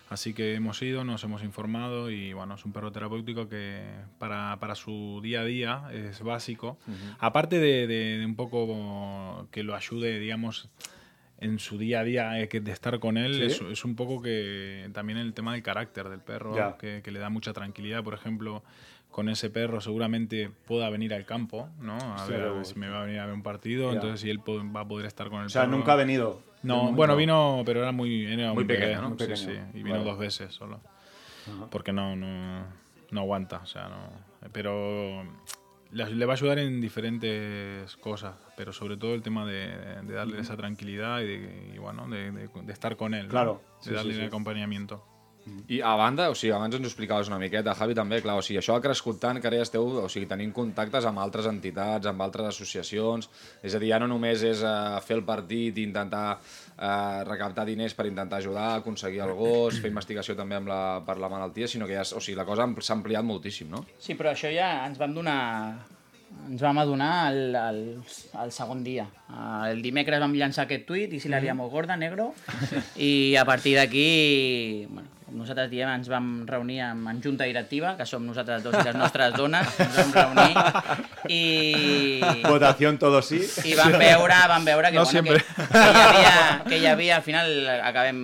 Así 0.09 0.33
que 0.33 0.55
hemos 0.55 0.81
ido, 0.81 1.03
nos 1.03 1.23
hemos 1.23 1.43
informado 1.43 2.09
y 2.09 2.33
bueno, 2.33 2.55
es 2.55 2.65
un 2.65 2.73
perro 2.73 2.91
terapéutico 2.91 3.47
que 3.47 3.83
para, 4.17 4.57
para 4.59 4.73
su 4.73 5.19
día 5.21 5.41
a 5.41 5.45
día 5.45 5.83
es 5.93 6.21
básico. 6.23 6.79
Aparte 7.19 7.59
de, 7.59 7.85
de- 7.85 8.17
de 8.17 8.25
un 8.25 8.35
poco 8.35 9.47
que 9.51 9.61
lo 9.63 9.75
ayude, 9.75 10.17
digamos, 10.19 10.69
en 11.39 11.59
su 11.59 11.77
día 11.77 11.99
a 11.99 12.03
día, 12.03 12.41
eh, 12.41 12.49
que 12.49 12.59
de 12.59 12.71
estar 12.71 12.99
con 12.99 13.17
él, 13.17 13.35
Sí. 13.35 13.43
es, 13.43 13.61
es 13.61 13.85
un 13.85 13.95
poco 13.95 14.19
que 14.21 14.89
también 14.93 15.19
el 15.19 15.33
tema 15.33 15.53
del 15.53 15.61
carácter 15.61 16.09
del 16.09 16.21
perro, 16.21 16.55
Ya. 16.55 16.75
que, 16.77 17.01
que 17.03 17.11
le 17.11 17.19
da 17.19 17.29
mucha 17.29 17.53
tranquilidad. 17.53 18.03
Por 18.03 18.15
ejemplo, 18.15 18.63
con 19.11 19.29
ese 19.29 19.49
perro 19.51 19.79
seguramente 19.79 20.49
pueda 20.65 20.89
venir 20.89 21.13
al 21.13 21.25
campo, 21.25 21.69
¿no? 21.79 21.95
A 22.15 22.25
Sí, 22.25 22.31
ver, 22.31 22.41
a 22.41 22.51
ver 22.51 22.65
si 22.65 22.77
me 22.79 22.89
va 22.89 23.03
a 23.03 23.05
venir 23.05 23.19
a 23.19 23.25
ver 23.27 23.35
un 23.35 23.43
partido, 23.43 23.89
Ya. 23.89 23.95
entonces 23.95 24.21
si 24.21 24.29
él 24.31 24.39
va 24.39 24.81
a 24.81 24.87
poder 24.87 25.05
estar 25.05 25.29
con 25.29 25.41
el 25.41 25.45
O 25.45 25.49
sea, 25.49 25.61
perro. 25.65 25.77
nunca 25.77 25.93
ha 25.93 25.95
venido. 25.95 26.41
No, 26.63 26.91
bueno, 26.91 27.15
vino, 27.15 27.63
pero 27.65 27.81
era 27.81 27.91
muy, 27.91 28.25
era 28.25 28.53
Muy 28.53 28.65
pequeño, 28.65 28.87
bebé, 28.87 29.01
¿no? 29.01 29.09
Muy 29.09 29.17
Sí, 29.19 29.25
pequeño. 29.27 29.37
sí, 29.49 29.59
y 29.79 29.83
vino 29.83 29.97
Vale. 29.97 30.09
dos 30.09 30.17
veces 30.19 30.53
solo. 30.53 30.81
Ajá. 31.47 31.67
Porque 31.69 31.93
no, 31.93 32.15
no, 32.15 32.65
no 33.11 33.19
aguanta, 33.21 33.61
o 33.63 33.65
sea, 33.65 33.87
no. 33.87 34.49
Pero 34.51 35.23
le, 35.91 36.25
va 36.25 36.33
a 36.33 36.35
ayudar 36.35 36.59
en 36.59 36.81
diferentes 36.81 37.95
cosas, 37.97 38.35
pero 38.57 38.73
sobre 38.73 38.97
todo 38.97 39.15
el 39.15 39.21
tema 39.21 39.45
de, 39.45 39.67
de 40.03 40.13
darle 40.13 40.39
esa 40.39 40.55
tranquilidad 40.57 41.21
y, 41.21 41.25
de, 41.37 41.71
y, 41.75 41.77
bueno, 41.77 42.07
de, 42.09 42.31
de- 42.31 42.71
estar 42.73 42.95
con 42.97 43.13
él. 43.13 43.23
¿no? 43.25 43.29
Claro, 43.31 43.61
De 43.83 43.89
sí, 43.89 43.93
darle 43.93 44.13
sí, 44.13 44.19
el 44.19 44.25
sí. 44.25 44.27
acompañamiento. 44.27 45.03
I 45.69 45.81
a 45.85 45.93
banda, 45.99 46.29
o 46.31 46.35
sigui, 46.37 46.51
abans 46.55 46.75
ens 46.75 46.87
ho 46.87 46.89
explicaves 46.89 47.29
una 47.29 47.37
miqueta, 47.41 47.75
Javi, 47.77 47.95
també, 47.97 48.21
clar, 48.25 48.39
o 48.39 48.45
sigui, 48.45 48.57
això 48.61 48.77
ha 48.77 48.83
crescut 48.83 49.19
tant 49.21 49.37
que 49.41 49.49
ara 49.49 49.59
ja 49.59 49.67
esteu, 49.67 49.85
o 50.01 50.07
sigui, 50.09 50.25
tenint 50.29 50.53
contactes 50.55 51.05
amb 51.05 51.21
altres 51.21 51.49
entitats, 51.51 52.09
amb 52.09 52.23
altres 52.25 52.49
associacions, 52.53 53.29
és 53.61 53.75
a 53.75 53.81
dir, 53.81 53.91
ja 53.93 53.99
no 54.01 54.09
només 54.09 54.43
és 54.47 54.63
uh, 54.65 54.97
fer 55.05 55.19
el 55.19 55.25
partit 55.27 55.77
i 55.77 55.85
intentar 55.85 56.25
uh, 56.39 57.21
recaptar 57.29 57.67
diners 57.69 57.93
per 57.93 58.07
intentar 58.09 58.41
ajudar, 58.41 58.71
aconseguir 58.79 59.21
el 59.27 59.35
gos, 59.37 59.77
fer 59.83 59.93
investigació 59.93 60.37
també 60.39 60.57
amb 60.57 60.71
la, 60.71 60.81
per 61.05 61.19
la 61.21 61.29
malaltia, 61.31 61.69
sinó 61.69 61.89
que 61.89 61.97
ja, 61.99 62.07
o 62.07 62.23
sigui, 62.23 62.39
la 62.39 62.47
cosa 62.49 62.65
s'ha 62.79 62.97
ampliat 62.97 63.27
moltíssim, 63.27 63.69
no? 63.69 63.85
Sí, 64.01 64.17
però 64.17 64.33
això 64.33 64.51
ja 64.53 64.73
ens 64.87 64.97
vam 64.97 65.13
donar 65.13 65.39
ens 66.49 66.61
vam 66.61 66.77
adonar 66.81 67.31
el, 67.31 67.55
el, 67.55 67.79
el 68.43 68.51
segon 68.53 68.83
dia. 68.85 69.05
El 69.69 69.81
dimecres 69.85 70.21
vam 70.21 70.33
llançar 70.37 70.65
aquest 70.65 70.85
tuit, 70.89 71.13
i 71.13 71.21
si 71.21 71.29
la 71.29 71.41
liamos 71.41 71.71
gorda, 71.71 71.97
negro, 71.97 72.31
i 72.97 73.35
a 73.37 73.45
partir 73.49 73.75
d'aquí, 73.77 74.85
bueno, 74.89 75.18
com 75.29 75.37
nosaltres 75.37 75.69
diem, 75.69 75.89
ens 75.93 76.09
vam 76.09 76.27
reunir 76.49 76.79
amb, 76.81 77.05
en 77.11 77.19
junta 77.21 77.45
directiva, 77.45 77.93
que 77.97 78.05
som 78.09 78.25
nosaltres 78.25 78.63
dos 78.65 78.73
i 78.73 78.81
les 78.87 78.97
nostres 78.97 79.35
dones, 79.37 79.69
ens 79.85 79.97
vam 79.99 80.13
reunir, 80.15 80.55
i... 81.29 81.41
Votació 82.47 82.91
todo 82.97 83.21
sí. 83.25 83.39
I 83.69 83.75
vam 83.77 83.93
veure, 84.01 84.39
vam 84.49 84.65
veure 84.65 84.89
que, 84.89 84.97
No 84.97 85.05
bueno, 85.05 85.23
que, 85.29 85.37
siempre. 85.37 85.67
que, 85.69 85.77
hi 85.77 86.01
havia, 86.01 86.33
que 86.65 86.79
hi 86.79 86.87
havia, 86.89 87.17
al 87.19 87.25
final 87.27 87.51
acabem 87.77 88.21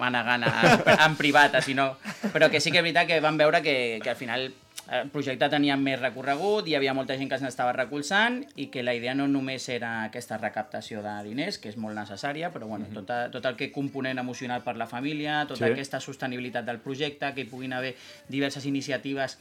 manegant 0.00 0.46
a, 0.48 0.54
en 0.96 1.16
privat, 1.20 1.60
si 1.66 1.76
no. 1.76 1.92
Però 2.32 2.48
que 2.50 2.62
sí 2.64 2.72
que 2.72 2.80
és 2.80 2.86
veritat 2.86 3.10
que 3.10 3.20
vam 3.20 3.36
veure 3.36 3.60
que, 3.64 3.76
que 4.02 4.14
al 4.14 4.18
final 4.18 4.48
el 4.92 5.08
projecte 5.10 5.48
tenia 5.50 5.74
més 5.76 5.98
recorregut, 6.00 6.68
hi 6.68 6.76
havia 6.78 6.92
molta 6.94 7.16
gent 7.18 7.28
que 7.30 7.38
s'estava 7.38 7.72
recolzant 7.74 8.44
i 8.54 8.68
que 8.70 8.84
la 8.86 8.94
idea 8.94 9.14
no 9.18 9.26
només 9.26 9.68
era 9.68 10.04
aquesta 10.04 10.38
recaptació 10.38 11.02
de 11.02 11.14
diners, 11.26 11.58
que 11.58 11.68
és 11.68 11.76
molt 11.76 11.96
necessària, 11.98 12.52
però 12.54 12.68
bueno, 12.70 12.86
tot, 12.94 13.10
a- 13.10 13.28
tot 13.30 13.44
el 13.50 13.56
que 13.56 13.72
component 13.72 14.18
emocional 14.22 14.62
per 14.62 14.76
la 14.76 14.86
família, 14.86 15.44
tota 15.48 15.66
Sí. 15.66 15.72
aquesta 15.72 15.98
sostenibilitat 16.00 16.64
del 16.64 16.78
projecte, 16.78 17.32
que 17.34 17.40
hi 17.42 17.50
puguin 17.50 17.72
haver 17.72 17.96
diverses 18.28 18.64
iniciatives 18.66 19.38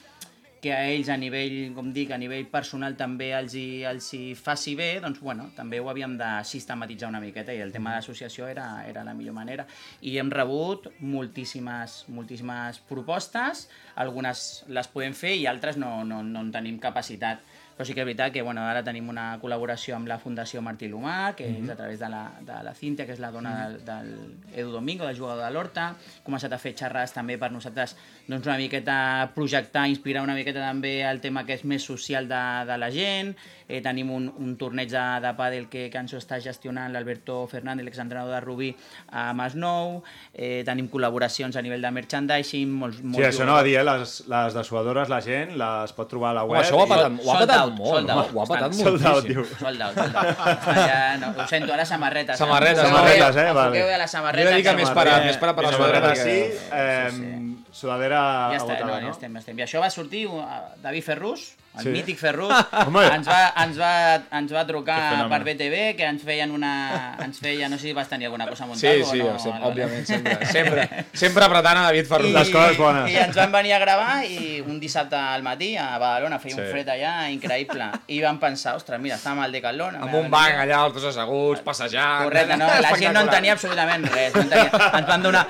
que 0.65 0.73
a 0.73 0.87
ells 0.89 1.11
a 1.13 1.15
nivell, 1.21 1.75
com 1.75 1.91
dic, 1.93 2.09
a 2.09 2.17
nivell 2.17 2.47
personal 2.49 2.95
també 2.97 3.27
els 3.37 3.53
hi, 3.53 3.83
els 3.85 4.07
hi 4.17 4.21
faci 4.33 4.71
bé, 4.73 4.87
doncs 5.03 5.19
bueno, 5.21 5.51
també 5.53 5.77
ho 5.77 5.91
havíem 5.91 6.15
de 6.17 6.29
sistematitzar 6.49 7.11
una 7.11 7.21
miqueta 7.21 7.53
i 7.53 7.61
el 7.61 7.69
tema 7.75 7.91
de 7.93 7.99
l'associació 7.99 8.47
era, 8.49 8.65
era 8.89 9.03
la 9.05 9.13
millor 9.13 9.35
manera. 9.37 9.67
I 10.01 10.15
hem 10.17 10.31
rebut 10.33 10.87
moltíssimes, 11.05 11.99
moltíssimes 12.17 12.81
propostes, 12.89 13.67
algunes 14.01 14.41
les 14.73 14.89
podem 14.89 15.13
fer 15.13 15.35
i 15.37 15.45
altres 15.53 15.77
no, 15.77 15.99
no, 16.01 16.23
no 16.25 16.41
en 16.41 16.49
tenim 16.57 16.81
capacitat. 16.81 17.45
Però 17.75 17.83
sí 17.83 17.91
que 17.93 17.99
és 18.01 18.07
veritat 18.07 18.31
que 18.31 18.41
bueno, 18.41 18.61
ara 18.63 18.79
tenim 18.87 19.09
una 19.11 19.33
col·laboració 19.41 19.97
amb 19.97 20.07
la 20.07 20.15
Fundació 20.17 20.61
Martí 20.63 20.87
Lomà, 20.87 21.33
que 21.35 21.43
és 21.59 21.69
a 21.69 21.75
través 21.75 21.99
de 21.99 22.07
la, 22.07 22.21
de 22.39 22.59
la 22.63 22.71
Cintia, 22.73 23.03
que 23.05 23.11
és 23.11 23.19
la 23.19 23.31
dona 23.35 23.51
del, 23.67 23.81
del 23.83 24.13
Edu 24.55 24.71
Domingo, 24.71 25.03
del 25.05 25.17
jugador 25.17 25.43
de 25.43 25.49
l'Horta. 25.51 25.89
Hem 25.89 26.23
començat 26.23 26.53
a 26.55 26.59
fer 26.61 26.71
xerrades 26.79 27.11
també 27.11 27.35
per 27.37 27.49
nosaltres 27.51 27.97
doncs, 28.29 28.47
una 28.47 28.55
miqueta 28.57 28.95
projectar, 29.35 29.89
inspirar 29.91 30.23
una 30.23 30.37
miqueta 30.39 30.63
també 30.63 31.01
el 31.03 31.19
tema 31.19 31.43
que 31.45 31.57
és 31.59 31.65
més 31.67 31.83
social 31.83 32.29
de, 32.31 32.41
de 32.71 32.77
la 32.79 32.89
gent. 32.95 33.35
Eh, 33.67 33.81
tenim 33.81 34.11
un, 34.13 34.29
un 34.39 34.55
torneig 34.61 34.87
de, 34.93 35.03
de 35.25 35.33
pàdel 35.35 35.67
que, 35.67 35.87
que 35.91 35.97
ens 35.99 36.13
ho 36.13 36.19
està 36.21 36.39
gestionant 36.39 36.93
l'Alberto 36.93 37.41
Fernández, 37.51 37.83
l'exentrenador 37.89 38.37
de 38.37 38.41
Rubí, 38.45 38.71
a 39.11 39.33
Masnou. 39.33 39.99
Eh, 40.31 40.61
tenim 40.67 40.87
col·laboracions 40.93 41.57
a 41.59 41.63
nivell 41.65 41.81
de 41.83 41.91
merchandising, 41.91 42.71
molts, 42.71 43.01
molts 43.03 43.19
Sí, 43.19 43.27
això 43.33 43.47
no 43.49 43.57
va 43.57 43.63
dir, 43.67 43.75
eh? 43.81 43.83
Les, 43.83 44.15
les 44.31 44.55
dessuadores, 44.61 45.09
la 45.11 45.19
gent 45.25 45.55
les 45.59 45.95
pot 45.97 46.07
trobar 46.13 46.31
a 46.31 46.39
la 46.39 46.43
Home, 46.45 46.53
web. 46.55 46.63
això 46.63 46.77
ho 46.77 46.83
ha 46.83 46.87
i- 46.87 46.93
patat, 46.95 47.19
ho 47.25 47.31
ha 47.33 47.39
patat 47.41 47.64
out, 47.65 47.77
molt, 47.79 47.89
sold 47.95 48.07
no? 48.07 48.19
out. 48.19 48.31
ho 48.33 48.41
ha 48.41 48.45
patat 48.51 48.71
Estan- 48.71 48.85
Sold 48.85 49.05
out, 49.05 49.13
moltíssim. 49.13 49.33
diu. 49.33 49.45
Sold 49.59 49.81
out, 49.81 49.93
sold 49.99 50.15
out. 50.15 50.25
Està 50.55 50.75
Ja, 50.85 51.17
no, 51.21 51.31
ho 51.35 51.47
sento, 51.47 51.73
ara 51.73 51.85
samarretes. 51.85 52.37
Samarretes, 52.39 52.81
samarretes, 52.87 53.35
eh? 53.35 53.51
Vale. 53.51 53.67
Enfoqueu 53.67 53.87
bé 53.91 53.97
les 53.97 54.11
Jo 54.11 54.17
samarretes. 54.17 54.45
he 54.45 54.51
de 54.51 54.55
dir 54.61 54.63
que 54.69 54.75
més 54.81 54.89
per, 54.99 55.07
a- 55.09 55.19
més 55.25 55.37
per 55.43 55.49
a 55.49 55.55
per 55.55 55.63
la 55.67 55.71
Samarreta 55.75 56.15
sudadera 56.15 56.23
sí, 56.23 56.37
eh, 56.71 57.55
sudadera 57.71 58.21
Ja 58.53 58.57
està, 58.61 58.79
no, 58.79 58.87
no? 58.87 58.99
ja 59.07 59.11
estem, 59.11 59.33
ja 59.33 59.39
estem. 59.43 59.59
I 59.59 59.63
això 59.67 59.81
va 59.83 59.89
sortir, 59.89 60.25
uh, 60.27 60.41
David 60.83 61.03
Ferrus, 61.03 61.45
el 61.77 61.83
Sí. 61.83 61.89
mític 61.89 62.17
Ferrut, 62.17 62.51
Home. 62.87 63.03
ens 63.13 63.27
va, 63.27 63.53
ens, 63.63 63.77
va, 63.79 63.91
ens 64.39 64.53
va 64.53 64.65
trucar 64.67 65.27
per 65.29 65.41
BTV, 65.43 65.95
que 65.97 66.05
ens 66.07 66.23
feien 66.23 66.51
una... 66.51 67.15
Ens 67.23 67.39
feia, 67.39 67.67
no 67.69 67.77
sé 67.77 67.89
si 67.89 67.93
vas 67.93 68.07
tenir 68.07 68.27
alguna 68.27 68.47
cosa 68.47 68.63
Sí, 68.65 68.69
muntada 68.69 69.11
sí, 69.11 69.21
o 69.21 69.31
no. 69.33 69.39
sí 69.39 69.49
Álvaro. 69.49 69.71
òbviament, 69.71 70.05
sempre, 70.05 70.45
sempre, 70.55 70.87
sempre 71.13 71.45
apretant 71.45 71.77
a 71.77 71.83
David 71.89 72.07
Ferrut. 72.07 72.31
Les 72.35 72.49
coses 72.49 72.77
bones. 72.77 73.11
I 73.11 73.17
ens 73.25 73.35
van 73.35 73.51
venir 73.51 73.73
a 73.73 73.79
gravar 73.79 74.23
i 74.25 74.61
un 74.65 74.79
dissabte 74.79 75.15
al 75.15 75.43
matí 75.43 75.75
a 75.77 75.97
Badalona 75.97 76.39
feia 76.39 76.55
Sí. 76.55 76.61
un 76.61 76.69
fred 76.71 76.87
allà 76.89 77.13
increïble. 77.33 77.89
I 78.07 78.21
vam 78.23 78.39
pensar, 78.39 78.75
ostres, 78.79 78.99
mira, 79.01 79.15
estàvem 79.19 79.43
al 79.43 79.51
Decathlon. 79.51 79.95
Amb 80.01 80.13
un 80.21 80.29
banc 80.31 80.55
allà, 80.63 80.85
els 80.85 80.93
dos 80.95 81.09
asseguts, 81.11 81.61
passejant... 81.65 82.23
Correcte, 82.29 82.57
no? 82.57 82.67
La 82.81 82.95
gent 83.01 83.13
no 83.13 83.21
en 83.25 83.29
tenia 83.33 83.53
absolutament 83.57 84.05
res. 84.13 84.33
No 84.35 84.41
en 84.45 84.49
tenia... 84.49 84.91
Ens 85.01 85.07
van 85.07 85.23
donar 85.23 85.45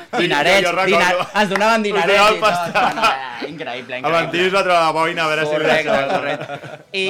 jo 0.65 0.71
recordo. 0.71 0.97
dinar... 0.97 1.27
ens 1.41 1.49
donaven 1.49 1.83
donaven 1.83 1.83
i 1.85 1.91
tot. 2.41 2.75
No, 2.75 2.89
no, 2.95 3.47
increïble, 3.49 3.95
El 3.97 4.05
increïble. 4.05 4.45
es 4.47 4.53
va 4.53 4.63
treure 4.63 4.79
la 4.81 4.91
boina 4.95 5.23
a 5.25 5.27
veure 5.27 5.43
Correcte, 5.45 5.83
si... 5.91 6.14
correcte. 6.19 6.83
I 6.93 7.05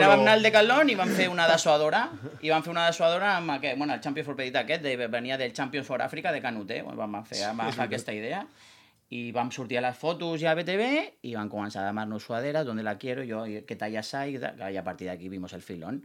No, 0.00 0.08
vam 0.10 0.18
lo- 0.18 0.22
anar 0.28 0.32
al 0.38 0.42
Decathlon 0.42 0.90
i 0.90 0.94
vam 0.98 1.10
fer 1.16 1.28
una 1.28 1.46
dessuadora 1.48 2.08
i 2.42 2.50
vam 2.50 2.62
fer 2.62 2.70
una 2.74 2.86
dessuadora 2.86 3.36
amb 3.36 3.50
aquest, 3.58 3.78
bueno, 3.78 3.94
el 3.94 4.00
Champions 4.00 4.26
for 4.26 4.36
Petit 4.36 4.56
aquest, 4.56 4.82
de, 4.82 4.96
venia 5.06 5.36
del 5.38 5.52
Champions 5.52 5.86
for 5.86 6.02
Africa 6.02 6.32
de 6.32 6.40
Canute, 6.42 6.82
vam 6.82 7.22
fer, 7.24 7.40
vam 7.46 7.60
agafar 7.66 7.86
aquesta 7.86 8.12
idea 8.12 8.44
i 9.12 9.32
vam 9.34 9.50
sortir 9.50 9.78
a 9.78 9.80
les 9.82 9.96
fotos 9.98 10.38
ja 10.40 10.52
a 10.52 10.54
BTV 10.54 10.84
i 11.26 11.32
van 11.34 11.48
començar 11.50 11.82
a 11.82 11.86
demanar-nos 11.88 12.22
suaderas, 12.22 12.64
¿dónde 12.64 12.84
la 12.84 12.96
quiero? 12.96 13.24
Jo, 13.26 13.42
¿qué 13.66 13.74
talla 13.74 14.02
hay? 14.12 14.36
I 14.38 14.76
a 14.76 14.84
partir 14.84 15.08
d'aquí 15.08 15.28
vimos 15.28 15.52
el 15.52 15.62
filón. 15.62 16.04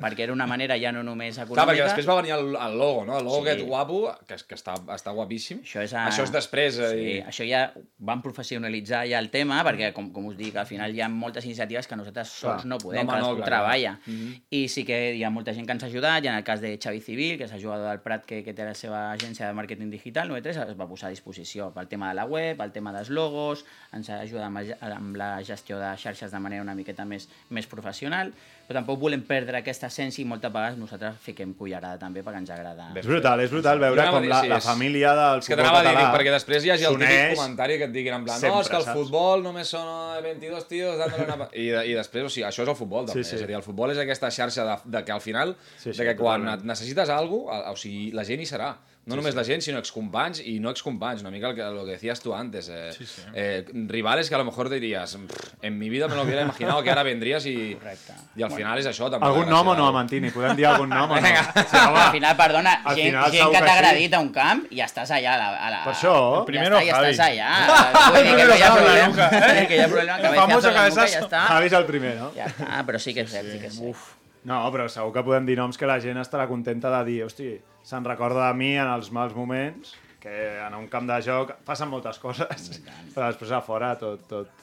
Perquè 0.00 0.20
era 0.24 0.32
una 0.32 0.46
manera 0.46 0.78
ja 0.80 0.90
no 0.90 1.02
només 1.04 1.36
econòmica... 1.36 1.52
Clar, 1.54 1.66
perquè 1.68 1.84
després 1.84 2.08
va 2.08 2.16
venir 2.22 2.32
el, 2.32 2.56
el 2.56 2.78
logo, 2.78 3.04
no? 3.04 3.18
El 3.18 3.24
logo 3.26 3.42
Sí. 3.44 3.50
aquest 3.50 3.66
guapo, 3.68 3.98
que, 4.26 4.36
que 4.48 4.54
està, 4.56 4.72
està 4.94 5.12
guapíssim. 5.12 5.60
Això 5.60 5.82
és, 5.84 5.92
a... 5.92 6.06
Això 6.08 6.24
és 6.24 6.32
després. 6.32 6.78
eh, 6.78 6.88
Sí, 6.96 7.04
i- 7.18 7.20
això 7.28 7.44
ja 7.46 7.60
vam 7.98 8.22
professionalitzar 8.24 9.04
ja 9.10 9.18
el 9.18 9.28
tema, 9.30 9.60
perquè, 9.62 9.92
com, 9.92 10.08
com 10.12 10.24
us 10.30 10.36
dic, 10.38 10.56
al 10.56 10.64
final 10.66 10.94
hi 10.96 11.02
ha 11.04 11.08
moltes 11.12 11.44
iniciatives 11.44 11.86
que 11.86 11.96
nosaltres 12.00 12.28
sols 12.40 12.64
no 12.64 12.78
podem, 12.78 13.04
No, 13.04 13.12
home, 13.12 13.20
no, 13.20 13.26
cadascú 13.26 13.36
clar, 13.42 13.50
treballa. 13.50 13.98
clar. 14.02 14.14
Mhm. 14.16 14.40
I 14.50 14.68
sí 14.72 14.84
que 14.88 15.14
hi 15.16 15.22
ha 15.24 15.30
molta 15.30 15.52
gent 15.52 15.66
que 15.66 15.72
ens 15.76 15.84
ha 15.84 15.88
ajudat, 15.92 16.24
i 16.24 16.28
en 16.32 16.34
el 16.40 16.44
cas 16.44 16.60
de 16.64 16.78
Xavi 16.82 17.00
Civil, 17.02 17.36
que 17.36 17.44
és 17.44 17.52
el 17.52 17.60
jugador 17.62 17.90
del 17.90 18.00
Prat 18.00 18.24
que, 18.24 18.42
que 18.42 18.54
té 18.54 18.64
la 18.64 18.72
seva 18.74 19.10
agència 19.12 19.46
de 19.46 19.52
màrqueting 19.52 19.90
digital, 19.90 20.28
93, 20.32 20.70
es 20.70 20.80
va 20.80 20.88
posar 20.88 21.08
a 21.08 21.10
disposició 21.10 21.68
pel 21.74 21.88
tema 21.88 22.08
de 22.08 22.14
la 22.14 22.24
web, 22.24 22.44
el 22.54 22.72
tema 22.72 22.92
dels 22.94 23.08
logos, 23.10 23.64
ens 23.96 24.10
ha 24.12 24.20
ajudat 24.22 24.44
amb, 24.92 25.16
la 25.16 25.30
gestió 25.42 25.78
de 25.80 25.90
xarxes 25.98 26.30
de 26.30 26.38
manera 26.38 26.62
una 26.62 26.74
miqueta 26.78 27.04
més, 27.08 27.26
més 27.50 27.66
professional, 27.66 28.30
però 28.66 28.80
tampoc 28.80 28.98
volem 28.98 29.22
perdre 29.22 29.60
aquesta 29.60 29.86
essència 29.86 30.22
i 30.22 30.26
moltes 30.26 30.50
vegades 30.52 30.76
nosaltres 30.78 31.20
fiquem 31.22 31.52
cullerada 31.54 32.00
també 32.02 32.22
perquè 32.26 32.40
ens 32.42 32.50
agrada. 32.50 32.88
És 32.98 33.06
brutal, 33.06 33.40
és 33.44 33.50
brutal 33.52 33.78
veure 33.78 34.06
com 34.10 34.22
dir, 34.24 34.30
la, 34.32 34.40
la 34.56 34.60
família 34.60 35.12
del 35.14 35.38
És 35.42 35.46
que 35.46 35.54
futbol 35.54 35.66
t'anava 35.70 35.82
dir, 35.84 35.90
català 35.92 36.02
dic, 36.02 36.16
perquè 36.18 36.32
després 36.34 36.66
hi 36.66 36.72
hagi 36.74 36.88
el 36.88 36.98
típic 36.98 37.36
comentari 37.36 37.78
que 37.78 37.86
et 37.86 37.94
diguin 37.94 38.16
en 38.18 38.24
plan 38.26 38.42
no, 38.42 38.60
és 38.60 38.68
que 38.72 38.80
el 38.80 38.86
saps? 38.88 38.98
futbol 38.98 39.46
només 39.46 39.70
són 39.70 39.86
eh, 40.18 40.24
22 40.26 40.66
tios 40.72 40.98
dándole 40.98 41.28
una... 41.28 41.48
I, 41.52 41.68
de, 41.76 41.84
I 41.92 41.94
després, 42.00 42.26
o 42.26 42.32
sigui, 42.32 42.46
això 42.48 42.66
és 42.66 42.72
el 42.74 42.78
futbol, 42.78 43.06
també. 43.06 43.22
Sí, 43.22 43.30
sí. 43.30 43.38
És 43.38 43.46
a 43.46 43.50
dir, 43.52 43.54
el 43.60 43.64
futbol 43.66 43.94
és 43.94 44.02
aquesta 44.02 44.32
xarxa 44.34 44.66
de, 44.66 44.76
de 44.98 45.04
que 45.06 45.14
al 45.14 45.22
final, 45.22 45.54
Sí, 45.78 45.92
sí, 45.92 45.96
de 46.00 46.10
que 46.10 46.16
quan 46.18 46.42
totalment. 46.42 46.66
necessites 46.74 47.08
alguna 47.14 47.60
cosa, 47.62 47.70
o 47.70 47.78
sigui, 47.78 48.10
la 48.18 48.26
gent 48.26 48.42
hi 48.42 48.50
serà. 48.50 48.74
No 49.06 49.14
només 49.14 49.36
la 49.38 49.44
gent, 49.46 49.62
sinó 49.62 49.78
excompanys 49.78 50.40
i 50.42 50.56
no 50.58 50.72
excompanys. 50.74 51.20
Una 51.22 51.30
mica 51.30 51.52
el 51.52 51.54
que, 51.54 51.62
lo 51.62 51.84
que 51.86 51.92
decías 51.92 52.18
tú 52.20 52.34
antes. 52.34 52.68
Eh, 52.68 52.90
eh, 53.34 53.64
rivales 53.86 54.28
que 54.28 54.34
a 54.34 54.38
lo 54.38 54.44
mejor 54.44 54.68
dirías, 54.68 55.14
"Pff, 55.14 55.52
en 55.62 55.78
mi 55.78 55.88
vida 55.88 56.08
me 56.08 56.16
lo 56.16 56.22
hubiera 56.22 56.42
imaginado 56.42 56.82
que 56.82 56.90
ara 56.90 57.04
vendries 57.04 57.46
i, 57.46 57.76
Correcte. 57.76 58.14
i 58.34 58.42
al 58.42 58.50
final 58.50 58.78
és 58.82 58.86
això. 58.90 59.08
També, 59.08 59.24
Algun 59.28 59.48
nom 59.48 59.68
o 59.68 59.76
no, 59.76 59.86
Amantini? 59.86 60.32
Podem 60.34 60.56
dir 60.56 60.66
algun 60.66 60.88
nom 60.90 61.08
o 61.12 61.20
no? 61.20 61.22
Sí, 61.22 61.76
home, 61.86 62.00
al 62.00 62.10
final, 62.12 62.36
perdona, 62.36 62.72
al 62.82 62.96
gent, 62.96 63.06
final 63.14 63.30
gent 63.30 63.52
que 63.54 63.60
t'ha 63.60 63.64
sí. 63.72 63.78
agradit 63.78 64.14
a 64.14 64.20
un 64.26 64.32
camp 64.34 64.66
i 64.70 64.80
estàs 64.82 65.14
allà 65.14 65.34
a 65.34 65.38
la... 65.38 65.48
A 65.54 65.70
la 65.70 65.84
Per 65.84 65.92
això. 65.94 66.16
Ja 66.40 66.44
Primero 66.50 66.76
està, 66.76 66.84
ja 66.86 66.94
Javi. 66.96 67.14
estàs 67.14 67.30
allà. 67.30 68.10
Vull 68.12 68.24
dir 68.26 68.36
que 68.36 68.44
no 68.44 68.54
hi 68.58 68.62
ha 68.62 68.66
Javi, 68.74 68.84
problema. 68.84 69.30
Eh? 69.30 69.66
Que 69.70 69.76
hi 69.76 69.80
ha 69.86 69.88
problema. 69.88 70.18
El 70.18 70.34
famoso 70.34 70.72
cabezazo. 70.74 71.12
Ja 71.14 71.20
està. 71.22 71.46
Javi 71.54 71.66
és 71.66 71.72
el 71.78 71.86
primer, 71.86 72.16
no? 72.18 72.32
Ja 72.34 72.50
està, 72.50 72.82
però 72.84 72.98
sí 72.98 73.14
que 73.14 73.20
és 73.22 73.30
cert, 73.30 73.52
sí 73.54 73.58
que 73.62 73.66
és 73.70 73.78
cert. 73.78 74.25
No, 74.46 74.60
però 74.70 74.86
segur 74.92 75.10
que 75.14 75.24
podem 75.26 75.46
dir 75.48 75.56
noms 75.58 75.78
que 75.78 75.88
la 75.90 75.98
gent 76.02 76.20
estarà 76.22 76.46
contenta 76.46 76.92
de 76.98 77.04
dir 77.08 77.22
hosti, 77.26 77.48
se'n 77.86 78.04
recorda 78.06 78.46
de 78.46 78.58
mi 78.58 78.74
en 78.78 78.86
els 78.92 79.10
mals 79.14 79.34
moments, 79.34 79.96
que 80.22 80.36
en 80.62 80.74
un 80.78 80.86
camp 80.90 81.08
de 81.10 81.16
joc 81.26 81.56
passen 81.66 81.90
moltes 81.90 82.20
coses, 82.22 82.68
però 83.14 83.30
després 83.32 83.52
a 83.56 83.62
fora 83.64 83.94
tot... 83.98 84.22
tot 84.30 84.62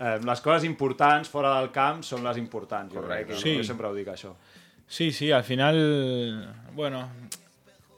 eh, 0.00 0.16
les 0.24 0.40
coses 0.40 0.64
importants 0.64 1.28
fora 1.28 1.52
del 1.58 1.70
camp 1.74 2.02
són 2.06 2.24
les 2.24 2.38
importants, 2.40 2.94
jo 2.94 3.02
crec. 3.04 3.28
que 3.28 3.38
Sí. 3.38 3.56
Jo 3.58 3.66
sempre 3.68 3.86
ho 3.90 3.94
dic, 3.94 4.08
això. 4.08 4.34
Sí, 4.90 5.12
sí, 5.12 5.30
al 5.30 5.44
final, 5.44 5.76
bueno, 6.74 7.04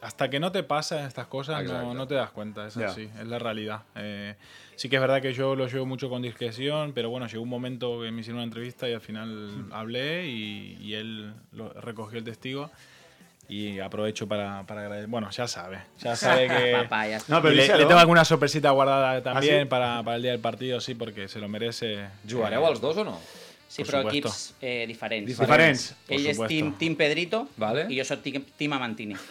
hasta 0.02 0.28
que 0.28 0.38
no 0.40 0.50
te 0.52 0.62
pasan 0.64 1.06
estas 1.06 1.26
cosas 1.28 1.64
no, 1.64 1.94
no 1.94 2.06
te 2.06 2.14
das 2.16 2.30
cuenta, 2.30 2.66
es 2.66 2.76
así, 2.76 3.08
es 3.18 3.26
la 3.26 3.38
realidad. 3.38 3.82
Eh, 3.94 4.34
sí 4.76 4.88
que 4.88 4.96
es 4.96 5.00
verdad 5.02 5.22
que 5.22 5.32
yo 5.32 5.54
lo 5.54 5.66
llevo 5.68 5.86
mucho 5.86 6.10
con 6.10 6.20
discreción, 6.22 6.92
pero 6.92 7.08
bueno, 7.08 7.26
llegó 7.28 7.42
un 7.42 7.48
momento 7.48 8.00
que 8.02 8.10
me 8.10 8.20
hicieron 8.20 8.38
una 8.38 8.44
entrevista 8.44 8.88
y 8.88 8.92
al 8.94 9.00
final 9.00 9.66
hablé 9.70 10.26
y, 10.26 10.76
y 10.80 10.94
él 10.94 11.32
lo- 11.52 11.72
recogió 11.74 12.18
el 12.18 12.24
testigo 12.24 12.70
y 13.48 13.80
aprovecho 13.80 14.26
para, 14.26 14.64
para 14.66 14.82
agradecer. 14.82 15.08
Bueno, 15.08 15.30
ya 15.30 15.46
sabe, 15.46 15.78
ya 15.98 16.16
sabe 16.16 16.48
que... 16.48 16.72
Papá, 16.82 17.06
ya 17.06 17.16
está. 17.18 17.34
No, 17.34 17.42
pero 17.42 17.54
le, 17.54 17.68
tengo 17.68 17.98
alguna 17.98 18.24
sorpresita 18.24 18.70
guardada 18.70 19.22
también 19.22 19.62
sí? 19.62 19.68
para, 19.68 20.02
para 20.02 20.16
el 20.16 20.22
día 20.22 20.32
del 20.32 20.40
partido, 20.40 20.80
sí, 20.80 20.94
porque 20.94 21.28
se 21.28 21.38
lo 21.38 21.48
merece. 21.48 22.08
Jugareu 22.28 22.66
els 22.66 22.80
dos 22.80 22.96
o 22.96 23.04
no? 23.04 23.18
Sí, 23.72 23.84
però 23.88 24.02
supuesto. 24.02 24.28
equips 24.28 24.54
eh, 24.60 24.84
diferents. 24.86 25.26
Diferents. 25.32 25.84
Por 26.06 26.14
Ell 26.18 26.26
és 26.26 26.36
supuesto. 26.36 26.48
team, 26.52 26.72
team 26.76 26.94
Pedrito 26.98 27.38
Vale. 27.56 27.86
i 27.88 27.96
jo 27.96 28.04
soc 28.04 28.20
team, 28.20 28.44
team 28.58 28.74
Amantini. 28.76 29.16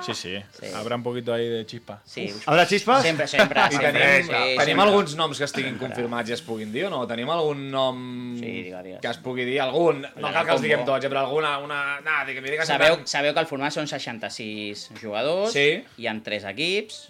Sí, 0.00 0.14
sí, 0.14 0.36
Sí. 0.58 0.66
Habrá 0.74 0.94
un 0.96 1.02
poquito 1.02 1.34
ahí 1.34 1.48
de 1.48 1.66
chispa. 1.66 2.00
Sí, 2.04 2.28
Habrà 2.46 2.64
xispes? 2.66 3.02
sempre, 3.02 3.26
sempre. 3.26 3.60
I 3.60 3.72
sempre, 3.74 3.92
tenim, 3.92 4.26
sí, 4.26 4.30
tenim 4.32 4.64
sempre. 4.64 4.82
alguns 4.84 5.16
noms 5.18 5.38
que 5.38 5.44
estiguin 5.44 5.76
confirmats 5.78 6.30
i 6.30 6.32
es 6.36 6.42
puguin 6.46 6.70
dir 6.72 6.84
o 6.86 6.90
no? 6.90 7.00
Tenim 7.10 7.28
algun 7.34 7.64
nom 7.70 7.98
Sí, 8.38 8.46
digue, 8.46 8.82
digues. 8.84 9.00
que 9.02 9.08
es 9.10 9.18
pugui 9.18 9.44
dir? 9.44 9.60
Algun? 9.60 10.04
No 10.22 10.30
cal 10.32 10.46
que 10.46 10.52
els 10.54 10.62
diguem 10.62 10.84
tots, 10.86 11.04
eh, 11.04 11.10
però 11.10 11.24
alguna... 11.26 11.56
Una... 11.58 11.80
Nah, 12.00 12.24
que 12.26 12.40
me 12.40 12.50
digues... 12.50 12.66
Sabeu, 12.70 13.00
sabeu 13.10 13.34
que 13.34 13.40
el 13.42 13.50
format 13.50 13.74
són 13.74 13.88
66 13.90 14.90
jugadors, 15.02 15.52
Sí. 15.52 15.82
hi 15.98 16.06
han 16.06 16.22
3 16.22 16.44
equips, 16.54 17.00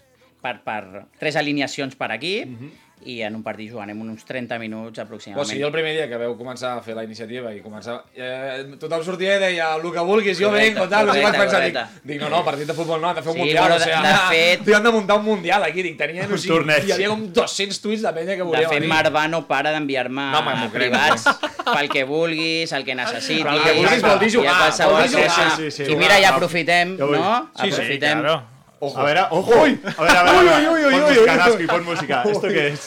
per, 0.41 0.57
per 0.65 1.05
3 1.21 1.37
alineacions 1.45 1.95
per 1.95 2.11
equip, 2.17 2.57
i 3.07 3.21
en 3.23 3.35
un 3.37 3.43
partit 3.43 3.71
jugarem 3.71 4.01
uns 4.03 4.25
30 4.25 4.59
minuts 4.59 4.99
O 4.99 5.03
aproximadament. 5.03 5.49
sigui, 5.51 5.63
el 5.63 5.73
primer 5.73 5.93
dia 5.95 6.09
que 6.09 6.17
veu 6.19 6.35
començar 6.37 6.77
a 6.79 6.83
fer 6.83 6.95
la 6.97 7.05
iniciativa 7.05 7.53
i 7.55 7.61
començar... 7.63 8.03
Eh, 8.15 8.65
tothom 8.81 9.05
sortia 9.05 9.37
i 9.37 9.41
deia 9.41 9.69
el 9.77 9.83
que 9.93 10.01
vulguis, 10.05 10.39
jo 10.39 10.49
Correcte, 10.51 10.75
vengo, 10.75 10.89
tal, 10.89 11.07
no 11.07 11.15
sé, 11.15 11.23
vaig 11.23 11.37
pensar, 11.39 11.63
dic, 11.65 11.79
dic, 12.05 12.21
no, 12.21 12.29
no, 12.29 12.45
partit 12.45 12.67
de 12.67 12.75
futbol 12.75 13.01
no, 13.01 13.09
han 13.11 13.17
de 13.17 13.23
fer 13.23 13.31
un 13.31 13.37
Sí, 13.39 13.41
mundial, 13.45 13.73
o 13.73 13.79
sigui, 13.79 13.97
de- 14.03 14.09
de 14.09 14.19
fet- 14.33 14.65
tio, 14.67 14.77
han 14.77 14.83
de 14.83 14.91
muntar 14.91 15.17
un 15.19 15.25
mundial 15.25 15.63
aquí, 15.65 15.83
dic, 15.83 15.97
tenien, 15.99 16.33
o 16.33 16.37
sigui, 16.39 16.55
torneig. 16.55 16.85
hi 16.89 16.93
havia 16.93 17.09
com 17.15 17.27
200 17.33 17.81
tuits 17.81 18.03
de 18.03 18.13
penya 18.13 18.33
que 18.35 18.43
De 18.43 18.49
volien 18.51 18.69
fet, 18.69 18.79
venir. 18.81 18.91
Marvà 18.93 19.29
no 19.31 19.47
para 19.47 19.73
d'enviar-me 19.73 20.31
No, 20.33 20.43
privats 20.73 21.25
pel 21.65 21.89
que 21.89 22.05
vulguis, 22.05 22.73
el 22.73 22.85
que 22.85 22.95
necessitis. 22.95 23.45
Però 23.45 23.55
el 23.57 23.63
que 23.63 23.73
vulguis 23.79 24.03
vol 24.03 24.19
dir 24.19 24.35
jugar, 24.35 24.71
vol 24.91 25.03
dir 25.03 25.15
jugar. 25.15 25.27
cosa. 25.29 25.51
Sí, 25.57 25.71
sí, 25.71 25.85
sí. 25.85 25.93
I 25.93 25.97
mira, 25.97 26.19
ja 26.21 26.35
aprofitem, 26.35 26.97
no? 26.99 27.51
Sí, 27.55 27.71
sí, 28.79 28.87
Aprofitem. 28.87 29.03
claro. 29.03 29.27
A 29.27 29.35
ojo! 29.35 29.53
A 29.53 29.57
veure, 29.59 30.19
a 30.19 30.23
veure, 30.23 30.39
Ui, 30.39 30.67
ui, 30.69 30.85
ui, 30.85 30.85
ui, 30.85 30.93
pon 30.93 30.95
ui, 30.95 31.01
música, 31.01 31.21
ui. 31.21 31.37
Nasco, 31.39 31.59
i 31.59 31.67
pon 31.67 31.85
música. 31.85 32.23
Esto 32.31 32.47
què 32.47 32.65
és? 32.73 32.85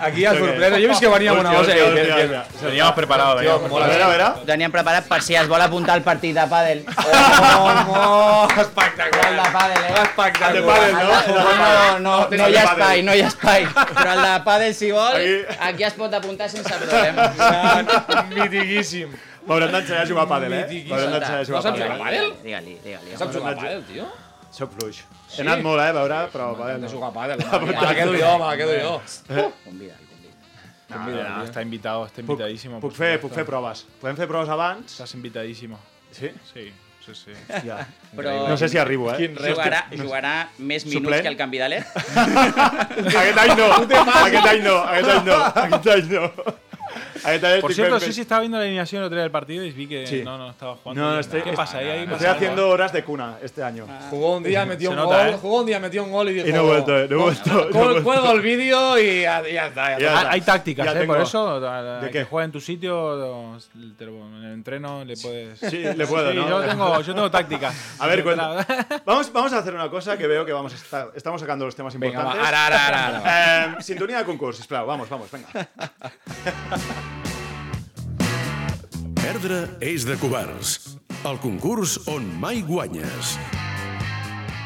Aquí 0.00 0.24
què 0.24 0.32
sorpresa. 0.38 0.76
Jo 0.80 0.80
he 0.80 0.88
vist 0.90 1.00
que 1.04 1.08
venia 1.12 1.32
una 1.34 1.52
cosa. 1.54 1.72
Veníamos 2.64 2.94
preparados, 2.96 3.40
Tio, 3.40 3.52
veníamos 3.52 3.70
mola. 3.70 3.84
A 3.84 3.88
veure, 3.88 4.02
a 4.02 4.08
veure. 4.08 4.24
Ho 4.40 4.46
teníem 4.48 4.72
preparat 4.74 5.06
per 5.06 5.20
si 5.22 5.36
es 5.38 5.46
vol 5.46 5.62
apuntar 5.62 5.94
al 5.94 6.02
partit 6.02 6.34
de 6.34 6.46
pàdel. 6.50 6.82
Oh, 7.60 7.68
oh, 7.94 8.48
El 8.50 8.56
de 8.56 8.62
espectacular. 8.62 9.52
pàdel, 9.52 9.84
eh? 9.84 9.94
Espectacular. 10.02 10.50
El 10.50 10.56
de 10.56 10.62
pàdel, 10.66 10.92
no? 10.92 11.00
No, 11.00 11.52
no, 11.60 12.00
no, 12.00 12.28
no 12.40 12.48
hi 12.48 12.56
ha 12.56 12.64
espai, 12.64 13.02
no 13.02 13.14
hi 13.14 13.22
ha 13.22 13.28
espai. 13.28 13.66
Però 13.74 14.12
el 14.16 14.22
de 14.24 14.32
pàdel, 14.46 14.74
si 14.74 14.90
vol, 14.90 15.14
Aquí. 15.68 15.84
es 15.84 15.94
pot 15.94 16.14
apuntar 16.14 16.48
sense 16.50 16.74
problema. 16.80 17.30
Mitiquíssim. 18.34 19.14
M'haurem 19.46 19.70
d'ensenyar 19.72 20.02
a 20.02 20.08
jugar 20.10 20.24
a 20.26 20.30
pàdel, 20.34 20.52
eh? 20.58 20.64
M'haurem 20.88 21.14
d'ensenyar 21.14 21.40
a 21.40 21.44
jugar 21.44 21.60
a 21.60 21.70
pàdel. 21.70 21.82
jugar 21.82 21.94
a 21.94 22.04
pàdel? 22.04 22.32
Digue-li, 22.42 22.76
digue-li. 22.84 23.16
Saps 23.20 23.34
jugar 23.36 23.52
a 23.54 23.56
pàdel, 23.62 23.82
tio? 23.92 24.08
Soc 24.50 24.72
fluix. 24.74 25.02
He 25.36 25.42
anat 25.44 25.60
molt, 25.62 25.78
eh, 25.80 25.88
a 25.88 25.92
veure, 25.94 26.16
però 26.32 26.50
pàdel 26.58 26.74
Hem 26.76 26.82
de 26.82 26.88
no. 26.88 26.92
jugar 26.92 27.10
a 27.12 27.14
pàdel. 27.14 27.38
Me 27.66 27.72
la 27.78 27.94
quedo 27.94 28.14
jo, 28.18 28.30
me 28.38 28.46
la 28.48 28.56
quedo 28.58 28.76
jo. 28.82 28.94
Convida'l, 29.64 30.04
convida'l. 30.10 30.36
No, 30.90 31.06
no, 31.06 31.38
no, 31.38 31.44
está 31.44 31.62
invitado, 31.62 32.04
está 32.06 32.16
Puc, 32.22 32.30
invitadísimo. 32.34 32.80
puc, 32.80 32.90
por 32.90 32.96
fer, 32.98 33.20
puc 33.22 33.32
fer 33.32 33.44
proves. 33.46 33.84
Podem 34.02 34.16
fer 34.18 34.26
proves 34.26 34.48
abans? 34.50 34.90
Estás 34.92 35.14
invitadísimo. 35.14 35.78
Sí? 36.10 36.32
Sí, 36.52 36.64
sí, 37.06 37.14
sí. 37.14 37.32
Ja. 37.64 37.86
Però 38.16 38.48
No 38.48 38.56
sé 38.58 38.68
si 38.68 38.78
arribo, 38.78 39.12
eh? 39.12 39.16
Quin 39.22 39.36
res. 39.38 39.54
jugarà, 39.54 39.84
jugarà 39.94 40.32
més 40.58 40.84
minuts 40.84 41.04
Suplent? 41.04 41.22
que 41.22 41.28
el 41.30 41.36
canvi 41.38 41.58
de 41.62 41.68
LED? 41.68 41.84
Aquest 41.94 43.38
any 43.38 43.54
no, 43.54 43.68
aquest 43.76 43.94
any 44.50 44.64
no, 44.66 44.74
aquest 44.82 45.14
any 45.14 45.24
no, 45.30 45.38
aquest 45.62 45.88
any 45.94 46.10
no. 46.10 46.24
Por 47.60 47.74
cierto, 47.74 48.00
sí, 48.00 48.12
sí, 48.12 48.20
estaba 48.22 48.40
viendo 48.40 48.58
la 48.58 48.64
alineación 48.64 49.02
el 49.02 49.06
otro 49.06 49.16
día 49.16 49.22
del 49.22 49.30
partido 49.30 49.64
y 49.64 49.70
vi 49.72 49.86
que 49.86 50.06
Sí. 50.06 50.22
no, 50.24 50.38
no 50.38 50.50
estaba 50.50 50.76
jugando. 50.76 51.02
No, 51.02 51.18
estoy- 51.20 51.42
¿Qué 51.42 51.52
pasa? 51.52 51.78
Ahí 51.78 51.88
Estoy 51.88 52.06
pasa 52.14 52.32
haciendo 52.32 52.62
algo. 52.62 52.74
horas 52.74 52.92
de 52.92 53.04
cuna 53.04 53.36
este 53.42 53.62
año. 53.62 53.86
Jugó 54.10 54.36
un 54.36 54.42
día, 54.42 54.64
metió 54.66 54.90
un 54.90 54.96
nota, 54.96 55.18
gol. 55.24 55.34
¿eh? 55.34 55.38
Jugó 55.40 55.60
un 55.60 55.66
día, 55.66 55.80
metió 55.80 56.04
un 56.04 56.10
gol 56.12 56.28
y 56.30 56.34
dijo... 56.34 56.48
Y 56.48 56.52
no 56.52 56.58
he 56.60 56.62
vuelto, 56.62 56.92
no 56.92 56.98
he 56.98 57.14
vuelto. 57.14 58.02
Cuelgo 58.04 58.32
el 58.32 58.40
vídeo 58.40 58.98
y 58.98 59.22
ya, 59.22 59.42
ya 59.48 59.66
está. 59.66 59.98
Ya 59.98 60.06
está. 60.08 60.20
Ah, 60.20 60.30
Hay 60.32 60.40
tácticas, 60.40 60.86
Ya 60.94 61.00
¿eh? 61.02 61.06
Por 61.06 61.20
eso, 61.20 61.60
¿De 62.00 62.10
que 62.10 62.24
juega 62.24 62.44
en 62.44 62.52
tu 62.52 62.60
sitio, 62.60 63.58
te 63.98 64.04
lo- 64.06 64.26
en 64.26 64.44
el 64.44 64.52
entreno 64.54 65.04
le 65.04 65.16
puedes... 65.16 65.58
Sí, 65.60 65.78
le 65.78 66.06
puedo, 66.06 66.30
Sí, 66.30 66.36
¿no? 66.36 66.48
yo 66.48 66.60
tengo, 66.62 67.00
yo 67.00 67.14
tengo 67.14 67.30
táctica. 67.30 67.72
A 67.98 68.06
ver, 68.06 68.22
cuenta. 68.22 68.66
Vamos, 69.04 69.32
vamos 69.32 69.52
a 69.52 69.58
hacer 69.58 69.74
una 69.74 69.88
cosa 69.90 70.16
que 70.16 70.26
veo 70.26 70.44
que 70.44 70.52
vamos 70.52 70.72
a 70.72 70.76
estar, 70.76 71.10
estamos 71.14 71.40
sacando 71.40 71.64
los 71.64 71.74
temas 71.74 71.98
Venga, 71.98 72.18
va, 72.22 72.30
importantes. 72.34 72.48
ara, 72.48 72.66
ara, 72.66 72.86
ara, 72.86 73.18
ara. 73.18 73.78
Eh, 73.78 73.82
sintonia 73.82 74.18
de 74.18 74.24
concurs, 74.24 74.56
sisplau. 74.56 74.86
Vamos, 74.86 75.08
vamos, 75.08 75.28
venga. 75.30 75.48
Perdre 79.30 79.58
és 79.86 80.02
de 80.02 80.16
covards. 80.18 80.72
El 81.22 81.38
concurs 81.38 81.94
on 82.10 82.26
mai 82.42 82.64
guanyes. 82.66 83.36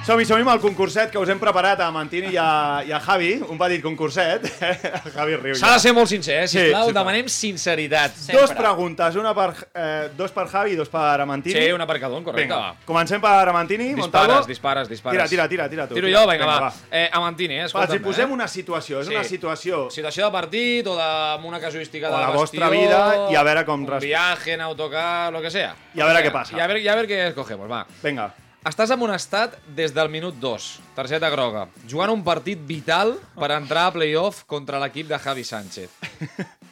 Som-hi, 0.05 0.27
som-hi 0.29 0.45
amb 0.45 0.51
el 0.53 0.59
concurset 0.61 1.09
que 1.09 1.17
us 1.17 1.31
hem 1.33 1.38
preparat 1.40 1.81
a 1.81 1.87
Mantini 1.88 2.35
i 2.35 2.37
a, 2.37 2.83
i 2.85 2.90
a 2.93 2.99
Javi, 3.01 3.38
un 3.49 3.57
petit 3.57 3.81
concurset. 3.81 4.43
Javi 5.14 5.38
riu 5.40 5.57
S'ha 5.57 5.71
de 5.73 5.81
ser 5.81 5.95
molt 5.97 6.11
sincer, 6.11 6.43
eh? 6.43 6.51
Sí, 6.53 6.59
Sisplau, 6.59 6.90
sí, 6.90 6.97
demanem 6.99 7.31
sinceritat. 7.33 8.19
Dos 8.35 8.53
preguntes, 8.53 9.17
una 9.17 9.33
per, 9.33 9.47
eh, 9.73 10.11
dos 10.12 10.35
per 10.37 10.45
Javi 10.53 10.75
i 10.75 10.77
dos 10.77 10.93
per 10.93 11.23
Amantini. 11.25 11.57
Sí, 11.57 11.73
una 11.73 11.87
per 11.88 11.97
cada 12.03 12.21
un, 12.21 12.27
correcte, 12.27 12.45
Vinga, 12.45 12.59
va. 12.61 12.85
comencem 12.85 13.25
per 13.25 13.49
Amantini, 13.55 13.88
Montalvo. 13.97 14.43
Dispares, 14.45 14.53
dispares, 14.53 14.93
dispares. 14.93 15.17
Tira, 15.17 15.49
tira, 15.49 15.49
tira, 15.49 15.71
tira 15.73 15.88
tu. 15.88 15.97
Tiro 15.97 16.12
tira. 16.12 16.21
jo? 16.21 16.29
Vinga, 16.35 16.53
va. 16.53 16.71
Eh, 16.90 17.09
Amantini, 17.09 17.57
eh? 17.62 17.64
Va, 17.64 17.73
Escolta'm, 17.73 17.97
si 17.97 18.05
posem 18.11 18.29
eh? 18.29 18.37
una 18.37 18.53
situació, 18.59 19.01
és 19.01 19.09
una 19.09 19.25
situació... 19.25 19.87
Situació 19.88 20.29
de 20.29 20.33
partit 20.37 20.85
o 20.85 21.01
de, 21.01 21.11
amb 21.38 21.49
una 21.49 21.64
casuística 21.64 22.12
O 22.12 22.12
de 22.12 22.21
la 22.21 22.29
vestidor, 22.37 22.69
vostra 22.69 22.73
vida 22.77 23.33
i 23.33 23.40
a 23.40 23.49
veure 23.49 23.64
com 23.64 23.88
Un 23.88 23.99
viaje 24.05 24.53
en 24.53 24.69
autocar, 24.69 25.33
lo 25.33 25.40
que 25.40 25.49
sea. 25.49 25.73
I 25.97 26.05
a 26.05 26.12
veure 26.12 26.21
Vinga, 26.21 26.29
què 26.29 26.40
passa. 26.43 26.59
I 26.59 26.61
a 26.61 26.69
veure, 26.69 26.85
i 26.85 26.88
a 26.93 27.01
veure 27.01 27.09
què 27.09 27.29
escogemos, 27.33 27.73
va. 27.73 27.87
Vinga. 28.05 28.35
Estàs 28.64 28.88
amonestat 28.94 29.59
des 29.77 29.92
del 29.92 30.09
minut 30.09 30.38
2, 30.40 30.66
targeta 30.96 31.29
groga, 31.29 31.66
jugant 31.85 32.09
un 32.14 32.22
partit 32.24 32.61
vital 32.64 33.11
per 33.37 33.50
entrar 33.53 33.90
a 33.90 33.92
playoff 33.92 34.46
contra 34.48 34.79
l'equip 34.81 35.11
de 35.11 35.18
Javi 35.20 35.42
Sánchez. 35.44 35.90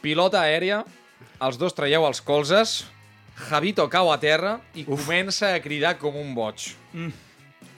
Pilota 0.01 0.41
aèria, 0.41 0.79
els 1.45 1.59
dos 1.61 1.77
traieu 1.77 2.07
els 2.09 2.23
colzes, 2.25 2.79
Javito 3.51 3.85
cau 3.93 4.09
a 4.13 4.17
terra 4.21 4.55
i 4.77 4.87
comença 4.89 5.51
a 5.53 5.61
cridar 5.61 5.99
com 6.01 6.17
un 6.17 6.33
boig. 6.37 6.71
Mm. 6.97 7.13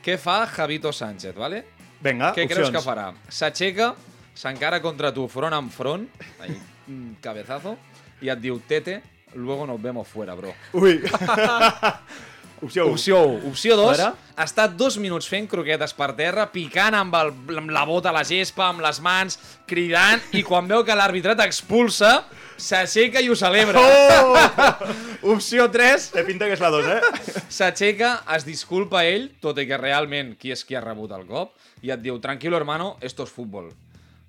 Què 0.04 0.14
fa 0.20 0.44
Javito 0.46 0.92
Sánchez, 0.94 1.34
vale? 1.34 1.64
Vinga, 2.04 2.30
Què 2.36 2.46
creus 2.46 2.68
opcions. 2.68 2.76
que 2.76 2.84
farà? 2.86 3.08
S'aixeca, 3.26 3.94
s'encara 4.38 4.78
contra 4.84 5.10
tu 5.14 5.26
front 5.26 5.58
en 5.58 5.72
front, 5.74 6.06
ahí, 6.38 6.54
un 6.86 7.16
cabezazo, 7.22 7.74
i 8.22 8.30
et 8.30 8.38
diu, 8.38 8.60
tete, 8.62 9.00
luego 9.34 9.66
nos 9.66 9.82
vemos 9.82 10.06
fuera, 10.06 10.38
bro. 10.38 10.54
Ui. 10.78 11.00
Opció 12.62 12.86
1. 12.86 12.92
Opció 12.92 13.22
1. 13.24 13.48
Opció 13.50 13.76
2, 13.76 13.98
Ara? 13.98 14.12
està 14.44 14.66
dos 14.70 14.96
minuts 14.98 15.28
fent 15.30 15.46
croquetes 15.50 15.92
per 15.94 16.12
terra, 16.18 16.46
picant 16.52 16.94
amb, 16.98 17.14
el, 17.18 17.32
amb 17.60 17.70
la 17.74 17.84
bota 17.86 18.10
a 18.10 18.14
la 18.16 18.24
gespa, 18.26 18.68
amb 18.70 18.82
les 18.84 19.00
mans, 19.04 19.38
cridant, 19.70 20.22
i 20.34 20.42
quan 20.46 20.68
veu 20.70 20.84
que 20.86 20.96
l'àrbitre 20.96 21.36
t'expulsa, 21.38 22.24
s'aixeca 22.56 23.22
i 23.22 23.30
ho 23.30 23.36
celebra. 23.38 23.82
Oh! 23.82 24.82
Opció 25.34 25.68
3, 25.72 26.10
Té 26.14 26.24
pinta 26.26 26.48
que 26.50 26.56
és 26.56 26.62
la 26.62 26.70
2, 26.74 26.90
eh? 26.96 27.44
s'aixeca, 27.48 28.16
es 28.36 28.46
disculpa 28.46 29.04
ell, 29.06 29.30
tot 29.42 29.58
i 29.62 29.66
que 29.70 29.78
realment 29.80 30.34
qui 30.40 30.54
és 30.54 30.64
qui 30.66 30.78
ha 30.78 30.84
rebut 30.84 31.14
el 31.16 31.26
cop, 31.30 31.54
i 31.82 31.92
et 31.94 32.02
diu, 32.02 32.18
tranquilo 32.22 32.56
hermano, 32.56 32.96
esto 33.00 33.26
es 33.26 33.34
fútbol. 33.34 33.72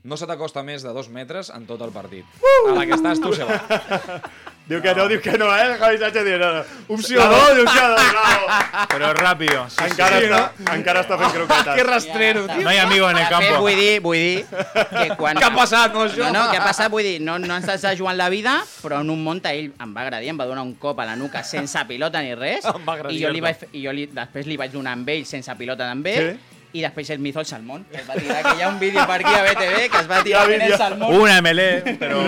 No 0.05 0.19
se 0.21 0.27
t'acosta 0.29 0.61
més 0.61 0.83
de 0.85 0.91
dos 0.93 1.07
metres 1.09 1.49
en 1.49 1.65
tot 1.65 1.81
el 1.81 1.89
partit. 1.89 2.25
A 2.69 2.75
la 2.75 2.83
que 2.85 2.93
estàs 2.93 3.17
tu 3.23 3.31
se 3.33 3.47
va. 3.47 3.57
Diu 4.65 4.79
que 4.81 4.95
no, 4.97 5.03
diu 5.07 5.19
que 5.21 5.35
no, 5.37 5.45
eh? 5.53 5.75
Javi 5.77 5.99
Sánchez 6.01 6.23
diu 6.25 6.37
no, 6.41 6.47
no. 6.55 6.61
Opció 6.95 7.21
2, 7.21 7.59
opció 7.61 7.83
2, 7.91 8.05
bravo. 8.15 8.47
Pero 8.91 9.13
rápido. 9.13 9.65
sí, 9.69 9.83
Encara, 9.85 10.17
sí, 10.17 10.25
està, 10.25 10.73
encara 10.73 11.03
està 11.05 11.17
fent 11.21 11.35
croquetes. 11.35 11.75
Que 11.77 11.83
rastrero, 11.85 12.41
No 12.47 12.55
tio. 12.55 12.69
hay 12.69 12.77
amigos 12.81 13.11
en 13.11 13.17
el 13.17 13.23
De 13.23 13.29
fet, 13.29 13.45
campo. 13.49 13.61
vull 13.61 13.75
dir, 13.77 13.99
vull 14.01 14.17
dir 14.17 14.45
que 14.89 15.05
quan... 15.19 15.37
Què 15.37 15.45
ha 15.45 15.51
passat, 15.53 15.93
no, 15.93 16.07
això? 16.07 16.31
No, 16.31 16.31
no, 16.39 16.47
què 16.49 16.57
ha 16.57 16.65
passat? 16.65 16.89
Vull 16.89 17.03
dir, 17.05 17.19
no, 17.21 17.37
no 17.37 17.59
ens 17.59 17.69
està 17.75 17.93
jugant 17.99 18.17
la 18.17 18.29
vida, 18.33 18.55
però 18.81 19.03
en 19.05 19.13
un 19.13 19.21
monta 19.23 19.53
ell 19.53 19.69
em 19.77 19.93
va 19.93 20.01
agradir, 20.07 20.33
em 20.33 20.41
va 20.41 20.49
donar 20.49 20.65
un 20.65 20.73
cop 20.81 20.97
a 20.99 21.05
la 21.05 21.15
nuca 21.15 21.43
sense 21.45 21.85
pilota 21.85 22.25
ni 22.25 22.33
res. 22.33 22.65
Em 22.65 22.81
va 22.89 22.97
agradir, 22.97 23.19
I 23.21 23.23
jo, 23.27 23.35
li 23.37 23.43
no. 23.45 23.49
vaig, 23.51 23.67
i 23.71 23.85
jo 23.85 23.93
li, 23.93 24.07
després 24.17 24.49
li 24.49 24.57
vaig 24.57 24.73
donar 24.73 24.97
amb 24.97 25.13
ell 25.13 25.25
sense 25.29 25.53
pilota 25.61 25.85
també. 25.93 26.17
Sí. 26.17 26.54
I 26.75 26.81
després 26.83 27.09
ell 27.13 27.21
m'hizo 27.23 27.39
el 27.39 27.45
salmón, 27.47 27.85
que 27.91 28.01
es 28.01 28.07
va 28.09 28.15
tirar, 28.19 28.41
que 28.43 28.53
hi 28.57 28.63
ha 28.65 28.67
un 28.67 28.79
vídeo 28.81 29.05
per 29.07 29.21
aquí 29.21 29.31
a 29.31 29.43
BTV 29.45 29.77
que 29.93 29.99
es 30.01 30.09
va 30.11 30.17
tirar 30.25 30.41
Ja 30.49 30.65
el 30.65 30.73
salmón. 30.77 31.13
Una 31.15 31.37
MLE, 31.41 31.95
pero... 31.99 32.19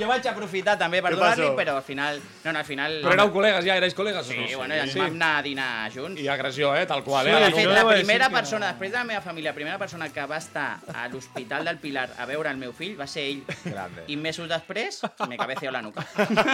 Jo 0.00 0.08
vaig 0.08 0.26
aprofitar 0.30 0.76
també 0.80 1.02
per 1.04 1.12
donar-li, 1.16 1.50
però 1.58 1.76
al 1.76 1.84
final... 1.84 2.20
No, 2.44 2.52
no, 2.54 2.58
al 2.62 2.64
final... 2.64 2.96
Però 3.04 3.12
éreu 3.16 3.32
col·legues 3.34 3.66
ja, 3.66 3.76
erais 3.76 3.94
col·legues 3.96 4.30
o 4.30 4.36
no? 4.38 4.46
Sí, 4.48 4.54
bueno, 4.56 4.74
ens 4.74 4.94
vam 4.96 5.16
anar 5.18 5.30
a 5.38 5.42
dinar 5.44 5.68
junts. 5.92 6.20
I 6.22 6.28
agressió, 6.32 6.72
eh? 6.76 6.86
Tal 6.88 7.02
qual, 7.04 7.26
Sí, 7.26 7.30
eh? 7.30 7.34
de 7.34 7.40
La 7.40 7.50
fet, 7.50 7.56
decir 7.68 8.06
primera 8.06 8.28
que 8.30 8.34
persona, 8.38 8.70
després 8.72 8.92
de 8.92 8.98
la 8.98 9.04
meva 9.04 9.20
família, 9.20 9.50
la 9.50 9.54
primera 9.58 9.78
persona 9.78 10.08
que 10.08 10.24
va 10.30 10.38
estar 10.40 10.78
a 10.94 11.06
l'Hospital 11.12 11.64
del 11.68 11.78
Pilar 11.82 12.08
a 12.16 12.26
veure 12.30 12.50
el 12.50 12.56
meu 12.56 12.72
fill 12.72 12.96
va 12.98 13.06
ser 13.10 13.26
ell. 13.28 13.42
Grande. 13.64 14.04
I 14.08 14.16
mesos 14.16 14.48
després 14.48 15.02
me 15.28 15.36
cabeceó 15.36 15.70
la 15.70 15.82
nuca. 15.82 16.06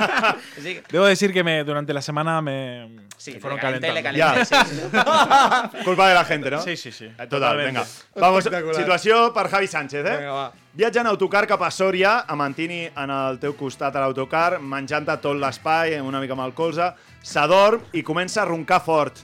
sí, 0.62 0.80
Debo 0.90 1.06
decir 1.06 1.32
que 1.32 1.44
me, 1.44 1.62
durante 1.64 1.94
la 1.94 2.02
semana 2.02 2.40
me, 2.42 3.06
sí, 3.16 3.32
me 3.34 3.40
fueron 3.40 3.58
le 3.58 3.62
calentando. 3.62 4.02
calenté, 4.02 4.18
Ya. 4.18 4.44
sí. 4.44 4.54
Culpa 5.84 6.08
de 6.08 6.14
la 6.14 6.24
gente, 6.24 6.50
no? 6.50 6.55
Sí, 6.60 6.76
sí, 6.76 6.92
sí. 6.92 7.04
Eh, 7.06 7.26
Total, 7.26 7.28
totalmente. 7.28 7.80
vinga. 7.80 7.84
Vamos, 8.26 8.44
situació 8.76 9.32
per 9.34 9.48
Javi 9.50 9.66
Sánchez, 9.66 10.04
eh? 10.04 10.16
Vinga, 10.16 10.32
va. 10.32 10.46
Viatja 10.76 11.00
en 11.00 11.06
autocar 11.08 11.46
cap 11.48 11.62
a 11.62 11.70
Sòria, 11.70 12.18
a 12.28 12.36
Mantini 12.36 12.82
en 12.86 13.10
el 13.10 13.38
teu 13.40 13.54
costat 13.56 13.96
a 13.96 14.00
l'autocar, 14.04 14.58
menjant-te 14.60 15.16
tot 15.24 15.38
l'espai, 15.40 15.96
una 16.00 16.20
mica 16.20 16.36
amb 16.36 16.44
el 16.44 16.52
colze, 16.52 16.90
s'adorm 17.24 17.80
i 17.96 18.02
comença 18.04 18.42
a 18.42 18.44
roncar 18.48 18.82
fort. 18.84 19.22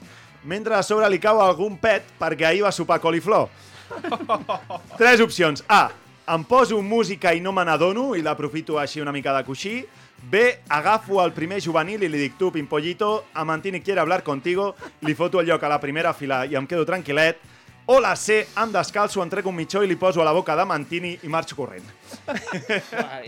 Mentre 0.49 0.75
a 0.75 0.81
sobre 0.83 1.07
li 1.09 1.19
cau 1.23 1.39
algun 1.41 1.77
pet 1.77 2.03
perquè 2.19 2.49
ahir 2.49 2.63
va 2.65 2.71
sopar 2.71 2.97
coliflor. 2.99 3.49
Tres 4.97 5.21
opcions. 5.21 5.63
A. 5.69 5.89
Em 6.33 6.43
poso 6.47 6.81
música 6.81 7.33
i 7.35 7.41
no 7.43 7.51
me 7.51 7.65
n'adono 7.67 8.13
i 8.15 8.21
l'aprofito 8.23 8.77
així 8.79 9.01
una 9.03 9.11
mica 9.11 9.33
de 9.35 9.43
coixí. 9.43 9.81
B. 10.29 10.59
Agafo 10.69 11.23
el 11.23 11.33
primer 11.33 11.61
juvenil 11.61 12.03
i 12.03 12.09
li 12.09 12.19
dic 12.21 12.37
tu, 12.39 12.51
Pimpollito, 12.51 13.25
a 13.33 13.43
Mantini 13.43 13.81
quiere 13.81 14.01
hablar 14.01 14.23
contigo, 14.23 14.75
li 15.01 15.15
foto 15.15 15.41
el 15.41 15.47
lloc 15.47 15.63
a 15.63 15.69
la 15.69 15.79
primera 15.79 16.13
fila 16.13 16.45
i 16.45 16.55
em 16.55 16.67
quedo 16.67 16.85
tranquil·let. 16.85 17.37
La 18.01 18.15
C. 18.15 18.45
Em 18.55 18.71
descalço, 18.71 19.21
em 19.21 19.29
trec 19.29 19.45
un 19.45 19.55
mitjó 19.55 19.83
i 19.83 19.87
li 19.87 19.99
poso 19.99 20.21
a 20.21 20.25
la 20.25 20.31
boca 20.31 20.55
de 20.55 20.65
Mantini 20.65 21.17
i 21.23 21.27
marxo 21.27 21.55
corrent. 21.55 21.83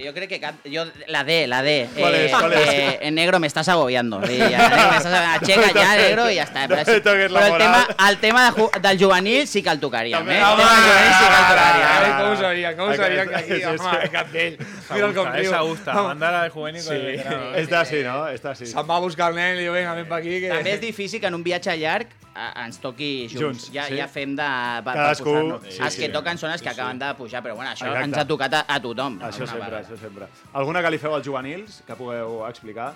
Jo 0.05 0.13
crec 0.13 0.29
que 0.29 0.39
cap- 0.39 0.63
yo, 0.65 0.85
la 1.07 1.23
D, 1.23 1.47
la 1.47 1.61
D. 1.61 1.87
¿Cuál 1.97 2.15
es? 2.15 2.31
¿Cuál 2.31 2.53
es? 2.53 2.69
eh, 2.69 2.99
en 3.01 3.15
negro 3.15 3.39
me 3.39 3.47
estás 3.47 3.67
agobiando. 3.69 4.21
Sí, 4.25 4.37
ya, 4.37 4.69
negro 4.69 4.89
me 4.91 4.97
estás 4.97 5.13
agobiando. 5.13 5.45
Checa 5.47 5.71
ya, 5.73 5.95
negro, 5.95 6.31
y 6.31 6.35
ya 6.35 6.43
está. 6.43 6.67
Pero, 6.67 6.83
No 6.83 6.83
la 6.85 7.01
pero 7.03 7.25
el, 7.25 7.31
moral. 7.31 7.57
tema, 7.57 7.87
el 8.09 8.17
tema 8.19 8.51
de 8.51 8.79
del 8.81 8.99
juvenil 9.03 9.47
sí 9.47 9.61
que 9.63 9.69
el 9.69 9.79
tocaríem, 9.79 10.29
eh? 10.29 10.43
Home, 10.43 10.63
el 10.63 10.67
tema 10.67 10.75
del 10.75 10.83
juvenil 10.85 11.13
sí 11.13 11.25
que 11.25 11.25
el 11.25 11.45
Ai, 11.45 11.55
tocaríem. 11.55 12.17
com 12.17 12.31
ho 12.31 12.37
sabia, 12.37 12.75
com 12.75 12.89
ho 12.89 12.95
sabia 12.95 13.25
que 13.25 13.35
aquí, 13.35 13.63
home, 13.63 14.03
el 14.03 14.09
cartell. 14.11 14.57
Mira 14.93 15.05
el 15.07 15.13
com 15.15 15.31
riu. 15.31 15.49
esa 15.51 15.59
gusta. 15.61 15.93
Mandar 15.93 16.33
al 16.33 16.49
juvenil 16.49 16.83
con 16.83 16.93
Sí. 16.93 16.99
el 16.99 17.05
veterano. 17.17 17.55
Està 17.55 17.79
així, 17.81 18.03
no? 18.03 18.27
Està 18.29 18.51
així. 18.51 18.65
Se'n 18.67 18.89
va 18.89 18.95
a 18.97 18.99
buscar 18.99 19.29
el 19.31 19.35
nen 19.35 19.57
i 19.57 19.61
diu, 19.65 19.73
vinga, 19.73 19.93
ven 19.93 20.07
pa 20.07 20.17
aquí. 20.17 20.39
Que... 20.41 20.49
També 20.49 20.73
és 20.73 20.81
difícil 20.81 21.19
que 21.19 21.27
en 21.27 21.35
un 21.35 21.43
viatge 21.43 21.75
llarg 21.77 22.07
a, 22.35 22.65
ens 22.65 22.77
toqui 22.83 23.27
junts. 23.31 23.41
Junts, 23.41 23.69
ja, 23.73 23.85
sí. 23.87 23.97
ja 23.97 24.07
fem 24.11 24.35
de... 24.35 24.43
Cadascú- 24.85 25.61
sí, 25.69 25.77
els 25.81 25.93
sí. 25.95 26.01
que 26.01 26.09
toquen 26.13 26.37
són 26.37 26.51
els 26.51 26.61
que 26.61 26.69
acaben 26.69 26.99
de 26.99 27.13
pujar, 27.15 27.41
però 27.41 27.55
bueno, 27.55 27.71
això 27.71 27.87
Exacte. 27.87 28.03
ens 28.09 28.17
ha 28.17 28.25
tocat 28.27 28.53
a, 28.59 28.65
a 28.75 28.81
tothom. 28.83 29.19
Això 29.21 29.45
alguna 29.45 29.51
sempre, 29.51 29.65
vegada. 29.65 29.81
això 29.83 29.99
sempre. 30.01 30.29
Alguna 30.61 30.83
que 30.83 30.93
li 30.93 31.01
feu 31.01 31.15
als 31.15 31.27
juvenils, 31.27 31.81
que 31.88 31.97
pugueu 31.99 32.41
explicar? 32.49 32.93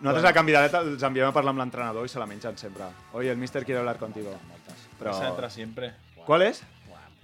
Nosaltres 0.00 0.28
a 0.28 0.32
Canvi 0.36 0.52
de 0.52 0.60
Net 0.66 0.74
els 0.76 1.04
enviem 1.08 1.30
a 1.30 1.32
parlar 1.32 1.54
amb 1.54 1.62
l'entrenador 1.62 2.04
i 2.04 2.12
se 2.12 2.20
la 2.20 2.26
mengen 2.28 2.58
sempre. 2.60 2.90
Oye, 3.16 3.30
el 3.32 3.38
míster 3.40 3.64
quiere 3.64 3.80
hablar 3.80 3.96
contigo. 3.98 4.34
Però... 4.98 5.12
Esa 5.12 5.28
entra 5.28 5.50
siempre. 5.50 5.94
¿Cuál 6.26 6.42
es? 6.42 6.62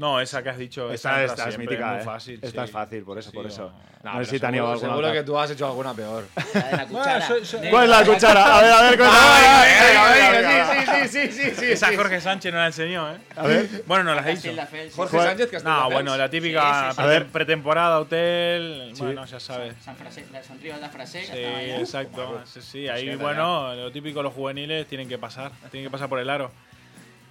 No, 0.02 0.20
esa 0.20 0.42
que 0.42 0.48
has 0.48 0.58
dicho. 0.58 0.90
Esta, 0.92 1.22
esa 1.22 1.34
esta 1.34 1.48
es 1.48 1.58
mítica, 1.58 1.92
muy 1.92 2.00
eh. 2.00 2.02
fácil. 2.02 2.40
Esta 2.42 2.62
sí. 2.62 2.64
es 2.64 2.70
fácil, 2.72 3.04
por 3.04 3.18
eso, 3.18 3.30
Sí, 3.30 3.36
por 3.36 3.46
eso. 3.46 3.72
No, 4.02 4.14
No, 4.14 4.24
sé 4.24 4.30
si 4.32 4.40
teníeu 4.40 4.64
seguro, 4.64 4.72
alguna 4.72 4.88
seguro 4.88 5.06
otra. 5.06 5.20
que 5.20 5.22
tú 5.24 5.38
has 5.38 5.50
hecho 5.52 5.64
alguna 5.64 5.94
peor. 5.94 6.24
La 6.54 6.60
de 6.60 6.76
la 6.76 6.86
cuchara. 6.86 7.28
¿Cuál 7.70 7.84
es 7.84 7.90
la 7.90 8.04
cuchara? 8.04 8.58
A 8.58 8.62
ver, 8.62 8.72
a 8.72 8.82
ver, 8.82 8.98
venga, 8.98 10.70
venga. 10.72 11.06
sí, 11.06 11.06
sí, 11.06 11.28
sí, 11.30 11.32
sí, 11.32 11.54
sí. 11.54 11.66
Esa 11.70 11.94
Jorge 11.94 12.20
Sánchez 12.20 12.52
no 12.52 12.58
la 12.58 12.66
enseñó, 12.66 13.14
¿eh? 13.14 13.18
A 13.36 13.46
ver. 13.46 13.84
Bueno, 13.86 14.02
no 14.02 14.14
la 14.16 14.22
has 14.22 14.42
dicho. 14.42 14.52
Jorge 14.96 15.16
¿Cuál? 15.16 15.28
Sánchez, 15.28 15.50
que 15.50 15.56
está 15.58 15.70
No, 15.70 15.90
bueno, 15.92 16.16
la 16.16 16.28
típica 16.28 16.90
A 16.90 17.06
ver. 17.06 17.28
pretemporada, 17.28 18.00
hotel. 18.00 18.92
Bueno, 18.98 19.24
ya 19.24 19.38
sabes. 19.38 19.76
San 19.84 19.94
la 20.32 20.40
Río 20.60 20.78
de 20.80 20.88
Frase, 20.88 21.24
Sí, 21.24 21.38
exacto. 21.80 22.42
Sí, 22.44 22.60
sí, 22.60 22.88
ahí, 22.88 23.14
bueno, 23.14 23.72
lo 23.76 23.92
típico, 23.92 24.20
los 24.20 24.34
juveniles 24.34 24.84
tienen 24.88 25.08
que 25.08 25.18
pasar, 25.18 25.52
tienen 25.70 25.88
que 25.88 25.92
pasar 25.92 26.08
por 26.08 26.18
el 26.18 26.28
aro. 26.28 26.50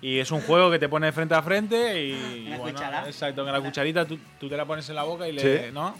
Y 0.01 0.19
es 0.19 0.31
un 0.31 0.41
juego 0.41 0.71
que 0.71 0.79
te 0.79 0.89
pone 0.89 1.11
frente 1.11 1.35
a 1.35 1.41
frente 1.41 2.03
y. 2.03 2.47
Una 2.47 2.57
bueno, 2.57 2.73
cuchara. 2.73 3.05
Exacto, 3.05 3.43
con 3.43 3.53
la 3.53 3.61
cucharita 3.61 4.05
tú, 4.05 4.17
tú 4.39 4.49
te 4.49 4.57
la 4.57 4.65
pones 4.65 4.89
en 4.89 4.95
la 4.95 5.03
boca 5.03 5.27
y 5.27 5.31
le. 5.31 5.41
Sí. 5.67 5.71
¿No? 5.71 5.95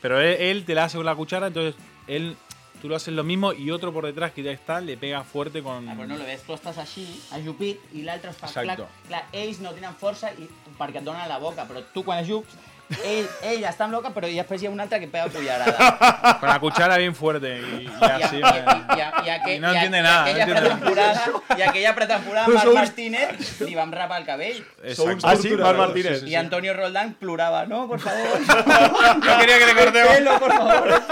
Pero 0.00 0.20
él, 0.20 0.36
él 0.40 0.64
te 0.64 0.74
la 0.74 0.84
hace 0.84 0.96
con 0.96 1.06
la 1.06 1.14
cuchara, 1.14 1.48
entonces 1.48 1.74
él. 2.06 2.36
Tú 2.80 2.88
lo 2.88 2.96
haces 2.96 3.14
lo 3.14 3.22
mismo 3.22 3.52
y 3.52 3.70
otro 3.70 3.92
por 3.92 4.04
detrás 4.04 4.32
que 4.32 4.42
ya 4.42 4.50
está 4.50 4.80
le 4.80 4.96
pega 4.96 5.22
fuerte 5.22 5.62
con. 5.62 5.88
Ah, 5.88 5.94
però 5.94 6.08
no 6.08 6.16
lo 6.16 6.24
ves, 6.24 6.42
tu 6.42 6.50
estàs 6.50 6.80
així, 6.82 7.04
ajupit, 7.30 7.78
i 7.94 8.02
l'altre 8.02 8.32
es 8.32 8.36
fa 8.40 8.48
clar, 8.50 8.64
Exacto. 8.74 8.88
clar, 9.06 9.20
ells 9.30 9.60
no 9.62 9.70
tenen 9.70 9.94
força 10.00 10.32
i, 10.34 10.48
perquè 10.80 10.98
et 10.98 11.06
donen 11.06 11.28
la 11.30 11.38
boca, 11.38 11.62
però 11.68 11.78
tu 11.94 12.02
quan 12.02 12.18
ajups, 12.18 12.56
ell, 13.04 13.28
ell 13.42 13.64
està 13.68 13.86
boca, 13.90 14.10
però 14.14 14.28
i 14.28 14.36
després 14.36 14.62
hi 14.62 14.66
ha 14.66 14.70
un 14.70 14.80
altre 14.80 15.00
que 15.00 15.08
pega 15.08 15.28
cullerada. 15.28 16.36
Con 16.40 16.48
la 16.48 16.58
cuchara 16.60 16.96
bien 16.98 17.14
fuerte 17.14 17.58
y, 17.58 17.86
y 17.86 17.90
I, 18.00 18.22
así. 18.22 18.36
i, 18.36 18.42
me- 18.42 18.48
i, 18.48 19.00
i, 19.00 19.26
i, 19.26 19.30
aquell, 19.30 19.56
Y 19.56 19.60
no 19.60 19.72
i, 19.72 19.74
entiende 19.76 19.98
i, 19.98 20.02
nada, 20.02 20.30
I 20.30 20.40
aquella 20.40 20.46
no 20.46 20.60
pretemporada, 20.60 21.24
i 21.58 21.62
aquella 21.62 21.94
pretemporada 21.94 22.48
Marc 22.48 22.74
Martínez 22.74 23.60
li 23.60 23.74
vam 23.74 23.92
rapar 23.92 24.20
el 24.20 24.26
cabell. 24.26 24.64
Exacto. 24.82 25.26
Ah, 25.26 25.36
sí, 25.36 25.50
Marc 25.56 25.78
Martínez. 25.78 26.14
Sí, 26.14 26.20
sí, 26.20 26.26
Y 26.26 26.28
sí. 26.30 26.34
Antonio 26.36 26.74
Roldán 26.74 27.14
ploraba, 27.14 27.66
no, 27.66 27.86
por 27.88 28.00
favor. 28.00 28.20
No 29.22 29.38
quería 29.38 29.58
que 29.58 29.66
le 29.66 29.74
cortemos. 29.74 30.12
Pelo, 30.16 30.38
por 30.38 30.52
favor. 30.52 31.02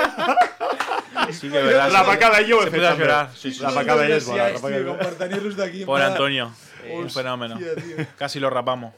Sí, 1.33 1.51
que 1.51 1.59
es 1.59 1.65
verdad. 1.65 2.19
Cabello 2.21 2.59
ho 2.59 2.63
he 2.63 2.65
Se 2.65 2.71
puede 2.71 2.97
llorar. 2.97 3.31
Sí, 3.37 3.53
sí, 3.53 3.63
cabello 3.63 4.15
és 4.17 4.27
bona. 4.27 4.49
Rapa 4.49 4.61
cabello. 4.61 5.87
Por 5.87 6.03
Antonio. 6.03 6.53
Sí, 6.83 6.91
Un 6.93 7.11
fenómeno. 7.11 7.59
Casi 8.19 8.41
lo 8.41 8.51
rapamos. 8.51 8.95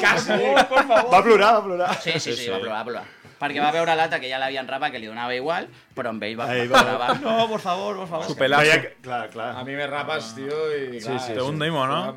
Casi. 0.00 0.32
Va 0.32 1.22
plorar, 1.22 1.54
va 1.54 1.64
plorar. 1.64 2.00
Sí, 2.02 2.18
sí, 2.20 2.32
sí, 2.36 2.48
va 2.50 2.58
plorar, 2.58 2.78
va 2.78 2.84
plorar. 2.84 3.04
Perquè 3.34 3.60
va 3.60 3.72
veure 3.74 3.92
l'altre 3.98 4.20
que 4.22 4.28
ja 4.30 4.38
l'havien 4.38 4.64
rapat, 4.68 4.92
que 4.94 5.00
li 5.02 5.08
donava 5.10 5.34
igual, 5.34 5.66
però 5.92 6.12
amb 6.14 6.22
ell 6.22 6.36
va, 6.38 6.46
Ahí 6.54 6.68
va, 6.70 6.80
va. 6.86 6.92
va, 7.00 7.14
No, 7.20 7.48
por 7.50 7.60
favor, 7.60 7.96
por 7.98 8.06
favor. 8.08 8.26
Su 8.28 8.36
pelazo. 8.36 8.62
Que- 8.62 8.94
Clar, 9.02 9.28
clar. 9.28 9.56
A 9.58 9.64
mi 9.64 9.74
me 9.74 9.86
rapes, 9.86 10.30
tio, 10.36 10.54
i... 10.74 11.00
Sí, 11.00 11.18
sí, 11.18 11.32
Te 11.34 11.42
hundimos, 11.42 11.86
¿no? 11.88 12.12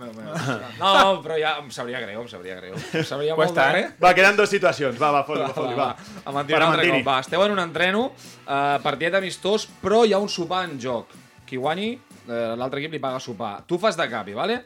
No, 0.79 1.21
però 1.23 1.35
ja 1.41 1.57
em 1.59 1.69
sabria 1.73 1.99
greu, 1.99 2.21
em 2.21 2.29
sabria 2.31 2.55
greu. 2.61 2.75
Em 2.93 3.03
sabria 3.03 3.35
molt 3.35 3.47
Cuesta, 3.49 3.65
de 3.65 3.79
eh? 3.79 3.81
res. 3.81 3.95
Va, 4.03 4.13
queden 4.15 4.37
dues 4.37 4.49
situacions. 4.53 4.95
Va, 5.01 5.11
va, 5.11 5.23
fot-li, 5.27 5.73
va, 5.75 5.75
va. 5.75 5.89
A 6.23 6.31
mentir 6.37 6.55
un 6.55 6.63
altre 6.69 6.87
cop. 6.93 7.03
Va, 7.09 7.19
esteu 7.25 7.43
en 7.43 7.51
un 7.57 7.59
entreno, 7.65 8.11
eh, 8.45 8.77
partidet 8.85 9.15
amistós, 9.19 9.67
però 9.81 10.05
hi 10.05 10.13
ha 10.13 10.19
un 10.23 10.29
sopar 10.29 10.63
en 10.69 10.77
joc. 10.79 11.11
Qui 11.47 11.57
guanyi, 11.57 11.93
eh, 11.95 12.06
l'altre 12.27 12.81
equip 12.81 12.93
li 12.97 13.01
paga 13.03 13.19
sopar. 13.23 13.61
Tu 13.67 13.79
fas 13.79 13.97
de 13.97 14.07
capi, 14.11 14.35
vale? 14.37 14.61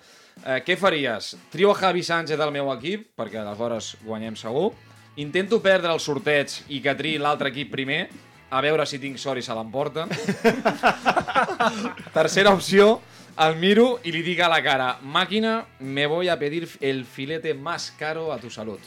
Eh, 0.46 0.62
què 0.66 0.78
faries? 0.80 1.36
Trio 1.52 1.74
Javi 1.78 2.04
Sánchez 2.04 2.40
del 2.40 2.54
meu 2.54 2.72
equip, 2.74 3.12
perquè 3.18 3.42
aleshores 3.42 3.96
guanyem 4.06 4.38
segur. 4.40 4.72
Intento 5.22 5.60
perdre 5.62 5.92
el 5.94 6.00
sorteig 6.00 6.54
i 6.72 6.80
que 6.82 6.96
triï 6.98 7.20
l'altre 7.20 7.52
equip 7.52 7.72
primer, 7.74 8.06
a 8.52 8.62
veure 8.64 8.86
si 8.88 9.00
tinc 9.00 9.20
sort 9.20 9.40
i 9.40 9.46
se 9.46 9.56
l'emporten. 9.56 10.12
Tercera 12.18 12.54
opció, 12.56 13.02
el 13.40 13.56
miro 13.60 14.00
i 14.04 14.12
li 14.16 14.24
dic 14.26 14.42
a 14.44 14.50
la 14.52 14.62
cara 14.64 14.96
màquina, 15.02 15.62
me 15.80 16.08
voy 16.08 16.30
a 16.30 16.40
pedir 16.40 16.68
el 16.80 17.06
filete 17.06 17.54
más 17.54 17.92
caro 17.98 18.32
a 18.34 18.40
tu 18.40 18.50
salud. 18.50 18.80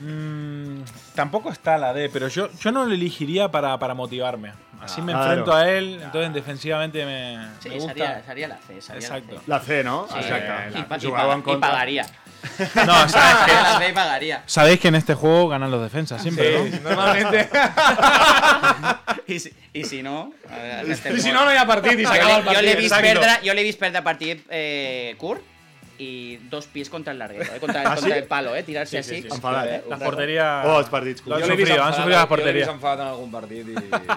Mm, 0.00 0.82
tampoco 1.14 1.50
está 1.50 1.76
la 1.76 1.92
D, 1.92 2.08
pero 2.08 2.28
yo, 2.28 2.50
yo 2.58 2.72
no 2.72 2.86
lo 2.86 2.94
elegiría 2.94 3.50
para, 3.50 3.78
para 3.78 3.94
motivarme. 3.94 4.52
Así 4.82 5.02
me 5.02 5.12
Claro. 5.12 5.26
enfrento 5.30 5.52
a 5.54 5.68
él, 5.70 6.00
entonces 6.02 6.32
defensivamente 6.32 7.04
me, 7.04 7.48
Sí, 7.60 7.68
me 7.68 7.74
gusta. 7.76 7.88
seria, 7.92 8.22
seria 8.26 8.48
la 8.48 8.56
C, 8.56 8.80
seria 8.80 9.00
Exacto. 9.00 9.34
la 9.34 9.40
C. 9.40 9.44
La 9.46 9.60
C, 9.60 9.84
no? 9.84 10.06
Sí, 10.10 10.18
Exacte. 10.18 10.78
I, 10.78 10.82
pa, 10.84 10.96
i, 10.96 11.00
Jugàveu 11.00 11.32
en 11.32 11.42
pa, 11.42 11.50
i 11.50 11.52
contra. 11.52 11.70
pagaria. 11.70 12.06
No, 12.86 12.94
¿sabes 13.08 13.36
Seria 13.44 13.62
la 13.62 13.78
que, 13.78 13.84
C 13.84 13.90
i 13.90 13.92
pagaria. 13.92 14.42
sabéis 14.46 14.80
que 14.80 14.88
en 14.88 14.94
este 14.94 15.14
juego 15.14 15.48
ganan 15.48 15.70
los 15.70 15.82
defensas 15.82 16.22
siempre, 16.22 16.58
¿no? 16.70 16.80
Normalmente... 16.88 17.48
I, 19.26 19.38
si, 19.38 19.52
I 19.74 19.84
si 19.84 20.02
no... 20.02 20.32
eh, 20.50 20.80
en 20.84 20.90
este 20.92 21.12
I 21.12 21.20
si 21.20 21.28
món- 21.28 21.34
no, 21.34 21.44
no 21.44 21.52
hi 21.52 21.56
ha 21.58 21.66
partit 21.66 21.98
i 22.00 22.04
Jo 22.04 22.10
s'acaba 22.10 22.38
el 22.38 22.44
l'he- 22.44 22.54
jo 22.54 22.60
l'he 22.62 22.72
partit. 22.72 22.78
vist, 22.78 22.92
Exacte. 22.94 23.12
perdre, 23.12 23.36
jo 23.46 23.54
l'he 23.54 23.62
vist 23.62 23.78
perdre 23.78 24.02
partit 24.02 24.46
eh, 24.50 25.14
curt 25.18 25.42
i 26.00 26.38
dos 26.48 26.64
pies 26.72 26.88
contra 26.88 27.12
el 27.12 27.18
larguero, 27.20 27.44
eh? 27.52 27.58
contra, 27.60 27.82
Ah, 27.82 27.94
contra 27.94 28.14
sí? 28.14 28.18
el 28.22 28.24
palo, 28.24 28.54
eh? 28.56 28.62
tirarse 28.64 28.96
així. 28.98 29.18
Enfadat, 29.28 29.66
eh? 29.68 29.80
Las 29.90 30.00
porterías 30.00 30.64
Oh, 30.66 30.78
els 30.80 30.88
partits 30.88 31.20
Jo 31.26 31.36
l'he 31.36 31.56
vist 31.58 31.70
enfadat, 31.74 31.94
sufrido 31.94 32.16
las 32.16 32.28
Jo 32.30 32.52
l'he 32.52 32.62
enfadat 32.72 33.00
en 33.00 33.06
algun 33.12 33.30
partit 33.34 33.68
i... 33.68 33.74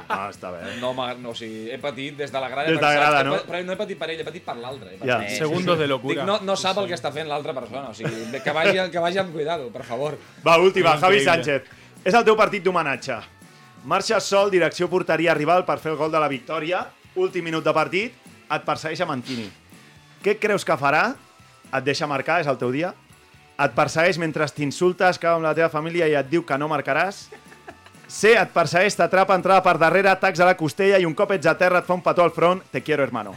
Ah, 0.07 0.29
està 0.31 0.51
bé. 0.53 0.61
No, 0.79 0.93
m'ha- 0.95 1.13
no, 1.19 1.33
o 1.33 1.35
sigui, 1.35 1.65
he 1.73 1.77
patit 1.83 2.15
des 2.17 2.31
de 2.31 2.39
la 2.39 2.47
grada. 2.47 2.69
Des 2.69 2.79
de 2.79 2.85
la 2.85 2.93
grada, 2.93 3.23
no? 3.27 3.35
Però 3.49 3.59
no 3.67 3.73
he 3.73 3.79
patit 3.83 3.99
per 3.99 4.09
ell, 4.13 4.21
he 4.21 4.27
patit 4.29 4.45
per 4.47 4.55
l'altre. 4.61 4.95
Ja. 5.03 5.19
ell. 5.25 5.35
Segundos 5.37 5.77
de 5.79 5.87
locura. 5.91 6.21
Dic, 6.21 6.23
no, 6.31 6.39
no 6.41 6.55
sap 6.55 6.77
el 6.79 6.87
que 6.87 6.95
està 6.95 7.11
fent 7.11 7.27
l'altra 7.27 7.53
persona, 7.53 7.89
o 7.89 7.93
sigui, 7.93 8.39
que 8.41 8.51
vagi, 8.55 8.77
que 8.89 8.99
vagi 9.03 9.19
amb 9.19 9.33
cuidado, 9.35 9.67
per 9.73 9.83
favor. 9.83 10.15
Va, 10.47 10.55
última, 10.57 10.95
Javi. 10.97 11.19
Sánchez. 11.27 11.63
És 12.05 12.13
el 12.13 12.23
teu 12.23 12.35
partit 12.39 12.63
d'homenatge. 12.63 13.19
Marxes 13.83 14.23
sol, 14.23 14.49
direcció 14.51 14.87
porteria 14.87 15.33
rival 15.35 15.65
per 15.67 15.77
fer 15.83 15.91
el 15.91 15.97
gol 15.99 16.11
de 16.11 16.19
la 16.23 16.29
victòria. 16.31 16.85
Últim 17.19 17.43
minut 17.43 17.63
de 17.67 17.73
partit, 17.75 18.15
et 18.49 18.63
persegueix 18.65 19.01
a 19.03 19.05
Mantini. 19.05 19.49
Què 20.23 20.37
creus 20.39 20.63
que 20.63 20.77
farà? 20.79 21.09
Et 21.73 21.83
deixa 21.83 22.07
marcar, 22.07 22.41
és 22.41 22.47
el 22.47 22.57
teu 22.61 22.71
dia? 22.71 22.93
Et 23.63 23.71
persegueix 23.73 24.17
mentre 24.21 24.45
t'insultes, 24.49 25.17
cau 25.21 25.35
amb 25.37 25.45
la 25.45 25.53
teva 25.57 25.69
família 25.69 26.07
i 26.09 26.13
et 26.17 26.29
diu 26.29 26.43
que 26.45 26.57
no 26.57 26.67
marcaràs? 26.71 27.27
C, 28.13 28.33
et 28.37 28.49
persegueix, 28.53 28.93
t'atrapa, 28.93 29.33
entrada 29.33 29.61
per 29.65 29.73
darrere, 29.81 30.11
tacs 30.21 30.41
a 30.43 30.45
la 30.45 30.53
costella 30.59 30.99
i 31.01 31.05
un 31.07 31.15
cop 31.17 31.31
ets 31.33 31.47
a 31.49 31.53
terra 31.57 31.79
et 31.81 31.85
fa 31.87 31.95
un 31.95 32.01
petó 32.05 32.21
al 32.21 32.29
front. 32.35 32.59
Te 32.69 32.83
quiero, 32.85 33.01
hermano. 33.01 33.31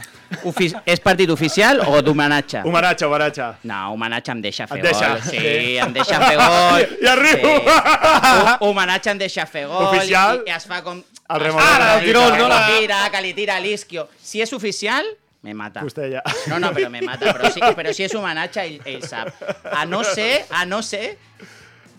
Ofi 0.45 0.67
és 0.85 0.99
partit 1.01 1.31
oficial 1.33 1.79
o 1.87 2.01
d'homenatge? 2.05 2.61
Homenatge, 2.67 3.07
homenatge. 3.07 3.47
No, 3.65 3.79
homenatge 3.95 4.35
em 4.35 4.41
deixa 4.43 4.67
fer 4.69 4.77
Et 4.77 4.83
deixa. 4.85 5.09
gol. 5.15 5.21
Sí, 5.31 5.77
em 5.81 5.93
deixa 5.95 6.19
fer 6.21 6.35
gol. 6.37 6.85
I 7.01 7.09
arribo! 7.15 7.55
Sí. 7.57 8.57
Homenatge 8.67 9.09
em 9.15 9.17
deixa 9.23 9.45
fer 9.49 9.65
gol. 9.67 9.87
Oficial? 9.87 10.43
I, 10.45 10.49
i 10.51 10.55
es 10.59 10.67
fa 10.69 10.81
com... 10.85 11.01
El 11.27 11.41
es 11.41 11.43
remolat. 11.47 11.65
fa 11.65 11.73
Ah, 11.73 11.79
una 11.79 11.93
el 11.97 12.05
tirón, 12.05 12.31
mica, 12.31 12.37
no? 12.37 12.43
Que 12.43 12.49
La- 12.53 12.67
li 12.69 12.79
tira, 12.81 12.99
que 13.15 13.21
li 13.25 13.33
tira 13.33 13.59
l'isquio. 13.59 14.07
Si 14.21 14.41
és 14.45 14.53
oficial, 14.53 15.09
me 15.41 15.53
mata. 15.53 15.81
Costella. 15.81 16.23
No, 16.47 16.59
no, 16.59 16.71
però 16.73 16.89
me 16.89 17.01
mata. 17.01 17.33
Però 17.33 17.51
si, 17.51 17.61
però 17.77 17.93
si 17.93 18.07
és 18.07 18.15
homenatge, 18.17 18.63
ell, 18.63 18.79
ell 18.85 19.03
sap. 19.07 19.33
A 19.71 19.85
no 19.85 20.03
ser, 20.03 20.45
a 20.49 20.65
no 20.65 20.81
ser 20.81 21.17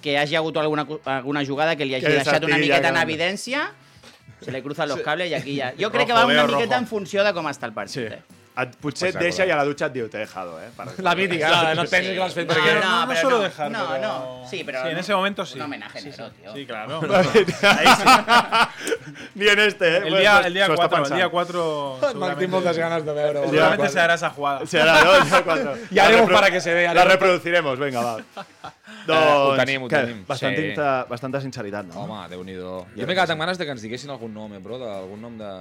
que 0.03 0.17
hagi 0.19 0.37
hagut 0.39 0.57
alguna, 0.57 0.87
alguna 1.05 1.45
jugada 1.47 1.77
que 1.77 1.87
li 1.87 1.97
hagi 1.97 2.07
Que 2.07 2.19
deixat 2.21 2.45
una 2.47 2.57
ja 2.57 2.63
miqueta 2.63 2.93
en 2.93 2.99
evidència, 3.03 3.69
se 4.41 4.55
li 4.55 4.63
cruzan 4.63 4.89
los 4.91 5.03
cables 5.07 5.31
i 5.31 5.39
aquí 5.39 5.57
ja... 5.59 5.73
Jo 5.79 5.91
crec 5.95 6.11
que 6.11 6.17
va 6.17 6.27
una 6.27 6.45
miqueta 6.47 6.75
rojo. 6.75 6.83
en 6.83 6.91
funció 6.91 7.25
de 7.27 7.33
com 7.35 7.49
està 7.51 7.67
el 7.67 7.75
partit. 7.75 7.95
Sí. 7.95 8.07
Eh? 8.07 8.38
Et, 8.59 8.73
potser 8.83 9.11
et 9.11 9.15
Pues 9.15 9.23
deixa 9.23 9.45
i 9.47 9.51
a 9.55 9.57
la 9.57 9.63
dutxa 9.65 9.87
et 9.87 9.93
diu, 9.95 10.09
t'he 10.11 10.19
dejado, 10.19 10.57
eh? 10.59 10.67
Per... 10.77 10.87
La 11.07 11.13
mítica, 11.15 11.47
la, 11.51 11.75
no 11.79 11.83
et 11.87 11.91
pensis 11.93 12.11
que 12.11 12.19
l'has 12.19 12.35
fet 12.35 12.49
No, 12.49 12.55
perquè... 12.55 12.73
no, 12.75 12.81
no, 12.81 13.07
no 13.23 13.31
no. 13.31 13.39
dejar, 13.45 13.71
No, 13.71 13.85
pero- 13.93 14.03
no. 14.03 14.43
Sí, 14.51 14.65
pero 14.67 14.83
Sí, 14.83 14.89
en 14.89 14.95
no- 14.95 15.01
ese 15.01 15.15
momento 15.15 15.47
sí. 15.47 15.55
Un 15.59 15.63
homenaje 15.63 16.01
negro, 16.03 16.31
tío. 16.33 16.53
Sí, 16.55 16.67
claro. 16.67 17.01
Ni 19.35 19.49
en 19.49 19.59
este, 19.61 19.89
eh? 19.89 19.97
El 20.07 20.19
día, 20.19 20.35
Pues, 20.35 20.47
el 20.47 20.55
día 20.55 20.67
s'ho 20.67 20.75
està 20.75 20.89
4, 20.89 21.07
el 21.07 21.15
día 21.15 21.29
4 21.29 21.99
Marc, 22.17 22.39
tinc 22.39 22.51
moltes 22.51 22.79
ganes 22.79 23.05
de 23.05 23.13
veure. 23.13 23.41
seguramente 23.49 23.89
se 23.89 24.01
hará 24.01 24.15
esa 24.15 24.31
jugada. 24.31 24.67
Será, 24.67 25.03
¿no? 25.05 25.25
Ya 25.29 25.43
cuando- 25.43 25.75
Ya 25.91 26.03
La 26.03 26.09
haremos 26.09 26.31
para 26.33 26.51
que 26.51 26.61
se 26.61 26.75
vea, 26.75 26.95
La 26.95 27.05
reproduciremos, 27.05 27.79
venga, 27.79 28.01
va. 28.01 28.17
ho 29.15 29.45
Doncs, 29.53 29.65
tenim, 29.65 29.83
ho 29.83 29.89
què? 29.89 30.01
tenim. 30.05 30.25
Bastanta, 30.27 31.05
Sí. 31.05 31.09
bastanta 31.11 31.41
sinceritat, 31.41 31.87
no? 31.87 32.03
Home, 32.05 32.29
déu-n'hi-do. 32.29 32.87
Jo 32.97 33.07
m'he 33.07 33.15
quedat 33.15 33.31
amb 33.31 33.41
ganes 33.41 33.59
de 33.59 33.65
que 33.65 33.71
ens 33.73 33.83
diguessin 33.83 34.11
algun 34.11 34.35
nom, 34.35 34.53
eh, 34.55 34.61
però 34.61 34.79
d'algun 34.79 35.21
nom 35.21 35.39
de... 35.39 35.53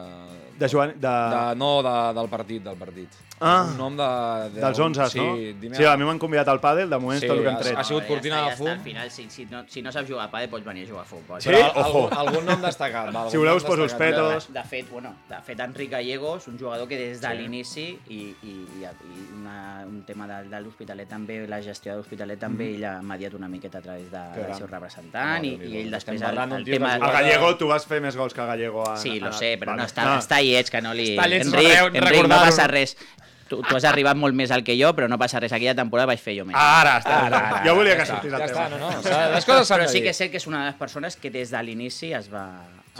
De 0.58 0.68
Joan... 0.70 0.94
De... 0.96 1.08
de... 1.08 1.56
No, 1.56 1.82
de, 1.84 1.96
del 2.20 2.30
partit, 2.30 2.64
del 2.64 2.76
partit. 2.78 3.10
Ah. 3.40 3.68
Un 3.70 3.78
nom 3.78 3.96
de... 3.96 4.50
de 4.56 4.62
Dels 4.62 4.80
11, 4.80 5.10
sí, 5.10 5.20
no? 5.20 5.36
dime- 5.62 5.76
Sí, 5.78 5.86
a 5.86 5.96
mi 5.96 6.04
m'han 6.04 6.18
convidat 6.18 6.48
al 6.50 6.60
pàdel, 6.60 6.90
de 6.90 6.98
moment 6.98 7.20
Sí, 7.20 7.28
és 7.28 7.30
tot 7.32 7.38
el 7.38 7.44
que 7.44 7.50
hem 7.52 7.56
ha- 7.56 7.60
tret. 7.62 7.78
ha 7.78 7.84
sigut 7.84 8.02
ja 8.04 8.08
cortina 8.08 8.36
està, 8.38 8.44
de 8.46 8.50
ja 8.50 8.58
fum. 8.58 8.68
Està, 8.68 8.74
al 8.74 8.84
final, 8.84 9.12
si, 9.12 9.28
si, 9.30 9.46
no, 9.46 9.64
si 9.68 9.82
no 9.84 9.92
saps 9.92 10.10
jugar 10.10 10.26
a 10.26 10.32
pàdel, 10.32 10.50
pots 10.50 10.66
venir 10.66 10.86
a 10.88 10.90
jugar 10.90 11.04
a 11.04 11.06
futbol. 11.06 11.40
Sí? 11.42 11.50
Però 11.50 11.68
Ojo. 11.76 11.84
Algun, 12.10 12.18
algun 12.18 12.46
nom 12.50 12.62
destacat. 12.66 13.12
Va, 13.14 13.20
algun 13.22 13.32
Si 13.32 13.38
voleu 13.38 13.56
us 13.62 13.64
poso 13.64 13.84
els 13.84 13.94
petos. 13.94 14.50
De 14.52 14.64
fet, 14.64 14.90
bueno, 14.90 15.14
de 15.30 15.42
fet, 15.46 15.60
Enric 15.60 15.92
Gallegos, 15.92 16.48
un 16.48 16.58
jugador 16.58 16.88
que 16.88 16.98
des 16.98 17.22
de 17.22 17.34
l'inici 17.36 17.86
i, 18.10 18.22
i, 18.42 18.56
i, 18.82 18.84
i 18.84 19.28
una, 19.38 19.86
un 19.86 20.02
tema 20.04 20.26
de, 20.28 20.50
de 20.50 20.60
l'Hospitalet 20.62 21.08
també, 21.08 21.46
la 21.48 21.62
gestió 21.62 21.92
de 21.94 22.00
l'Hospitalet 22.02 22.40
també, 22.42 22.72
ell 22.74 22.86
ha 22.90 22.96
mediat 23.06 23.37
una 23.38 23.48
miqueta 23.48 23.78
a 23.80 23.82
través 23.82 24.10
de, 24.12 24.18
del 24.36 24.44
gran. 24.48 24.58
seu 24.58 24.68
representant 24.68 25.46
i, 25.46 25.54
i 25.70 25.78
ell 25.84 25.92
després 25.94 26.22
el, 26.22 26.38
el 26.58 26.66
tema... 26.66 26.96
A 26.96 27.12
Gallego, 27.20 27.54
tu 27.58 27.68
vas 27.70 27.86
fer 27.88 28.02
més 28.04 28.18
gols 28.18 28.34
que 28.36 28.46
Gallego. 28.46 28.84
En, 28.92 28.98
Sí, 29.02 29.20
lo 29.20 29.28
en- 29.32 29.38
sé, 29.40 29.54
però 29.62 29.72
Vale. 29.76 29.84
no 29.84 29.88
està, 29.88 30.10
està 30.20 30.42
lleig, 30.44 30.70
que 30.74 30.82
no 30.82 30.94
li... 30.98 31.12
Està 31.16 31.28
lleig 31.32 31.46
Enric, 31.48 31.72
re- 31.72 32.02
Enric, 32.02 32.28
no 32.28 32.36
passa 32.42 32.68
no? 32.68 32.74
res. 32.74 32.98
Tu, 33.48 33.62
tu 33.64 33.78
has 33.78 33.86
arribat 33.88 34.18
molt 34.20 34.36
més 34.36 34.52
al 34.52 34.60
que 34.68 34.74
jo, 34.76 34.90
però 34.98 35.08
no 35.08 35.16
passa 35.18 35.40
res. 35.40 35.54
Aquella 35.56 35.74
temporada 35.78 36.10
vaig 36.10 36.20
fer 36.20 36.34
jo 36.36 36.44
més. 36.50 36.58
Ara, 36.60 36.98
està. 37.00 37.20
Ara, 37.30 37.38
ara, 37.54 37.62
jo 37.64 37.76
volia 37.78 37.94
ja 37.96 38.02
que 38.02 38.04
està, 38.10 38.18
sortís 38.18 38.34
ja 38.34 38.42
el 38.42 38.50
està, 38.50 38.66
tema. 38.68 38.82
no, 38.82 38.90
no. 38.92 39.04
s'ha- 39.06 39.30
Les 39.32 39.46
coses 39.48 39.70
s'han 39.70 39.80
Però 39.86 39.88
sí 39.94 40.02
que 40.04 40.12
és 40.12 40.18
cert 40.20 40.34
que 40.34 40.42
és 40.42 40.48
una 40.52 40.66
de 40.66 40.72
les 40.74 40.76
persones 40.82 41.16
que 41.16 41.32
des 41.32 41.54
de 41.56 41.62
l'inici 41.64 42.10
es 42.18 42.28
va, 42.34 42.44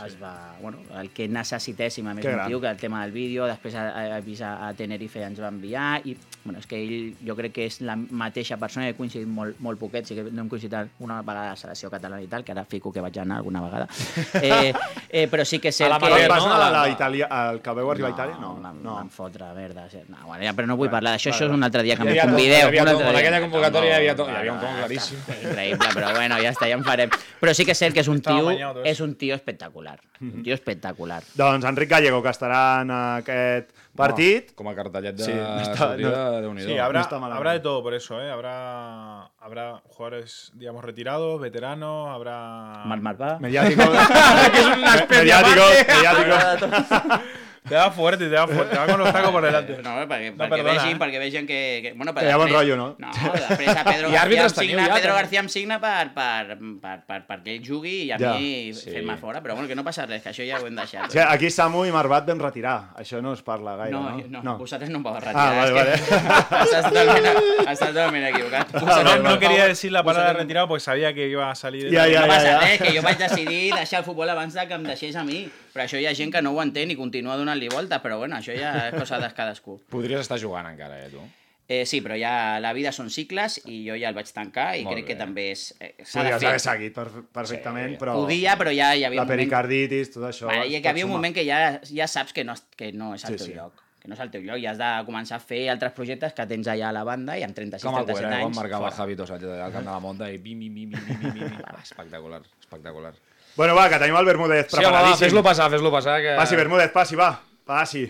es 0.06 0.16
va, 0.20 0.32
bueno, 0.60 0.78
el 1.00 1.10
que 1.10 1.26
necessitéssim 1.28 2.06
a 2.06 2.14
més 2.14 2.24
Que 2.24 2.34
motiu, 2.36 2.60
que 2.60 2.68
el 2.70 2.76
tema 2.76 3.02
del 3.02 3.12
vídeo, 3.12 3.46
després 3.46 3.74
ha 3.74 4.20
vist 4.24 4.42
a, 4.42 4.68
a 4.68 4.72
Tenerife 4.74 5.22
ens 5.24 5.40
va 5.40 5.48
enviar, 5.48 6.00
i 6.04 6.16
bueno, 6.44 6.58
és 6.60 6.66
que 6.66 6.78
ell 6.80 7.14
jo 7.26 7.34
crec 7.36 7.52
que 7.52 7.66
és 7.66 7.80
la 7.84 7.96
mateixa 7.96 8.56
persona, 8.56 8.88
he 8.88 8.94
coincidit 8.94 9.28
molt, 9.28 9.58
molt 9.60 9.78
poquet, 9.80 10.06
sí 10.08 10.14
que 10.16 10.24
no 10.30 10.42
hem 10.42 10.48
coincidit 10.48 10.88
una 11.00 11.20
vegada 11.22 11.48
a 11.48 11.50
la 11.50 11.56
selecció 11.56 11.90
catalana 11.90 12.22
i 12.22 12.28
tal, 12.28 12.44
que 12.44 12.52
ara 12.52 12.64
fico 12.64 12.92
que 12.92 13.00
vaig 13.04 13.18
anar 13.18 13.38
alguna 13.38 13.60
vegada, 13.62 13.88
eh, 14.42 14.72
eh, 15.10 15.26
però 15.28 15.44
sí 15.44 15.58
que 15.58 15.68
és 15.68 15.76
cert 15.76 15.98
que... 16.00 16.28
Vas 16.28 16.44
no? 16.46 16.54
a 16.54 16.58
La- 16.58 16.70
la 16.70 16.88
Itàlia, 16.88 17.26
al 17.30 17.60
que 17.62 17.74
veu 17.74 17.90
arribar 17.90 18.10
a 18.10 18.14
Itàlia? 18.14 18.38
No, 18.40 18.54
Vam, 18.62 18.82
no. 18.82 18.94
vam 18.94 19.08
fotre 19.10 19.52
merda. 19.54 19.88
sí. 19.90 19.98
No, 20.08 20.16
bueno, 20.26 20.42
ja, 20.44 20.52
però 20.54 20.66
no 20.66 20.76
vull 20.76 20.90
parlar 20.90 21.14
d'això, 21.16 21.30
això 21.32 21.46
és 21.48 21.52
un 21.54 21.62
altre 21.64 21.82
dia 21.82 21.96
que 21.96 22.04
hi 22.08 22.18
convideu. 22.20 22.68
en 22.68 23.16
aquella 23.16 23.40
convocatòria 23.40 23.90
hi 23.90 23.96
havia 23.98 24.16
tom, 24.16 24.28
hi 24.28 24.32
No, 24.32 24.38
havia 24.38 24.52
un 24.52 24.60
tom 24.60 24.72
no, 24.72 24.78
claríssim. 24.78 25.18
Increïble, 25.42 25.88
però 25.94 26.12
bueno, 26.14 26.36
ja 26.42 26.50
està, 26.54 26.68
ja 26.68 26.76
en 26.78 26.84
farem. 26.84 27.10
Però 27.40 27.54
sí 27.54 27.64
que 27.64 27.72
és 27.72 27.78
cert 27.80 27.94
que 27.94 28.00
és 28.04 28.08
un 28.12 28.20
tio, 28.20 28.50
tot 28.52 28.84
és 28.86 29.00
un 29.00 29.14
tio 29.20 29.34
espectacular. 29.34 29.87
Un 30.20 30.42
tio 30.42 30.54
espectacular. 30.54 31.22
Doncs 31.38 31.64
Enric 31.68 31.90
Gallego, 31.90 32.22
que 32.22 32.32
estarà 32.32 32.82
en 32.82 32.90
aquest 32.90 33.70
partit. 33.98 34.50
Com 34.58 34.68
a 34.70 34.74
cartellet 34.74 35.14
de 35.14 35.24
Sí, 35.24 35.30
sí, 35.32 35.38
no 35.38 35.62
està- 35.62 35.76
sortida, 35.78 36.40
Déu-n'hi-do. 36.42 36.68
Sí, 36.68 36.78
habrá, 36.78 37.52
de 37.52 37.60
todo 37.60 37.82
por 37.82 37.94
eso, 37.94 38.20
¿eh? 38.20 38.30
Habrá, 38.30 39.30
habrá 39.38 39.82
jugadores, 39.86 40.50
digamos, 40.54 40.84
retirados, 40.84 41.40
veteranos, 41.40 42.08
habrá... 42.10 42.82
Marc 42.84 43.02
Marvà. 43.02 43.38
Mediático. 43.40 43.82
que 44.52 44.58
es 44.60 44.66
una 44.66 44.94
especie 44.94 45.24
mediático, 45.24 45.64
mediático. 45.88 47.22
Te 47.68 47.74
va 47.74 47.90
fuerte, 47.90 48.28
te 48.28 48.34
va 48.36 48.46
fuerte, 48.46 48.72
te 48.74 48.78
va 48.78 48.86
con 48.86 48.98
los 49.00 49.12
tacos 49.12 49.30
por 49.30 49.42
delante. 49.44 49.72
No, 49.82 49.90
perquè, 50.08 50.30
No, 50.32 50.44
perquè, 50.44 50.48
perdona, 50.62 50.72
vegin, 50.82 50.96
eh? 50.96 50.98
perquè 51.00 51.18
vegin 51.18 51.46
que... 51.46 51.80
que 51.82 51.92
bueno, 51.94 52.14
Que 52.14 52.24
hi 52.26 52.30
ha 52.30 52.36
bon 52.36 52.48
rotllo, 52.52 52.76
no? 52.76 52.86
No, 52.98 53.10
després 53.34 53.68
a 53.76 53.84
Pedro 53.84 54.08
I 54.12 54.12
García 54.12 54.22
àrbitres 54.22 54.52
em 54.52 54.58
teniu 54.58 54.68
signa, 54.78 54.86
ja, 54.88 54.94
Pedro. 54.94 55.14
García 55.18 55.40
em 55.40 55.48
signa 55.48 55.78
per, 55.80 56.12
per, 56.14 56.56
per, 56.82 56.94
per, 57.08 57.18
perquè 57.28 57.56
ell 57.58 57.64
jugui 57.66 57.94
i 58.06 58.12
a 58.12 58.18
Ja. 58.18 58.32
mi 58.38 58.72
Sí. 58.74 58.90
fer-me 58.90 59.16
fora, 59.16 59.42
però 59.42 59.54
bueno, 59.54 59.68
que 59.68 59.74
no 59.76 59.84
passa 59.84 60.06
res, 60.06 60.22
que 60.22 60.30
això 60.30 60.46
ja 60.48 60.60
ho 60.62 60.66
hem 60.66 60.76
deixat. 60.76 61.10
Sí, 61.12 61.18
aquí 61.18 61.50
Samu 61.50 61.84
i 61.86 61.92
Marbat 61.92 62.26
vam 62.28 62.40
retirar. 62.40 62.90
Això 62.96 63.20
no 63.22 63.32
es 63.34 63.42
parla 63.42 63.76
gaire, 63.76 63.92
No, 63.92 64.10
no? 64.10 64.24
no, 64.28 64.42
no, 64.42 64.56
vosaltres 64.58 64.90
no 64.90 64.98
em 64.98 65.02
vau 65.04 65.14
retirar. 65.14 65.34
Ah, 65.36 65.54
vale, 65.56 65.72
que 65.74 65.94
estàs, 66.64 66.88
totalment, 66.88 67.28
estàs 67.68 67.78
totalment 67.88 68.24
equivocat. 68.32 68.72
No, 68.74 68.80
Vosaltres, 68.86 69.22
no 69.22 69.30
per 69.30 69.38
quería 69.40 69.56
favor, 69.58 69.68
decir 69.68 69.92
la 69.92 70.02
palabra 70.02 70.28
vosaltres- 70.32 70.42
retirado 70.46 70.68
porque 70.68 70.80
sabía 70.84 71.12
que 71.14 71.28
iba 71.28 71.50
a 71.50 71.54
salir... 71.54 71.90
Ya, 71.90 72.06
ya, 72.06 72.20
No 72.20 72.26
ya, 72.26 72.32
passa 72.32 72.50
ya. 72.50 72.58
res, 72.60 72.80
que 72.82 72.96
jo 72.96 73.02
vaig 73.02 73.18
decidir 73.18 73.74
deixar 73.74 73.98
el 74.00 74.04
futbol 74.04 74.28
abans 74.30 74.54
de 74.54 74.66
que 74.68 74.74
em 74.74 74.82
deixés 74.84 75.16
a 75.16 75.24
mi. 75.24 75.48
Però 75.72 75.84
això 75.84 75.98
hi 76.00 76.06
ha 76.06 76.14
gent 76.14 76.32
que 76.32 76.42
no 76.42 76.52
ho 76.54 76.62
entén 76.62 76.90
i 76.90 76.96
continua 76.96 77.36
donant-li 77.36 77.68
voltes, 77.72 78.00
però 78.04 78.18
bueno, 78.18 78.36
això 78.36 78.54
ja 78.56 78.88
és 78.88 78.94
cosa 78.98 79.18
de 79.22 79.28
cadascú. 79.36 79.80
Podries 79.90 80.20
estar 80.24 80.38
jugant 80.40 80.66
encara, 80.70 81.00
eh, 81.04 81.10
tu? 81.12 81.20
Eh, 81.68 81.82
sí, 81.84 81.98
però 82.00 82.16
ja 82.16 82.56
la 82.64 82.70
vida 82.72 82.88
són 82.96 83.10
cicles 83.12 83.58
i 83.68 83.82
jo 83.84 83.92
ja 84.00 84.08
el 84.08 84.14
vaig 84.16 84.30
tancar 84.32 84.70
i 84.78 84.84
Molt 84.86 84.94
crec 84.96 85.04
bé. 85.04 85.08
que 85.10 85.16
també 85.20 85.42
és... 85.52 85.66
Eh, 85.78 85.90
s'ha 86.00 86.22
de 86.24 86.30
Podries 86.32 86.46
haver 86.48 86.60
seguit 86.64 86.94
per, 86.96 87.04
perfectament, 87.36 87.90
Sí. 87.92 87.98
però... 88.00 88.14
Podia, 88.22 88.54
però 88.56 88.72
ja 88.72 88.94
hi 88.96 89.04
havia 89.04 89.20
La 89.20 89.26
un 89.26 89.28
moment... 89.28 89.34
pericarditis, 89.36 90.10
tot 90.14 90.24
això... 90.30 90.46
Vale, 90.48 90.64
i 90.64 90.78
es 90.78 90.80
que 90.80 90.88
pot 90.88 90.94
havia 90.94 91.04
un 91.04 91.12
moment 91.12 91.34
que 91.36 91.44
ja, 91.44 91.58
ja 91.84 92.06
saps 92.08 92.32
que 92.32 92.44
no, 92.48 92.54
que 92.74 92.88
no 92.96 93.10
és 93.18 93.26
el 93.28 93.36
Sí, 93.36 93.44
teu 93.44 93.46
sí. 93.52 93.54
lloc. 93.60 93.84
Que 94.00 94.08
no 94.08 94.14
és 94.16 94.20
el 94.24 94.30
teu 94.32 94.40
lloc 94.48 94.62
i 94.62 94.66
has 94.70 94.78
de 94.80 94.88
començar 95.04 95.36
a 95.36 95.44
fer 95.44 95.68
altres 95.68 95.92
projectes 95.92 96.32
que 96.32 96.46
tens 96.48 96.68
allà 96.72 96.88
a 96.88 96.92
la 96.96 97.04
banda 97.04 97.36
i 97.36 97.42
amb 97.44 97.52
36, 97.54 97.84
Com 97.84 98.00
el 98.00 98.06
37 98.06 98.16
Cuera, 98.24 98.30
quan 98.40 98.46
anys... 98.48 98.56
marcava 98.62 98.86
fora. 98.88 98.96
Javi 99.02 99.14
Dos 99.20 99.28
Sánchez 99.28 99.48
al 99.60 99.72
camp 99.76 99.84
de 99.84 99.90
la 99.92 100.00
Monta 100.00 100.30
i 100.32 100.38
bim, 100.38 100.60
bim, 100.64 100.72
bim, 100.72 100.88
bim, 100.88 101.04
bim, 101.04 101.32
bim, 101.34 101.48
bim. 101.52 101.64
Ah, 101.68 101.82
espectacular, 101.82 102.40
espectacular. 102.64 103.12
Bueno, 103.58 103.74
va, 103.74 103.88
que 103.90 103.98
tenim 103.98 104.14
el 104.14 104.24
Bermúdez 104.28 104.68
Sí, 104.70 104.76
home, 104.76 104.84
va, 104.86 104.90
preparadíssim. 104.92 105.24
fes-lo 105.26 105.42
passar, 105.42 105.66
fes-lo 105.72 105.90
passar, 105.90 106.20
que... 106.22 106.36
Passi, 106.38 106.54
Bermúdez, 106.54 106.92
passi, 106.94 107.16
va. 107.18 107.32
Passi. 107.66 108.04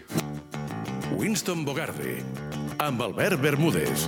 Winston 1.17 1.65
Bogarde, 1.65 2.19
amb 2.85 3.01
Albert 3.03 3.41
Bermúdez. 3.41 4.05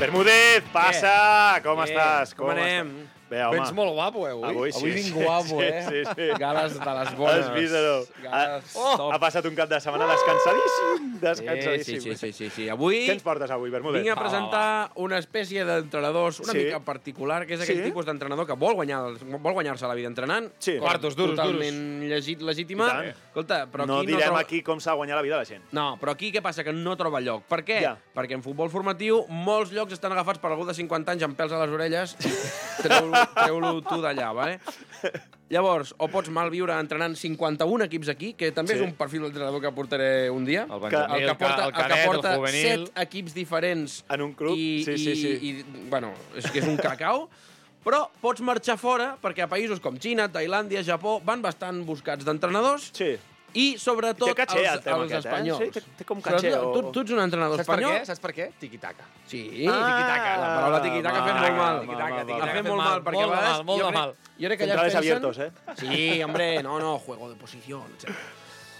Bermúdez, 0.00 0.64
passa! 0.72 1.60
Com 1.62 1.78
Què? 1.82 1.90
estàs? 1.92 2.32
Com 2.34 2.48
anem? 2.56 2.88
estàs? 2.96 3.01
Bé, 3.32 3.40
home. 3.46 3.56
Vens 3.56 3.70
molt 3.72 3.94
guapo, 3.96 4.26
eh, 4.28 4.32
avui? 4.34 4.44
Avui 4.50 4.72
sí. 4.72 4.78
Avui 4.82 4.90
vinc 4.98 5.14
guapo, 5.16 5.56
sí, 5.56 5.64
eh? 5.64 5.82
Sí, 5.88 6.00
sí. 6.12 6.26
Gales 6.38 6.74
de 6.76 6.94
les 6.98 7.12
bones. 7.16 7.46
Has 7.46 7.54
vist, 7.54 7.72
no? 7.72 7.94
Gales 8.26 8.74
ha, 8.76 8.96
top. 9.00 9.12
ha 9.14 9.18
passat 9.22 9.46
un 9.48 9.54
cap 9.56 9.70
de 9.70 9.78
setmana 9.80 10.08
descansadíssim. 10.10 11.06
Sí, 11.14 11.20
Descansadíssim. 11.22 12.00
sí, 12.02 12.10
sí, 12.12 12.16
sí, 12.20 12.32
sí, 12.36 12.50
sí. 12.50 12.68
Avui 12.68 13.06
Què 13.08 13.14
ens 13.16 13.22
portes 13.24 13.50
avui, 13.54 13.70
Bermúdez? 13.72 14.02
vinc 14.02 14.12
a 14.12 14.18
presentar 14.20 14.90
una 15.00 15.16
espècie 15.22 15.64
d'entrenadors 15.64 16.40
una 16.44 16.52
Sí. 16.52 16.58
mica 16.66 16.80
particular, 16.84 17.46
que 17.46 17.54
és 17.54 17.60
aquell 17.62 17.78
Sí? 17.80 17.88
tipus 17.88 18.04
d'entrenador 18.04 18.46
que 18.46 18.52
vol 18.52 18.74
guanyar 18.74 19.00
vol 19.40 19.52
guanyar-se 19.54 19.86
la 19.88 19.94
vida 19.94 20.08
entrenant. 20.08 20.52
Sí. 20.58 20.76
Quartos 20.78 21.16
duros, 21.16 21.34
Totalment 21.36 22.02
llegit, 22.08 22.42
legítima. 22.42 22.90
Escolta, 23.30 23.66
però 23.70 23.86
no 23.86 23.98
aquí 24.00 24.06
direm 24.08 24.20
no 24.20 24.26
troba... 24.26 24.40
aquí 24.40 24.62
com 24.62 24.78
s'ha 24.78 24.90
de 24.90 24.96
guanyar 24.96 25.16
la 25.16 25.22
vida 25.22 25.36
la 25.38 25.44
gent. 25.46 25.64
No, 25.72 25.96
però 25.98 26.12
aquí 26.12 26.30
què 26.32 26.42
passa? 26.42 26.62
Que 26.62 26.72
no 26.74 26.96
troba 26.96 27.20
lloc. 27.20 27.44
Per 27.48 27.64
què? 27.64 27.80
Ja. 27.80 27.96
Perquè 28.14 28.32
en 28.36 28.42
futbol 28.42 28.68
formatiu 28.68 29.24
molts 29.28 29.72
llocs 29.72 29.92
estan 29.94 30.12
agafats 30.12 30.38
per 30.38 30.50
algú 30.50 30.66
de 30.66 30.74
50 30.74 31.12
anys 31.12 31.22
amb 31.22 31.38
pèls 31.38 31.52
a 31.52 31.64
les 31.64 31.72
orelles. 31.72 32.16
Treu-lo 33.34 33.70
treu 33.80 33.82
tu 33.88 34.00
d'allà, 34.02 34.32
vale? 34.34 34.58
Llavors, 35.52 35.90
o 36.00 36.06
pots 36.08 36.30
malviure 36.32 36.72
entrenant 36.80 37.12
51 37.18 37.84
equips 37.84 38.08
aquí, 38.08 38.30
que 38.32 38.48
també 38.56 38.72
Sí. 38.72 38.78
és 38.80 38.86
un 38.86 38.94
perfil 38.96 39.26
d'entrenador 39.26 39.60
que 39.60 39.72
portaré 39.76 40.30
un 40.32 40.46
dia. 40.46 40.62
El 40.64 40.72
el 40.72 40.80
Benjamí, 40.80 41.18
que 41.26 41.34
porta, 41.34 41.62
el 41.64 41.68
el 41.68 41.72
que 41.74 41.82
cadet, 41.82 41.98
el 41.98 42.06
porta 42.10 42.36
juvenil... 42.36 42.86
set 42.86 42.98
equips 43.04 43.34
diferents 43.34 44.04
En 44.08 44.22
un 44.22 44.32
club? 44.32 44.56
i, 44.56 44.82
Sí, 44.86 44.96
sí, 44.96 45.14
sí. 45.14 45.28
I, 45.28 45.50
i, 45.60 45.64
bueno, 45.90 46.12
és 46.34 46.48
que 46.50 46.60
és 46.60 46.66
un 46.66 46.76
cacau. 46.80 47.28
Però 47.84 48.08
pots 48.22 48.40
marxar 48.40 48.78
fora 48.78 49.16
perquè 49.20 49.42
a 49.42 49.48
països 49.50 49.80
com 49.82 49.96
Xina, 49.98 50.28
Tailàndia, 50.30 50.84
Japó 50.86 51.20
van 51.24 51.42
bastant 51.42 51.84
buscats 51.84 52.24
d'entrenadors 52.24 52.90
Sí. 52.94 53.16
I 53.54 53.78
sobretot 53.78 54.28
Té 54.28 54.34
caché, 54.34 54.60
els, 54.64 54.72
el 54.76 54.82
tema 54.82 54.96
els 55.02 55.12
aquest, 55.12 55.26
eh? 55.26 55.28
espanyols. 55.28 55.62
Sí, 55.62 55.70
té- 55.70 55.96
té 55.98 56.04
com 56.04 56.20
caché, 56.22 56.50
Sobretot, 56.52 56.64
o- 56.64 56.72
Tu, 56.82 56.92
tu 56.92 57.00
ets 57.00 57.10
un 57.12 57.20
entrenador 57.20 57.56
Saps 57.58 57.66
per 57.68 57.78
espanyol? 57.78 57.98
què? 58.00 58.06
Saps 58.06 58.20
per 58.20 58.32
què? 58.32 58.46
Tiquitaca. 58.58 59.04
Sí, 59.26 59.42
Ah, 59.68 59.78
tiquitaca. 59.88 60.36
La 60.40 60.48
paraula 60.56 60.82
tiquitaca 60.82 61.18
ha 61.18 61.24
fet 61.26 61.34
mal, 61.34 61.42
molt 61.42 61.56
mal. 61.56 61.74
mal, 61.74 61.80
tiquitaca. 61.80 62.42
Ha 62.42 62.54
fet 62.54 62.64
molt 62.70 62.82
mal, 62.82 63.02
perquè 63.02 63.14
molt 63.26 63.32
de 63.32 63.36
mal, 63.42 63.64
molt 63.64 63.80
jo 63.80 63.86
de 63.86 63.92
crec- 63.92 64.00
mal. 64.00 64.14
Jo 64.40 64.46
crec 64.48 64.58
que 64.58 64.64
allà 64.64 64.72
Centrales 64.72 64.94
es 64.94 65.00
pensen... 65.00 65.16
abiertos, 65.16 65.38
eh? 65.38 65.50
Sí, 65.76 66.22
hombre, 66.22 66.62
no, 66.62 66.78
no, 66.78 66.98
juego 66.98 67.28
de 67.28 67.36
posició, 67.36 67.84
etc. 67.98 68.10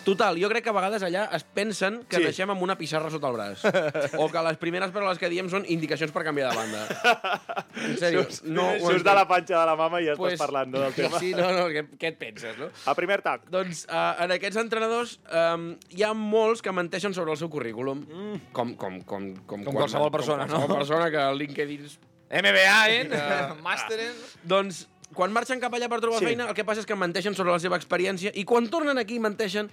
Total, 0.03 0.35
jo 0.41 0.49
crec 0.51 0.65
que 0.67 0.71
a 0.73 0.75
vegades 0.75 1.03
allà 1.07 1.29
es 1.37 1.45
pensen 1.45 2.01
que 2.11 2.19
Sí. 2.19 2.25
deixem 2.27 2.51
amb 2.51 2.63
una 2.63 2.75
pissarra 2.79 3.11
sota 3.11 3.29
el 3.31 3.37
braç. 3.37 3.63
o 4.23 4.29
que 4.29 4.43
les 4.43 4.57
primeres 4.59 4.91
paraules 4.91 5.19
que 5.21 5.29
diem 5.31 5.49
són 5.49 5.65
indicacions 5.71 6.11
per 6.15 6.25
canviar 6.27 6.51
de 6.51 6.57
banda. 6.59 6.83
En 7.83 7.97
sèrio, 7.99 8.23
Surts, 8.27 8.43
no 8.45 8.67
ho 8.75 8.81
surts 8.83 9.03
de 9.07 9.15
la 9.17 9.25
panxa 9.27 9.57
de 9.59 9.65
la 9.67 9.75
mama 9.79 10.01
i 10.03 10.07
ja 10.11 10.15
Pues, 10.19 10.35
estàs 10.35 10.43
parlant 10.45 10.71
no, 10.75 10.81
del 10.85 10.93
tema. 10.99 11.19
Sí, 11.23 11.33
no, 11.35 11.49
no, 11.55 11.67
què, 11.73 11.85
què 11.99 12.11
et 12.13 12.19
penses, 12.21 12.59
no? 12.61 12.69
A 12.87 12.95
primer 12.99 13.21
tac. 13.25 13.47
Doncs 13.51 13.87
uh, 13.89 14.13
en 14.23 14.35
aquests 14.37 14.59
entrenadors 14.61 15.17
um, 15.33 15.71
hi 15.91 16.03
ha 16.05 16.13
molts 16.15 16.63
que 16.63 16.73
menteixen 16.75 17.15
sobre 17.17 17.33
el 17.33 17.39
seu 17.41 17.49
currículum. 17.51 18.05
Mm. 18.07 18.41
Com, 18.53 18.75
com, 18.77 19.01
com, 19.09 19.29
com, 19.47 19.65
Com 19.65 19.75
qualsevol 19.81 20.11
persona, 20.15 20.47
com 20.47 20.57
qualsevol 20.59 20.69
no? 20.75 20.81
persona 20.83 21.11
que 21.15 21.23
al 21.23 21.39
LinkedIn... 21.39 21.89
MBA, 22.33 22.81
eh? 22.89 23.03
Que- 23.13 23.63
Màster 23.65 23.99
en... 24.09 24.21
Doncs 24.49 24.87
quan 25.13 25.33
marxen 25.35 25.61
cap 25.61 25.75
allà 25.77 25.89
per 25.93 25.99
trobar 26.01 26.21
sí. 26.23 26.31
feina, 26.31 26.47
el 26.49 26.55
que 26.57 26.65
passa 26.65 26.81
és 26.81 26.87
que 26.89 26.97
menteixen 26.97 27.35
sobre 27.37 27.53
la 27.53 27.59
seva 27.61 27.77
experiència 27.77 28.31
i 28.33 28.45
quan 28.49 28.69
tornen 28.73 28.97
aquí 28.97 29.19
menteixen 29.21 29.69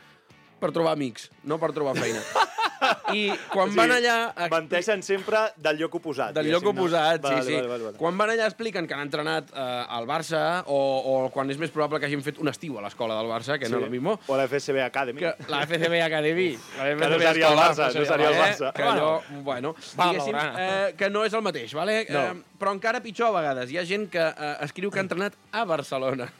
per 0.59 0.73
trobar 0.75 0.93
amics, 0.97 1.29
no 1.43 1.57
per 1.61 1.71
trobar 1.75 1.95
feina. 1.97 2.21
I 3.13 3.23
quan 3.51 3.69
sigui, 3.71 3.79
van 3.79 3.91
allà... 3.97 4.15
Menteixen 4.51 5.01
sempre 5.05 5.41
del 5.57 5.79
lloc 5.81 5.95
oposat. 5.99 6.33
del 6.35 6.49
lloc 6.51 6.63
no? 6.63 6.73
oposat, 6.73 7.21
Vale, 7.21 7.41
sí, 7.41 7.49
sí. 7.49 7.55
Vale, 7.57 7.67
vale, 7.67 7.83
vale. 7.89 7.97
Quan 7.99 8.17
van 8.17 8.33
allà 8.35 8.47
expliquen 8.49 8.87
que 8.87 8.95
han 8.95 9.03
entrenat 9.05 9.51
eh, 9.53 9.95
al 9.97 10.07
Barça 10.09 10.43
o, 10.67 10.79
o 10.79 11.15
quan 11.33 11.49
és 11.51 11.59
més 11.61 11.71
probable 11.73 11.99
que 11.99 12.07
hagin 12.09 12.23
fet 12.25 12.39
un 12.39 12.51
estiu 12.51 12.77
a 12.79 12.85
l'escola 12.85 13.17
del 13.19 13.29
Barça, 13.31 13.57
que 13.59 13.69
no 13.69 13.79
és 13.81 13.87
el 13.89 13.93
mismo, 13.93 14.17
O 14.27 14.37
la 14.37 14.47
FSB 14.47 14.83
Academy. 14.85 15.19
que 15.19 15.33
la 15.51 15.63
FCB 15.65 16.01
Academy, 16.05 16.49
la 16.77 16.85
Que 16.89 16.95
no 16.95 17.07
FCB 17.09 17.27
seria 17.27 17.49
el 17.49 17.57
Barça, 17.59 17.89
no 17.93 18.05
seria 18.05 18.29
el 18.29 18.39
Barça. 18.39 18.73
Que 18.73 18.83
allò, 18.83 19.11
bueno, 19.43 19.75
Va, 19.99 20.11
diguéssim, 20.11 20.35
eh, 20.39 20.93
que 20.97 21.09
no 21.09 21.25
és 21.25 21.33
el 21.33 21.43
mateix, 21.45 21.73
vale? 21.77 22.01
No. 22.09 22.25
Eh, 22.29 22.57
però 22.59 22.73
encara 22.75 22.99
pitjor 23.03 23.29
a 23.31 23.37
vegades. 23.39 23.71
Hi 23.71 23.79
ha 23.79 23.85
gent 23.87 24.09
que 24.11 24.21
eh, 24.23 24.55
escriu 24.65 24.91
que 24.91 24.99
ha 24.99 25.05
entrenat 25.05 25.35
a 25.51 25.65
Barcelona. 25.65 26.29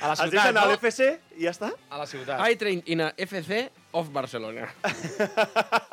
A 0.00 0.08
la 0.10 0.16
ciutat, 0.16 0.46
anar 0.50 0.62
a 0.64 0.68
no? 0.68 0.74
l'FC 0.74 1.06
i 1.38 1.44
ja 1.44 1.52
està? 1.52 1.70
A 1.90 1.98
la 2.00 2.06
ciutat. 2.08 2.40
I 2.40 2.56
trained 2.60 2.88
in 2.90 3.02
a 3.04 3.10
FC 3.20 3.66
of 3.92 4.12
Barcelona. 4.12 4.68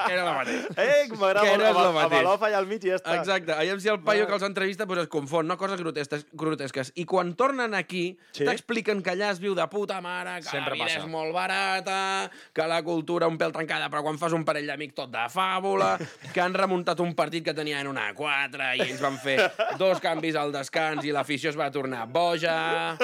Era 0.10 0.24
la 0.24 0.34
mateixa. 0.34 0.68
Eh, 0.78 1.08
m'agrada 1.18 1.44
molt. 1.74 1.88
Amb, 1.90 1.98
amb 2.04 2.16
l'ofa 2.26 2.48
allà 2.48 2.60
al 2.62 2.68
mig 2.70 2.84
i 2.86 2.92
ja 2.92 2.98
està. 3.00 3.16
Exacte. 3.18 3.54
Aviam 3.56 3.80
si 3.82 3.90
el 3.92 4.00
paio 4.06 4.28
que 4.30 4.36
els 4.38 4.44
entrevista 4.46 4.86
pues, 4.88 5.02
es 5.04 5.10
confon, 5.12 5.48
no? 5.50 5.58
Coses 5.60 5.80
grotesques, 5.82 6.26
grotesques. 6.32 6.92
I 6.96 7.06
quan 7.10 7.34
tornen 7.40 7.74
aquí, 7.78 8.18
Sí? 8.32 8.46
t'expliquen 8.46 9.02
que 9.04 9.12
allà 9.16 9.32
es 9.34 9.40
viu 9.42 9.56
de 9.58 9.66
puta 9.72 10.00
mare, 10.02 10.38
que 10.44 10.50
Sempre 10.50 10.76
la 10.76 10.76
vida 10.76 10.86
passa. 10.86 11.00
és 11.02 11.08
molt 11.12 11.34
barata, 11.34 12.30
que 12.54 12.68
la 12.70 12.82
cultura 12.86 13.28
un 13.28 13.38
pèl 13.40 13.52
trencada, 13.56 13.90
però 13.90 14.04
quan 14.06 14.20
fas 14.22 14.34
un 14.38 14.46
parell 14.46 14.68
d'amics 14.70 14.96
tot 14.96 15.12
de 15.12 15.26
fàbula, 15.34 15.96
que 16.34 16.42
han 16.44 16.54
remuntat 16.54 17.00
un 17.04 17.14
partit 17.18 17.44
que 17.46 17.54
tenien 17.58 17.88
una 17.90 18.08
4 18.14 18.70
i 18.78 18.84
ells 18.86 19.02
van 19.02 19.18
fer 19.22 19.38
dos 19.80 20.00
canvis 20.04 20.36
al 20.38 20.54
descans 20.54 21.06
i 21.06 21.12
l'afició 21.16 21.50
es 21.52 21.58
va 21.60 21.72
tornar 21.74 22.06
boja, 22.08 22.96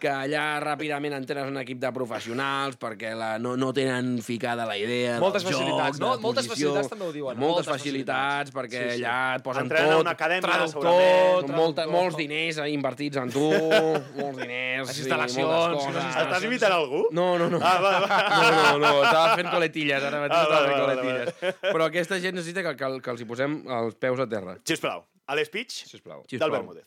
que 0.00 0.08
allà 0.10 0.58
ràpidament 0.64 1.14
entrenes 1.18 1.50
un 1.50 1.60
equip 1.60 1.78
de 1.82 1.92
professionals 1.92 2.78
perquè 2.80 3.12
la, 3.16 3.34
no, 3.38 3.56
no 3.60 3.72
tenen 3.76 4.18
ficada 4.30 4.64
la 4.68 4.76
idea 4.78 5.18
Moltes 5.22 5.42
dels 5.44 5.56
facilitats, 5.56 5.98
jocs, 5.98 6.00
no? 6.04 6.10
de 6.16 6.22
Moltes 6.24 6.48
facilitats 6.50 6.90
també 6.92 7.06
ho 7.08 7.12
diuen, 7.14 7.36
Moltes, 7.40 7.66
moltes 7.66 7.70
facilitats, 7.74 8.54
perquè 8.54 8.80
Sí, 8.80 8.96
sí. 8.96 9.04
allà 9.04 9.16
et 9.36 9.44
posen 9.46 9.66
Entrenen 9.66 9.92
tot. 9.96 10.04
una 10.06 10.14
acadèmia, 10.16 10.46
traductor, 10.46 10.86
segurament. 10.86 11.56
molta, 11.58 11.86
molts 11.90 12.16
diners 12.20 12.60
eh, 12.62 12.68
invertits 12.74 13.20
en 13.20 13.32
tu, 13.34 13.46
molts 14.20 14.38
diners. 14.38 14.86
Les 14.86 14.96
sí, 14.96 15.04
instal·lacions. 15.04 15.88
Estàs 16.24 16.46
imitant 16.48 16.76
algú? 16.78 17.02
No, 17.16 17.26
no, 17.40 17.50
no. 17.52 17.58
Ah, 17.62 17.76
va, 17.82 17.92
va. 18.06 18.20
No, 18.30 18.50
no, 18.50 18.78
no, 18.86 18.92
estava 19.04 19.36
fent 19.40 19.50
coletilles, 19.52 20.06
ara 20.10 20.22
mateix 20.24 20.38
Ah, 20.38 20.44
estava 20.46 20.66
fent 20.70 20.80
coletilles. 20.86 21.60
Però 21.66 21.88
aquesta 21.90 22.20
gent 22.22 22.38
necessita 22.38 22.64
que, 22.68 22.76
que, 22.78 22.92
que 23.04 23.14
els 23.16 23.24
hi 23.24 23.28
posem 23.28 23.60
els 23.80 23.98
peus 24.00 24.22
a 24.22 24.28
terra. 24.30 24.56
Sisplau, 24.64 25.04
a 25.26 25.36
Sisplau. 25.42 26.24
del. 26.30 26.50
Bermúdez. 26.50 26.86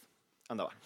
Endavant. 0.49 0.77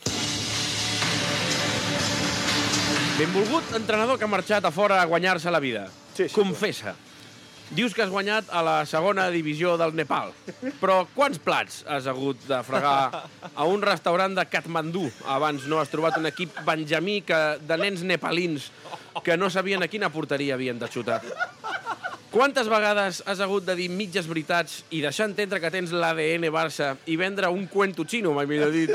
Benvolgut 3.17 3.71
entrenador 3.73 4.19
que 4.19 4.25
ha 4.27 4.29
marxat 4.29 4.65
a 4.65 4.71
fora 4.71 4.99
a 5.01 5.05
guanyar-se 5.09 5.49
la 5.49 5.59
vida. 5.59 5.87
Sí, 6.17 6.25
sí, 6.25 6.33
Confessa. 6.33 6.95
Dius 7.67 7.91
que 7.93 8.01
has 8.01 8.09
guanyat 8.09 8.47
a 8.55 8.61
la 8.63 8.75
segona 8.87 9.25
divisió 9.29 9.73
del 9.77 9.91
Nepal. 9.95 10.31
Però 10.79 11.01
quants 11.13 11.37
plats 11.43 11.81
has 11.83 12.07
hagut 12.07 12.39
de 12.47 12.61
fregar 12.63 13.27
a 13.53 13.67
un 13.67 13.83
restaurant 13.83 14.37
de 14.37 14.45
Katmandú 14.47 15.03
abans 15.27 15.67
no 15.67 15.81
has 15.81 15.91
trobat 15.91 16.15
un 16.17 16.29
equip 16.31 16.55
benjamí 16.65 17.19
que, 17.27 17.41
de 17.59 17.77
nens 17.77 18.05
nepalins 18.07 18.71
que 19.23 19.35
no 19.35 19.51
sabien 19.51 19.83
a 19.83 19.91
quina 19.91 20.09
porteria 20.13 20.55
havien 20.55 20.79
de 20.79 20.87
xutar? 20.87 21.19
Quantes 22.31 22.69
vegades 22.71 23.21
has 23.27 23.39
hagut 23.43 23.67
de 23.67 23.75
dir 23.75 23.89
mitges 23.91 24.27
veritats 24.31 24.81
i 24.89 25.03
deixar 25.03 25.27
entendre 25.27 25.59
que 25.59 25.71
tens 25.73 25.91
l'ADN 25.91 26.47
Barça 26.53 26.95
i 27.05 27.19
vendre 27.19 27.51
un 27.51 27.67
cuento 27.67 28.07
xino, 28.07 28.33
mai 28.35 28.47
millor 28.47 28.71
dit, 28.71 28.93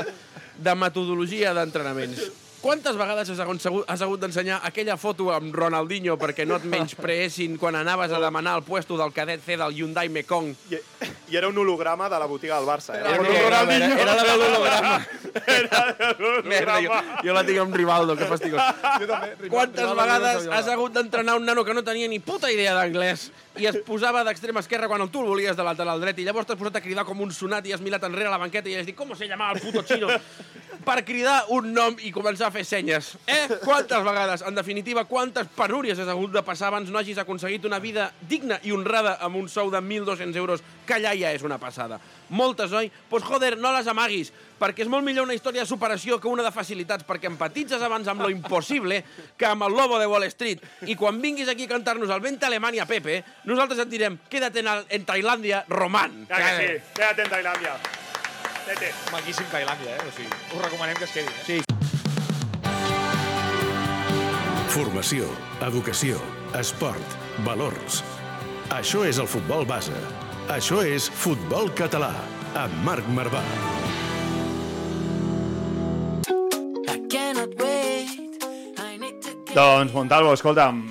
de 0.57 0.75
metodologia 0.75 1.53
d'entrenaments? 1.53 2.42
Quantes 2.63 2.95
vegades 2.95 3.27
has 3.27 3.39
hagut, 3.43 3.59
has 3.91 4.01
hagut 4.05 4.21
d'ensenyar 4.21 4.61
aquella 4.63 4.95
foto 4.95 5.25
amb 5.35 5.51
Ronaldinho 5.51 6.13
perquè 6.15 6.45
no 6.47 6.55
et 6.55 6.63
menyspreessin 6.71 7.57
quan 7.59 7.75
anaves 7.75 8.13
a 8.15 8.21
demanar 8.23 8.53
el 8.55 8.63
puesto 8.63 8.95
del 8.95 9.11
cadet 9.11 9.43
C 9.43 9.57
del 9.59 9.75
Hyundai 9.75 10.07
Mekong? 10.07 10.53
I, 10.71 10.79
I 11.27 11.35
era 11.41 11.49
un 11.51 11.59
holograma 11.59 12.07
de 12.07 12.21
la 12.23 12.25
botiga 12.25 12.55
del 12.55 12.69
Barça. 12.69 12.95
Eh? 12.95 13.01
Era, 13.03 13.19
un 13.19 13.27
holograma, 13.27 13.75
era, 13.75 13.89
era 14.05 14.15
la 14.15 14.23
veu 14.29 14.39
d'holograma. 14.45 14.93
Merda, 15.33 15.81
Merda, 16.47 16.79
jo, 16.85 17.01
jo 17.27 17.35
la 17.35 17.43
tinc 17.43 17.59
amb 17.65 17.75
Rivaldo, 17.75 18.15
que 18.15 18.31
fastigós. 18.31 18.81
Jo 19.01 19.11
també. 19.11 19.51
Quantes 19.51 19.95
vegades 19.99 20.47
has 20.47 20.71
hagut 20.71 20.95
d'entrenar 20.95 21.35
un 21.41 21.43
nano 21.51 21.67
que 21.67 21.75
no 21.75 21.83
tenia 21.83 22.07
ni 22.07 22.23
puta 22.23 22.53
idea 22.53 22.77
d'anglès 22.79 23.27
i 23.61 23.67
es 23.69 23.77
posava 23.85 24.23
d'extrema 24.25 24.63
esquerra 24.63 24.87
quan 24.89 25.05
tu 25.11 25.21
el 25.21 25.29
volies 25.29 25.57
de 25.57 25.65
lateral 25.65 26.01
dret 26.01 26.19
i 26.19 26.25
llavors 26.25 26.47
t'has 26.49 26.59
posat 26.59 26.79
a 26.79 26.81
cridar 26.81 27.05
com 27.05 27.21
un 27.21 27.31
sonat 27.31 27.65
i 27.67 27.73
has 27.73 27.81
mirat 27.81 28.03
enrere 28.07 28.31
a 28.31 28.33
la 28.33 28.41
banqueta 28.41 28.69
i 28.69 28.77
has 28.79 28.85
dit 28.87 28.97
com 28.97 29.13
se 29.15 29.27
llamava 29.29 29.57
el 29.57 29.61
puto 29.61 29.83
xino 29.85 30.09
per 30.83 31.03
cridar 31.07 31.45
un 31.55 31.71
nom 31.73 31.95
i 32.03 32.11
començar 32.13 32.49
a 32.49 32.53
fer 32.53 32.63
senyes. 32.67 33.13
Eh? 33.27 33.59
Quantes 33.63 34.03
vegades? 34.03 34.43
En 34.45 34.55
definitiva, 34.55 35.05
quantes 35.07 35.47
penúries 35.55 35.99
has 35.99 36.09
hagut 36.11 36.33
de 36.33 36.43
passar 36.43 36.69
abans 36.69 36.91
no 36.91 36.99
hagis 36.99 37.21
aconseguit 37.21 37.65
una 37.65 37.79
vida 37.79 38.09
digna 38.29 38.59
i 38.63 38.73
honrada 38.75 39.15
amb 39.23 39.39
un 39.39 39.47
sou 39.49 39.71
de 39.71 39.79
1.200 39.79 40.35
euros, 40.37 40.63
que 40.85 40.97
allà 40.97 41.13
ja 41.15 41.31
és 41.33 41.43
una 41.45 41.57
passada. 41.61 41.99
Moltes, 42.29 42.73
oi? 42.75 42.91
Pues, 43.09 43.23
joder, 43.23 43.55
no 43.61 43.71
les 43.75 43.87
amaguis, 43.87 44.33
perquè 44.59 44.83
és 44.83 44.91
molt 44.91 45.05
millor 45.05 45.27
una 45.27 45.35
història 45.37 45.63
de 45.63 45.69
superació 45.69 46.19
que 46.19 46.31
una 46.31 46.43
de 46.43 46.51
facilitats, 46.51 47.07
perquè 47.07 47.29
empatitzes 47.31 47.81
abans 47.83 48.07
amb 48.11 48.25
lo 48.25 48.31
impossible 48.33 49.03
que 49.37 49.47
amb 49.47 49.67
el 49.67 49.75
lobo 49.75 49.99
de 49.99 50.07
Wall 50.09 50.27
Street. 50.31 50.63
I 50.87 50.97
quan 50.99 51.21
vinguis 51.21 51.51
aquí 51.51 51.67
a 51.67 51.73
cantar-nos 51.75 52.11
el 52.11 52.23
Vente 52.23 52.47
Alemanya, 52.47 52.87
Pepe, 52.89 53.21
nosaltres 53.45 53.79
et 53.83 53.89
direm, 53.91 54.17
quédate 54.29 54.63
en, 54.63 54.69
en 54.89 55.05
Tailàndia, 55.05 55.65
Roman. 55.69 56.25
Ja 56.29 56.37
que 56.39 56.55
sí, 56.57 56.67
quédate 56.95 57.25
en 57.25 57.29
Tailàndia. 57.33 57.77
Tete. 58.63 58.93
Maquíssim 59.11 59.47
Tailàndia, 59.51 59.97
eh? 59.97 60.07
O 60.07 60.11
sigui, 60.15 60.29
us 60.55 60.61
recomanem 60.63 60.95
que 60.97 61.03
es 61.09 61.11
quedi. 61.11 61.27
Eh? 61.27 61.43
Sí. 61.45 61.61
Formació, 64.73 65.27
educació, 65.61 66.17
esport, 66.57 67.17
valors. 67.45 68.01
Això 68.73 69.03
és 69.05 69.19
el 69.21 69.27
futbol 69.29 69.67
base. 69.69 69.93
Això 70.49 70.81
és 70.83 71.09
Futbol 71.11 71.69
Català, 71.77 72.13
amb 72.57 72.73
Marc 72.87 73.05
Marvà. 73.13 73.43
Doncs, 79.53 79.93
Montalvo, 79.93 80.33
escolta'm, 80.33 80.81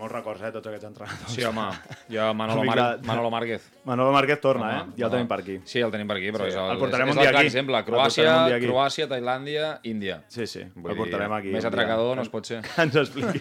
molts 0.00 0.14
records, 0.16 0.42
eh, 0.42 0.50
tots 0.54 0.66
aquests 0.70 0.86
entrenadors. 0.88 1.34
Sí, 1.34 1.44
home, 1.44 1.66
jo 2.10 2.26
Manolo, 2.34 2.64
Mar 2.64 2.78
Manolo 3.06 3.30
Márquez. 3.34 3.68
Manolo 3.84 4.12
Márquez 4.16 4.40
torna, 4.40 4.66
Home, 4.70 4.92
eh? 4.94 4.98
Ja 5.00 5.06
el 5.06 5.12
tenim 5.14 5.28
per 5.30 5.38
aquí. 5.44 5.58
Sí, 5.68 5.80
el 5.84 5.92
tenim 5.92 6.08
per 6.08 6.16
aquí, 6.18 6.30
però 6.34 6.46
Sí, 6.48 6.54
és 6.54 6.58
el, 6.60 6.70
el 6.74 6.80
portarem 6.80 7.08
és, 7.08 7.14
un 7.14 7.18
és 7.18 7.22
dia 7.22 7.28
el 7.30 7.34
clar 7.36 7.40
aquí. 7.44 7.50
exemple. 7.52 7.78
El 7.80 7.84
Croàcia, 7.90 8.34
aquí. 8.56 8.66
Croàcia, 8.66 9.06
Tailàndia, 9.10 9.68
Índia. 9.92 10.18
Sí, 10.28 10.46
sí, 10.50 10.64
Vull 10.74 10.92
el 10.92 10.98
portarem 10.98 11.30
dir, 11.30 11.38
aquí. 11.38 11.52
Més 11.54 11.64
atracador 11.68 12.16
no 12.16 12.22
es 12.26 12.28
pot 12.32 12.46
ser. 12.50 12.60
Que 12.66 12.82
ens 12.88 12.96
expliqui 13.04 13.40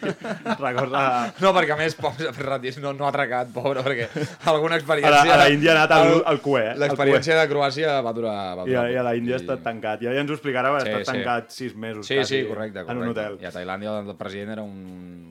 records 0.60 0.92
de... 0.96 1.04
No, 1.44 1.54
perquè 1.58 1.74
a 1.76 1.80
més 1.80 1.96
Pau 2.00 2.14
s'ha 2.20 2.34
fet 2.38 2.46
ratis, 2.46 2.80
no, 2.84 2.94
no 2.94 3.06
ha 3.08 3.12
atracat, 3.14 3.52
pobre, 3.56 3.84
perquè 3.88 4.10
alguna 4.54 4.76
A 4.76 4.80
experiència... 4.82 5.24
la, 5.26 5.36
a 5.36 5.42
la 5.44 5.50
Índia 5.54 5.74
ha 5.74 5.78
anat 5.84 5.96
al, 5.98 6.24
al 6.34 6.42
cué, 6.46 6.64
eh? 6.72 6.76
L'experiència 6.84 7.40
de 7.42 7.48
Croàcia 7.52 7.98
va 8.06 8.14
durar... 8.16 8.36
Va 8.60 8.64
cué. 8.64 8.72
I, 8.72 8.76
durar 8.76 8.86
a, 8.86 8.92
I 8.92 9.00
a 9.00 9.04
la. 9.10 9.16
Índia 9.20 9.36
ha 9.38 9.42
estat 9.44 9.64
tancat. 9.66 10.02
Ja, 10.06 10.14
ja 10.16 10.22
ens 10.24 10.32
ho 10.32 10.38
explicarà, 10.38 10.72
va 10.76 10.80
Sí, 10.84 10.90
estar 10.90 11.04
sí. 11.06 11.12
tancat 11.12 11.52
sis 11.56 11.76
mesos 11.76 12.08
Sí, 12.08 12.16
quasi 12.20 12.42
sí, 12.42 12.48
correcte, 12.48 12.84
correcte. 12.84 12.92
en 12.92 12.98
un 13.04 13.10
hotel. 13.14 13.38
I 13.42 13.48
a 13.50 13.52
Tailàndia 13.56 13.96
el 14.00 14.16
president 14.20 14.54
era 14.58 14.64
un, 14.64 14.78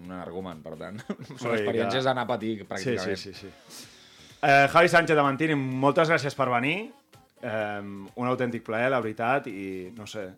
un 0.05 0.13
energumen, 0.13 0.61
per 0.63 0.77
tant. 0.81 1.01
Són 1.27 1.55
experiències 1.55 2.05
d'anar 2.05 2.23
a 2.23 2.31
patir, 2.31 2.59
Sí, 2.59 2.65
pràcticament. 2.69 3.17
sí, 3.17 3.33
sí. 3.35 3.49
sí. 3.49 3.87
Eh, 4.43 4.69
Javi 4.71 4.89
Sánchez 4.89 5.17
de 5.17 5.23
Mantini, 5.23 5.55
moltes 5.55 6.09
gràcies 6.09 6.35
per 6.39 6.47
venir. 6.53 6.93
Eh, 7.43 7.81
un 8.15 8.27
autèntic 8.31 8.63
plaer, 8.67 8.91
la 8.91 9.01
veritat, 9.01 9.47
i 9.51 9.91
no 9.97 10.07
sé... 10.07 10.29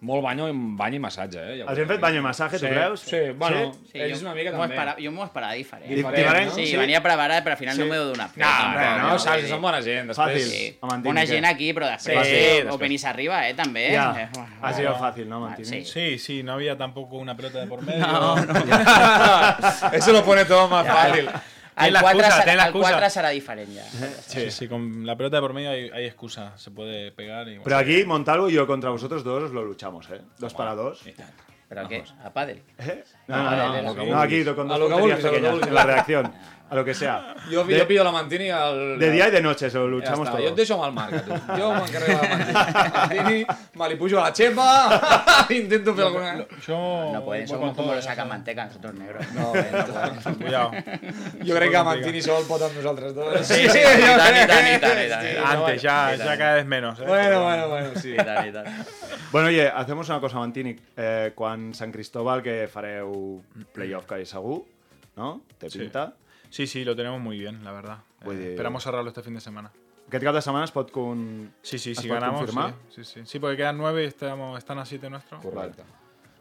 Molt 0.00 0.22
banyo, 0.24 0.46
bany 0.78 0.94
i 0.96 0.98
massatge, 0.98 1.36
eh? 1.36 1.56
Ja 1.58 1.64
ho 1.66 1.70
Els 1.74 1.78
hem 1.82 1.88
fet 1.90 2.00
bany 2.00 2.14
i 2.16 2.20
massatge, 2.24 2.56
tu 2.58 2.64
Sí, 2.64 2.70
creus? 2.72 3.00
Sí, 3.04 3.18
bueno, 3.36 3.72
Sí, 3.92 3.98
ells 4.00 4.22
jo 4.22 4.24
una 4.26 4.34
mica 4.34 4.50
m'ho 4.54 4.62
també. 4.62 4.74
esperava- 4.74 4.96
jo 5.04 5.10
m'ho 5.12 5.24
esperava 5.26 5.52
diferent. 5.52 5.90
Diferent, 5.90 6.16
Diferent, 6.16 6.46
no? 6.48 6.54
Sí, 6.54 6.66
Sí. 6.68 6.76
venia 6.78 7.02
preparat, 7.02 7.44
però 7.44 7.50
al 7.52 7.58
final 7.58 7.74
Sí. 7.76 7.80
no 7.82 7.86
m'he 7.90 7.96
donat. 7.98 8.36
No, 8.36 8.46
no, 8.46 8.98
no, 9.02 9.08
vull 9.10 9.20
saps, 9.20 9.48
són 9.50 9.60
bona 9.60 9.82
gent. 9.82 10.08
Després... 10.08 10.16
Fàcil. 10.32 10.48
Sí. 10.48 10.78
A 10.80 10.86
Mantini, 10.86 11.08
Bona 11.10 11.20
què? 11.24 11.26
gent 11.28 11.44
aquí, 11.44 11.72
però 11.74 11.90
després... 11.90 12.26
Sí, 12.26 12.34
Sí, 12.34 12.40
després. 12.40 12.72
O 12.74 12.78
Benissarriba, 12.78 13.46
eh, 13.50 13.52
també. 13.54 13.90
Ja, 13.92 14.14
Eh, 14.22 14.28
bueno, 14.32 14.48
ha 14.62 14.72
sido 14.72 14.94
fácil, 14.96 15.28
¿no, 15.28 15.40
Mantini? 15.40 15.66
Sí. 15.68 15.84
Sí, 15.84 16.18
sí, 16.18 16.42
no 16.42 16.52
había 16.54 16.78
tampoco 16.78 17.18
una 17.18 17.36
pelota 17.36 17.60
de 17.60 17.66
por 17.66 17.82
medio. 17.86 18.06
No, 18.06 18.36
no. 18.36 18.54
Eso 19.92 20.12
lo 20.12 20.24
pone 20.24 20.46
todo 20.46 20.66
más 20.68 20.86
fácil. 20.86 21.28
El 21.76 21.92
la 21.94 22.00
4, 22.00 22.20
excusa, 22.20 22.44
ten 22.44 22.56
la 22.56 22.66
el 22.66 22.72
4 22.72 22.88
excusa. 22.88 23.10
serà 23.10 23.30
diferent 23.30 23.70
ja. 23.74 23.84
Sí, 24.26 24.50
sí, 24.50 24.68
con 24.68 25.06
la 25.06 25.16
pelota 25.16 25.36
de 25.36 25.40
por 25.40 25.52
medio 25.52 25.70
hay, 25.70 25.88
hay 25.90 26.04
excusa, 26.06 26.52
se 26.56 26.70
puede 26.70 27.12
pegar 27.12 27.46
y 27.48 27.52
bueno. 27.52 27.64
Pero 27.64 27.78
aquí, 27.78 28.04
Montalvo 28.04 28.48
y 28.50 28.52
yo 28.54 28.66
contra 28.66 28.90
vosotros 28.90 29.24
dos 29.24 29.44
os 29.44 29.50
lo 29.52 29.64
luchamos, 29.64 30.10
¿eh? 30.10 30.20
Dos 30.38 30.52
para 30.54 30.74
dos. 30.74 31.02
¿Pero 31.68 31.88
qué? 31.88 32.02
¿A 32.24 32.30
pádel? 32.32 32.62
¿Eh? 32.78 33.04
No, 33.28 33.42
no, 33.44 33.50
no, 33.82 33.94
no, 33.94 34.04
no, 34.04 34.20
aquí 34.20 34.44
con 34.44 34.70
A 34.70 34.76
dos 34.76 34.80
lo 34.80 34.88
que 34.88 34.94
tonterías 34.94 35.22
vulguis, 35.22 35.24
a 35.24 35.28
lo 35.28 35.34
que 35.34 35.40
pequeñas, 35.40 35.68
en 35.68 35.74
la 35.74 35.84
reacción, 35.84 36.32
a 36.70 36.74
lo 36.76 36.84
que 36.84 36.94
sea. 36.94 37.34
Jo, 37.50 37.64
De- 37.64 37.78
jo 37.80 37.86
pillo 37.88 38.04
la 38.04 38.12
Mantini 38.12 38.48
al... 38.50 38.96
De 38.98 39.10
día 39.10 39.26
y 39.28 39.30
de 39.32 39.42
noche 39.42 39.68
se 39.68 39.76
lo 39.76 39.84
Ja 39.84 39.90
luchamos 39.90 40.28
todo. 40.30 40.38
jo 40.38 40.48
et 40.48 40.54
deixo 40.54 40.74
amb 40.74 40.84
el 40.86 40.92
Marc, 40.92 41.14
a 41.14 41.22
tu. 41.22 41.58
Jo 41.60 41.72
m'encarrego 41.74 42.20
de 42.20 42.28
la 42.28 42.36
Mantini. 42.36 42.54
Mantini, 42.94 43.46
me 43.74 43.88
li 43.88 43.96
pujo 43.96 44.18
a 44.20 44.28
la 44.28 44.32
xepa, 44.32 45.46
intento 45.50 45.94
fer 45.94 46.04
alguna... 46.06 46.46
Yo 46.66 46.78
No 47.12 47.24
pueden, 47.24 47.46
voy 47.46 47.48
somos 47.48 47.70
como 47.70 47.72
todo, 47.74 47.94
los 47.96 48.04
sacan 48.04 48.28
manteca, 48.28 48.66
nosotros 48.66 48.94
negros. 48.94 49.26
No, 49.34 49.52
bé, 49.52 49.66
no, 49.72 50.36
Cuidado. 50.38 50.70
Jo 51.44 51.54
crec 51.56 51.70
que 51.70 51.82
Mantini 51.82 52.22
sol 52.22 52.44
pot 52.46 52.62
amb 52.62 52.76
nosaltres 52.78 53.14
dos. 53.14 53.46
Sí, 53.46 53.66
sí, 53.68 53.78
i 53.78 54.06
jo 54.06 54.14
crec. 54.14 54.38
i 54.44 54.46
tant, 54.46 55.00
i 55.04 55.08
tant. 55.10 55.26
Antes, 55.46 55.82
ya, 55.82 56.14
ya 56.14 56.38
cada 56.38 56.54
vez 56.54 56.66
menos. 56.66 57.00
¿eh? 57.00 57.04
Bueno, 57.06 57.42
bueno, 57.42 57.68
bueno, 57.68 57.90
sí. 57.96 58.12
I 58.14 58.16
tant, 58.16 58.46
i 58.48 58.52
tant. 58.52 58.68
Bueno, 59.32 59.48
oye, 59.48 59.66
hacemos 59.68 60.08
una 60.08 60.20
cosa, 60.20 60.38
Mantini. 60.38 60.76
Eh, 60.96 61.32
quan 61.34 61.72
Sant 61.74 61.92
Cristóbal, 61.92 62.42
que 62.42 62.68
fareu 62.68 63.42
playoff 63.74 64.06
que 64.06 64.24
segur, 64.26 64.64
no? 65.16 65.40
Te 65.58 65.68
pinta. 65.70 66.06
Sí, 66.14 66.29
sí, 66.66 66.84
lo 66.84 66.94
tenemos 66.96 67.20
muy 67.20 67.38
bien, 67.38 67.62
la 67.64 67.72
verdad. 67.72 67.98
Vull 68.24 68.36
Eh, 68.36 68.38
dir- 68.40 68.50
esperamos 68.50 68.82
cerrarlo 68.82 69.08
este 69.08 69.22
fin 69.22 69.34
de 69.34 69.40
semana. 69.40 69.70
Aquest 70.08 70.24
cap 70.24 70.34
de 70.34 70.42
setmana 70.42 70.64
es 70.64 70.72
pot 70.72 70.90
con... 70.90 71.52
Sí, 71.62 71.78
sí, 71.78 71.94
si 71.94 72.08
ganamos. 72.08 72.40
confirmar? 72.40 72.74
Sí, 72.88 73.04
sí, 73.04 73.20
sí. 73.20 73.20
Sí, 73.24 73.38
porque 73.38 73.56
quedan 73.58 73.78
nueve 73.78 74.02
y 74.02 74.06
estamos, 74.06 74.58
están 74.58 74.78
a 74.80 74.84
siete 74.84 75.08
nuestros. 75.08 75.40
Correcte. 75.40 75.82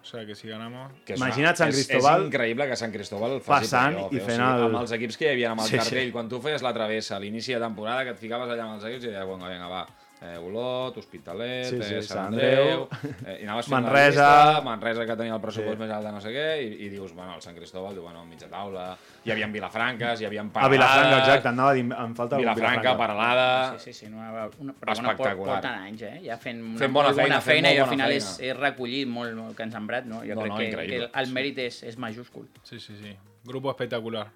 O 0.01 0.05
sea 0.05 0.25
que 0.25 0.33
si 0.33 0.47
ganamos. 0.47 0.91
Que 1.05 1.13
és 1.13 1.19
Imagina't 1.19 1.55
Sant 1.57 1.69
és- 1.69 1.75
Cristóbal 1.85 2.21
És 2.21 2.27
increïble 2.33 2.67
que 2.67 2.75
Sant 2.75 2.91
Cristóbal 2.91 3.41
faci 3.41 3.65
passant 3.67 3.93
playoff, 3.93 4.13
i 4.13 4.17
eh? 4.17 4.21
O 4.21 4.25
fent 4.25 4.37
sigui, 4.41 4.49
el- 4.57 4.63
Amb 4.63 4.75
els 4.81 4.91
equips 4.97 5.17
que 5.17 5.25
hi 5.25 5.29
havia 5.35 5.51
amb 5.51 5.61
el 5.61 5.67
Sí, 5.67 5.71
sí. 5.73 5.77
cartell, 5.77 6.11
quan 6.11 6.29
tu 6.29 6.39
feies 6.41 6.63
la 6.63 6.73
travessa 6.73 7.17
a 7.17 7.19
l'inici 7.19 7.53
de 7.53 7.59
temporada, 7.59 8.03
que 8.05 8.09
et 8.11 8.17
ficaves 8.17 8.49
allà 8.49 8.63
amb 8.63 8.73
els 8.79 8.85
equips 8.85 9.03
i 9.05 9.07
deies, 9.09 9.25
bueno, 9.27 9.47
vinga, 9.47 9.67
va, 9.67 9.85
eh, 10.21 10.37
Olot, 10.37 10.97
Hospitalet, 10.97 11.65
Sí, 11.69 11.77
sí, 11.81 11.95
eh, 11.95 12.01
Sant 12.03 12.27
Andreu, 12.33 12.87
Andreu, 12.89 13.21
eh, 13.25 13.37
i 13.41 13.45
anaves 13.47 13.65
fent 13.69 13.75
Manresa. 13.85 14.27
llista, 14.27 14.61
Manresa, 14.65 15.05
que 15.07 15.15
tenia 15.15 15.35
el 15.35 15.41
pressupost 15.41 15.77
Sí. 15.77 15.81
més 15.83 15.91
alt 15.95 16.05
de 16.05 16.11
no 16.11 16.21
sé 16.21 16.33
què, 16.35 16.47
i, 16.63 16.85
i 16.85 16.89
dius, 16.89 17.13
bueno, 17.15 17.35
el 17.35 17.41
Sant 17.41 17.55
Cristóbal, 17.55 17.93
diu, 17.95 18.03
bueno, 18.03 18.25
mitja 18.25 18.49
taula, 18.51 18.97
hi 19.23 19.31
havia 19.31 19.47
Vilafranques, 19.47 20.21
hi 20.21 20.25
havia 20.27 20.41
A 20.41 20.49
Paralada, 20.51 20.73
Vilafranca, 20.75 21.19
exacte, 21.23 21.47
anava 21.53 21.71
a 21.71 21.73
dir, 21.79 21.85
em 21.87 22.15
falta 22.15 22.35
algun 22.35 22.49
Vilafranca, 22.49 22.97
Paralada... 22.97 23.47
Sí, 23.79 23.93
sí, 23.93 23.93
sí, 23.99 24.05
una, 24.13 24.29
una, 24.59 24.73
però 24.73 24.93
bueno, 24.95 25.11
Espectacular. 25.11 25.35
por, 25.35 25.47
porten 25.55 25.71
anys, 25.87 26.01
eh? 26.01 26.21
Ja 26.25 26.37
fent 26.37 26.61
una 26.63 26.77
Fent 26.83 26.93
bona 26.93 27.13
feina, 27.13 27.23
bona 27.29 27.41
feina, 27.41 27.71
i 27.73 27.77
al 27.79 27.87
final 27.89 28.09
feina. 28.11 28.23
és, 28.25 28.39
és 28.51 28.57
recollir 28.59 29.05
molt, 29.07 29.33
molt 29.39 29.55
que 29.55 29.63
ens 29.63 29.73
han 29.75 29.81
sembrat, 29.81 30.05
no? 30.05 30.19
Jo 30.27 30.35
No, 30.35 30.41
crec 30.41 30.51
no, 30.51 30.57
que, 30.57 30.67
increïble. 30.69 30.97
que 30.97 31.03
el, 31.05 31.09
el 31.23 31.31
mèrit 31.33 31.57
és, 31.63 31.81
és 31.83 31.97
majúscul. 31.97 32.47
Sí, 32.63 32.79
sí, 32.79 32.95
sí. 32.99 33.15
Grupo 33.47 33.71
espectacular. 33.71 34.27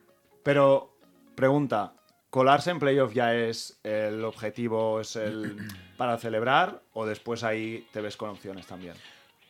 Pero, 0.43 0.95
pregunta, 1.35 1.91
¿colarse 2.33 2.71
en 2.71 2.79
playoff 2.79 3.13
ya 3.13 3.35
es 3.35 3.77
el 3.83 4.25
objetivo, 4.25 4.99
es 4.99 5.15
el 5.17 5.55
para 5.97 6.17
celebrar 6.17 6.81
o 6.93 7.05
después 7.05 7.43
ahí 7.43 7.85
te 7.93 8.01
ves 8.01 8.17
con 8.17 8.31
opciones 8.31 8.65
también? 8.65 8.95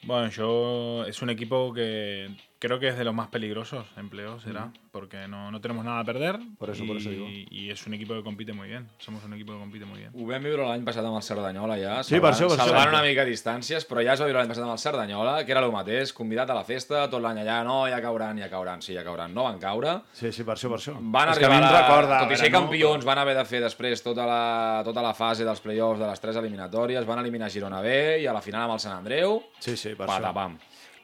Bueno, 0.03 0.27
yo 0.27 1.05
es 1.05 1.21
un 1.21 1.29
equipo 1.29 1.73
que 1.73 2.29
creo 2.63 2.79
que 2.79 2.87
es 2.87 2.97
de 2.97 3.03
los 3.03 3.13
más 3.13 3.27
peligrosos 3.27 3.85
en 3.97 4.09
playoffs, 4.09 4.45
será, 4.45 4.71
porque 4.89 5.27
no, 5.27 5.51
no 5.51 5.59
tenemos 5.59 5.83
nada 5.83 5.99
a 5.99 6.03
perder. 6.05 6.39
Por 6.57 6.69
eso, 6.69 6.85
y, 6.85 6.87
por 6.87 6.95
eso 6.95 7.09
digo. 7.09 7.27
Y 7.27 7.69
es 7.69 7.85
un 7.85 7.93
equipo 7.93 8.13
que 8.13 8.23
compite 8.23 8.53
muy 8.53 8.69
bien. 8.69 8.87
Somos 8.99 9.21
un 9.25 9.33
equipo 9.33 9.51
que 9.51 9.59
compite 9.59 9.83
muy 9.83 9.99
bien. 9.99 10.11
Ho 10.15 10.25
vam 10.25 10.45
viure 10.47 10.63
l'any 10.63 10.85
passat 10.87 11.03
amb 11.03 11.17
el 11.19 11.25
Cerdanyola, 11.27 11.75
ja. 11.81 11.97
Sí, 12.07 12.21
per 12.23 12.31
això, 12.31 12.47
per 12.47 12.55
això. 12.55 12.69
Salvant 12.69 12.93
una 12.93 13.01
mica 13.03 13.25
distàncies, 13.27 13.83
però 13.83 13.99
ja 13.99 14.15
es 14.15 14.23
va 14.23 14.29
viure 14.29 14.39
l'any 14.39 14.53
passat 14.53 14.63
amb 14.63 14.77
el 14.77 14.79
Cerdanyola, 14.79 15.33
que 15.43 15.51
era 15.51 15.59
el 15.65 15.73
mateix, 15.75 16.13
convidat 16.15 16.53
a 16.53 16.55
la 16.55 16.63
festa, 16.63 17.03
tot 17.11 17.19
l'any 17.25 17.41
allà, 17.43 17.59
no, 17.67 17.81
ja 17.91 17.99
cauran, 18.05 18.39
ja 18.39 18.47
cauran, 18.47 18.81
sí, 18.81 18.95
ja 18.95 19.03
cauran. 19.03 19.35
No 19.35 19.43
van 19.49 19.59
caure. 19.59 19.97
Sí, 20.15 20.31
sí, 20.31 20.47
per 20.47 20.55
això, 20.55 20.71
per 20.71 20.79
això. 20.79 20.95
Van 21.01 21.33
És 21.33 21.41
que 21.41 21.49
a 21.49 21.51
arribar, 21.51 21.59
mi 21.59 21.67
em 21.67 21.67
a 21.67 21.73
la... 21.75 21.81
recorda, 21.83 22.21
tot 22.23 22.31
i 22.31 22.37
a 22.39 22.43
ser 22.45 22.51
no? 22.53 22.61
campions, 22.61 23.03
van 23.11 23.23
haver 23.25 23.35
de 23.41 23.45
fer 23.49 23.59
després 23.65 24.05
tota 24.07 24.23
la, 24.29 24.43
tota 24.87 25.03
la 25.03 25.11
fase 25.17 25.43
dels 25.43 25.59
playoffs 25.59 25.99
de 25.99 26.07
les 26.07 26.23
tres 26.23 26.39
eliminatòries, 26.39 27.03
van 27.11 27.19
eliminar 27.25 27.51
Girona 27.51 27.83
B 27.83 28.23
i 28.23 28.29
a 28.31 28.37
la 28.39 28.45
final 28.45 28.69
amb 28.69 28.79
el 28.79 28.85
Sant 28.87 28.95
Andreu, 29.01 29.41
Sí, 29.59 29.75
sí, 29.75 29.97
per 29.99 30.07
això. 30.07 30.47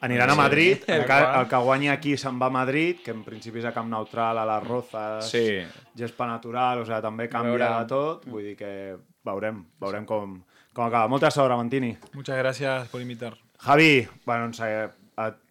Aniran 0.01 0.29
a. 0.29 0.35
Madrid, 0.35 0.77
el 0.87 1.05
que, 1.05 1.17
el 1.39 1.47
que 1.51 1.55
guanyi 1.57 1.89
aquí 1.89 2.15
se'n 2.17 2.37
va 2.39 2.47
a 2.47 2.49
Madrid, 2.49 3.01
que 3.03 3.11
en 3.11 3.23
principi 3.25 3.59
és 3.59 3.65
a 3.65 3.73
Camp 3.75 3.89
Neutral, 3.91 4.37
a 4.37 4.45
les 4.47 4.67
Rozas, 4.67 5.29
Sí. 5.29 5.59
gespa 5.95 6.25
natural, 6.27 6.79
o 6.79 6.85
sigui, 6.85 7.01
també 7.01 7.27
canvia 7.27 7.57
Veurem. 7.57 7.87
tot, 7.87 8.25
vull 8.25 8.43
dir 8.43 8.55
que 8.55 8.95
veurem, 9.25 9.65
veurem 9.81 10.05
com, 10.05 10.41
com 10.73 10.85
acaba. 10.85 11.07
Molta 11.07 11.29
sort, 11.31 11.53
Mantini. 11.55 11.97
Muchas 12.13 12.37
gracias 12.37 12.87
por 12.87 13.01
invitar. 13.01 13.33
Javi, 13.59 14.07
bueno, 14.25 14.47
no 14.47 14.53
sé, 14.53 14.83
eh, 14.85 14.89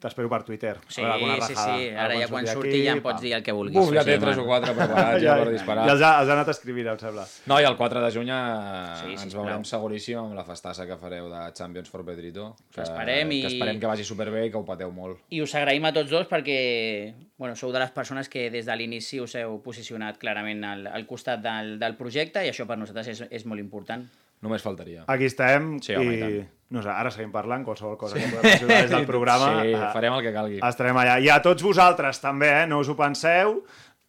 t'espero 0.01 0.29
per 0.33 0.43
Twitter. 0.47 0.77
Sí, 0.89 1.03
a 1.05 1.17
veure 1.21 1.35
sí, 1.43 1.55
rajada. 1.55 1.77
sí. 1.79 1.89
Ara 2.05 2.15
ja 2.21 2.29
quan 2.31 2.47
surti 2.49 2.69
aquí, 2.71 2.83
ja 2.87 2.93
em 2.97 3.03
pots 3.05 3.21
dir 3.21 3.33
el 3.37 3.43
que 3.45 3.53
vulguis. 3.53 3.77
Buf, 3.77 3.91
ja 3.93 4.03
Sí, 4.07 4.11
té 4.15 4.19
tres 4.23 4.39
o 4.41 4.45
quatre 4.49 4.73
preparats 4.75 5.23
ja, 5.27 5.35
per 5.43 5.51
disparar. 5.53 5.85
Ja 5.89 5.93
els 5.97 6.03
ha, 6.07 6.13
els 6.23 6.31
ha 6.31 6.37
anat 6.39 6.49
a 6.49 6.55
escriure, 6.57 6.87
em 6.95 6.99
sembla. 7.03 7.27
No, 7.53 7.59
i 7.61 7.67
el 7.69 7.77
4 7.77 8.01
de 8.05 8.11
juny 8.15 8.31
eh, 8.33 8.95
Sí, 9.03 9.11
ens 9.17 9.23
sisplau. 9.27 9.45
veurem 9.45 9.65
seguríssim 9.69 10.19
amb 10.23 10.35
la 10.39 10.45
festassa 10.49 10.87
que 10.89 10.97
fareu 11.01 11.29
de 11.33 11.43
Champions 11.59 11.91
for 11.93 12.05
Pedrito. 12.07 12.55
Que, 12.75 12.83
esperem 12.87 13.33
i- 13.37 13.41
Que 13.43 13.53
esperem 13.55 13.81
que 13.81 13.87
vagi 13.93 14.05
superbé 14.09 14.47
i 14.47 14.51
que 14.51 14.57
ho 14.59 14.65
pateu 14.65 14.91
molt. 14.93 15.19
I 15.31 15.43
us 15.43 15.55
agraïm 15.55 15.85
a 15.85 15.93
tots 15.93 16.11
dos 16.11 16.27
perquè 16.31 17.15
bueno, 17.39 17.55
sou 17.55 17.71
de 17.73 17.79
les 17.79 17.91
persones 17.95 18.29
que 18.29 18.49
des 18.51 18.67
de 18.67 18.75
l'inici 18.77 19.21
us 19.21 19.35
heu 19.39 19.61
posicionat 19.63 20.17
clarament 20.19 20.65
al, 20.65 20.87
al 20.87 21.05
costat 21.07 21.41
del, 21.45 21.77
del 21.79 21.95
projecte 21.97 22.43
i 22.45 22.49
això 22.51 22.67
per 22.67 22.79
nosaltres 22.81 23.09
és, 23.15 23.23
és 23.31 23.45
molt 23.47 23.61
important. 23.61 24.09
Només 24.43 24.63
faltaria. 24.63 25.05
Aquí 25.07 25.25
estem 25.27 25.81
Sí, 25.83 25.95
home, 25.99 26.15
i 26.15 26.39
i, 26.39 26.45
no 26.71 26.83
sé, 26.85 26.89
ara 26.93 27.11
seguim 27.11 27.33
parlant, 27.33 27.65
qualsevol 27.67 27.97
cosa 27.99 28.17
que 28.21 28.29
podem 28.31 28.53
ajudar 28.55 28.83
des 28.83 28.91
del 28.91 29.07
programa. 29.13 29.63
Sí, 29.63 29.73
eh, 29.75 29.91
farem 29.93 30.15
el 30.15 30.23
que 30.23 30.33
calgui. 30.33 30.61
Estarem 30.63 30.97
allà. 30.97 31.19
I 31.21 31.29
a 31.33 31.41
tots 31.43 31.63
vosaltres 31.65 32.21
també, 32.21 32.49
eh? 32.63 32.67
no 32.71 32.79
us 32.81 32.89
ho 32.89 32.97
penseu. 32.97 33.63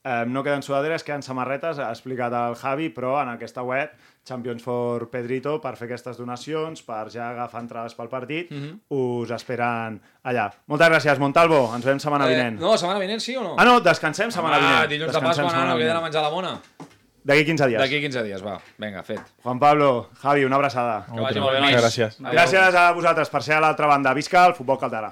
Eh, 0.04 0.24
no 0.32 0.42
queden 0.46 0.62
sudaderes, 0.64 1.04
queden 1.04 1.22
samarretes, 1.22 1.78
ha 1.84 1.90
explicat 1.92 2.32
el 2.32 2.54
Javi, 2.56 2.88
però 2.96 3.18
en 3.22 3.34
aquesta 3.34 3.62
web, 3.68 3.90
Champions 4.24 4.64
for 4.64 5.10
Pedrito, 5.12 5.58
per 5.60 5.74
fer 5.76 5.90
aquestes 5.90 6.16
donacions, 6.18 6.82
per 6.88 7.10
ja 7.12 7.30
agafar 7.34 7.60
entrades 7.66 7.96
pel 7.98 8.08
partit, 8.08 8.52
Mhm. 8.52 8.80
us 8.96 9.32
esperen 9.32 10.00
allà. 10.24 10.50
Moltes 10.68 10.88
gràcies, 10.90 11.20
Montalvo. 11.20 11.74
Ens 11.76 11.84
veiem 11.84 12.00
setmana 12.00 12.28
vinent. 12.28 12.58
Eh, 12.58 12.62
no, 12.62 12.78
setmana 12.78 13.00
vinent 13.00 13.20
sí 13.20 13.36
o 13.36 13.44
no? 13.44 13.56
Ah, 13.58 13.66
no, 13.66 13.80
descansem 13.82 14.32
setmana 14.32 14.56
ah, 14.56 14.60
vinent. 14.60 14.90
dilluns 14.90 15.12
de 15.12 15.18
Descansem 15.20 15.44
Pasqua, 15.44 15.50
setmana 15.52 15.72
no, 15.72 15.78
que 15.78 15.84
he 15.84 15.88
d'anar 15.88 16.00
a 16.00 16.08
vinent. 16.08 16.14
menjar 16.14 16.24
la 16.24 16.30
bona. 16.30 16.89
D'aquí 17.26 17.45
15 17.45 17.67
dies. 17.67 17.80
D'aquí 17.82 18.01
15 18.01 18.24
dies, 18.24 18.43
va. 18.43 18.57
Vinga, 18.80 19.03
fet. 19.03 19.20
Juan 19.43 19.59
Pablo, 19.59 20.09
Javi, 20.22 20.45
una 20.45 20.55
abraçada. 20.55 21.05
Que 21.13 21.22
vagi 21.22 21.39
molt 21.39 21.57
bé, 21.57 21.61
nois. 21.61 21.76
Gràcies. 21.76 22.20
Gràcies 22.20 22.76
a 22.76 22.91
vosaltres 22.93 23.30
per 23.30 23.43
ser 23.43 23.55
a 23.55 23.63
l'altra 23.63 23.88
banda. 23.88 24.13
Visca 24.13 24.45
el 24.47 24.55
futbol 24.55 24.80
català. 24.80 25.11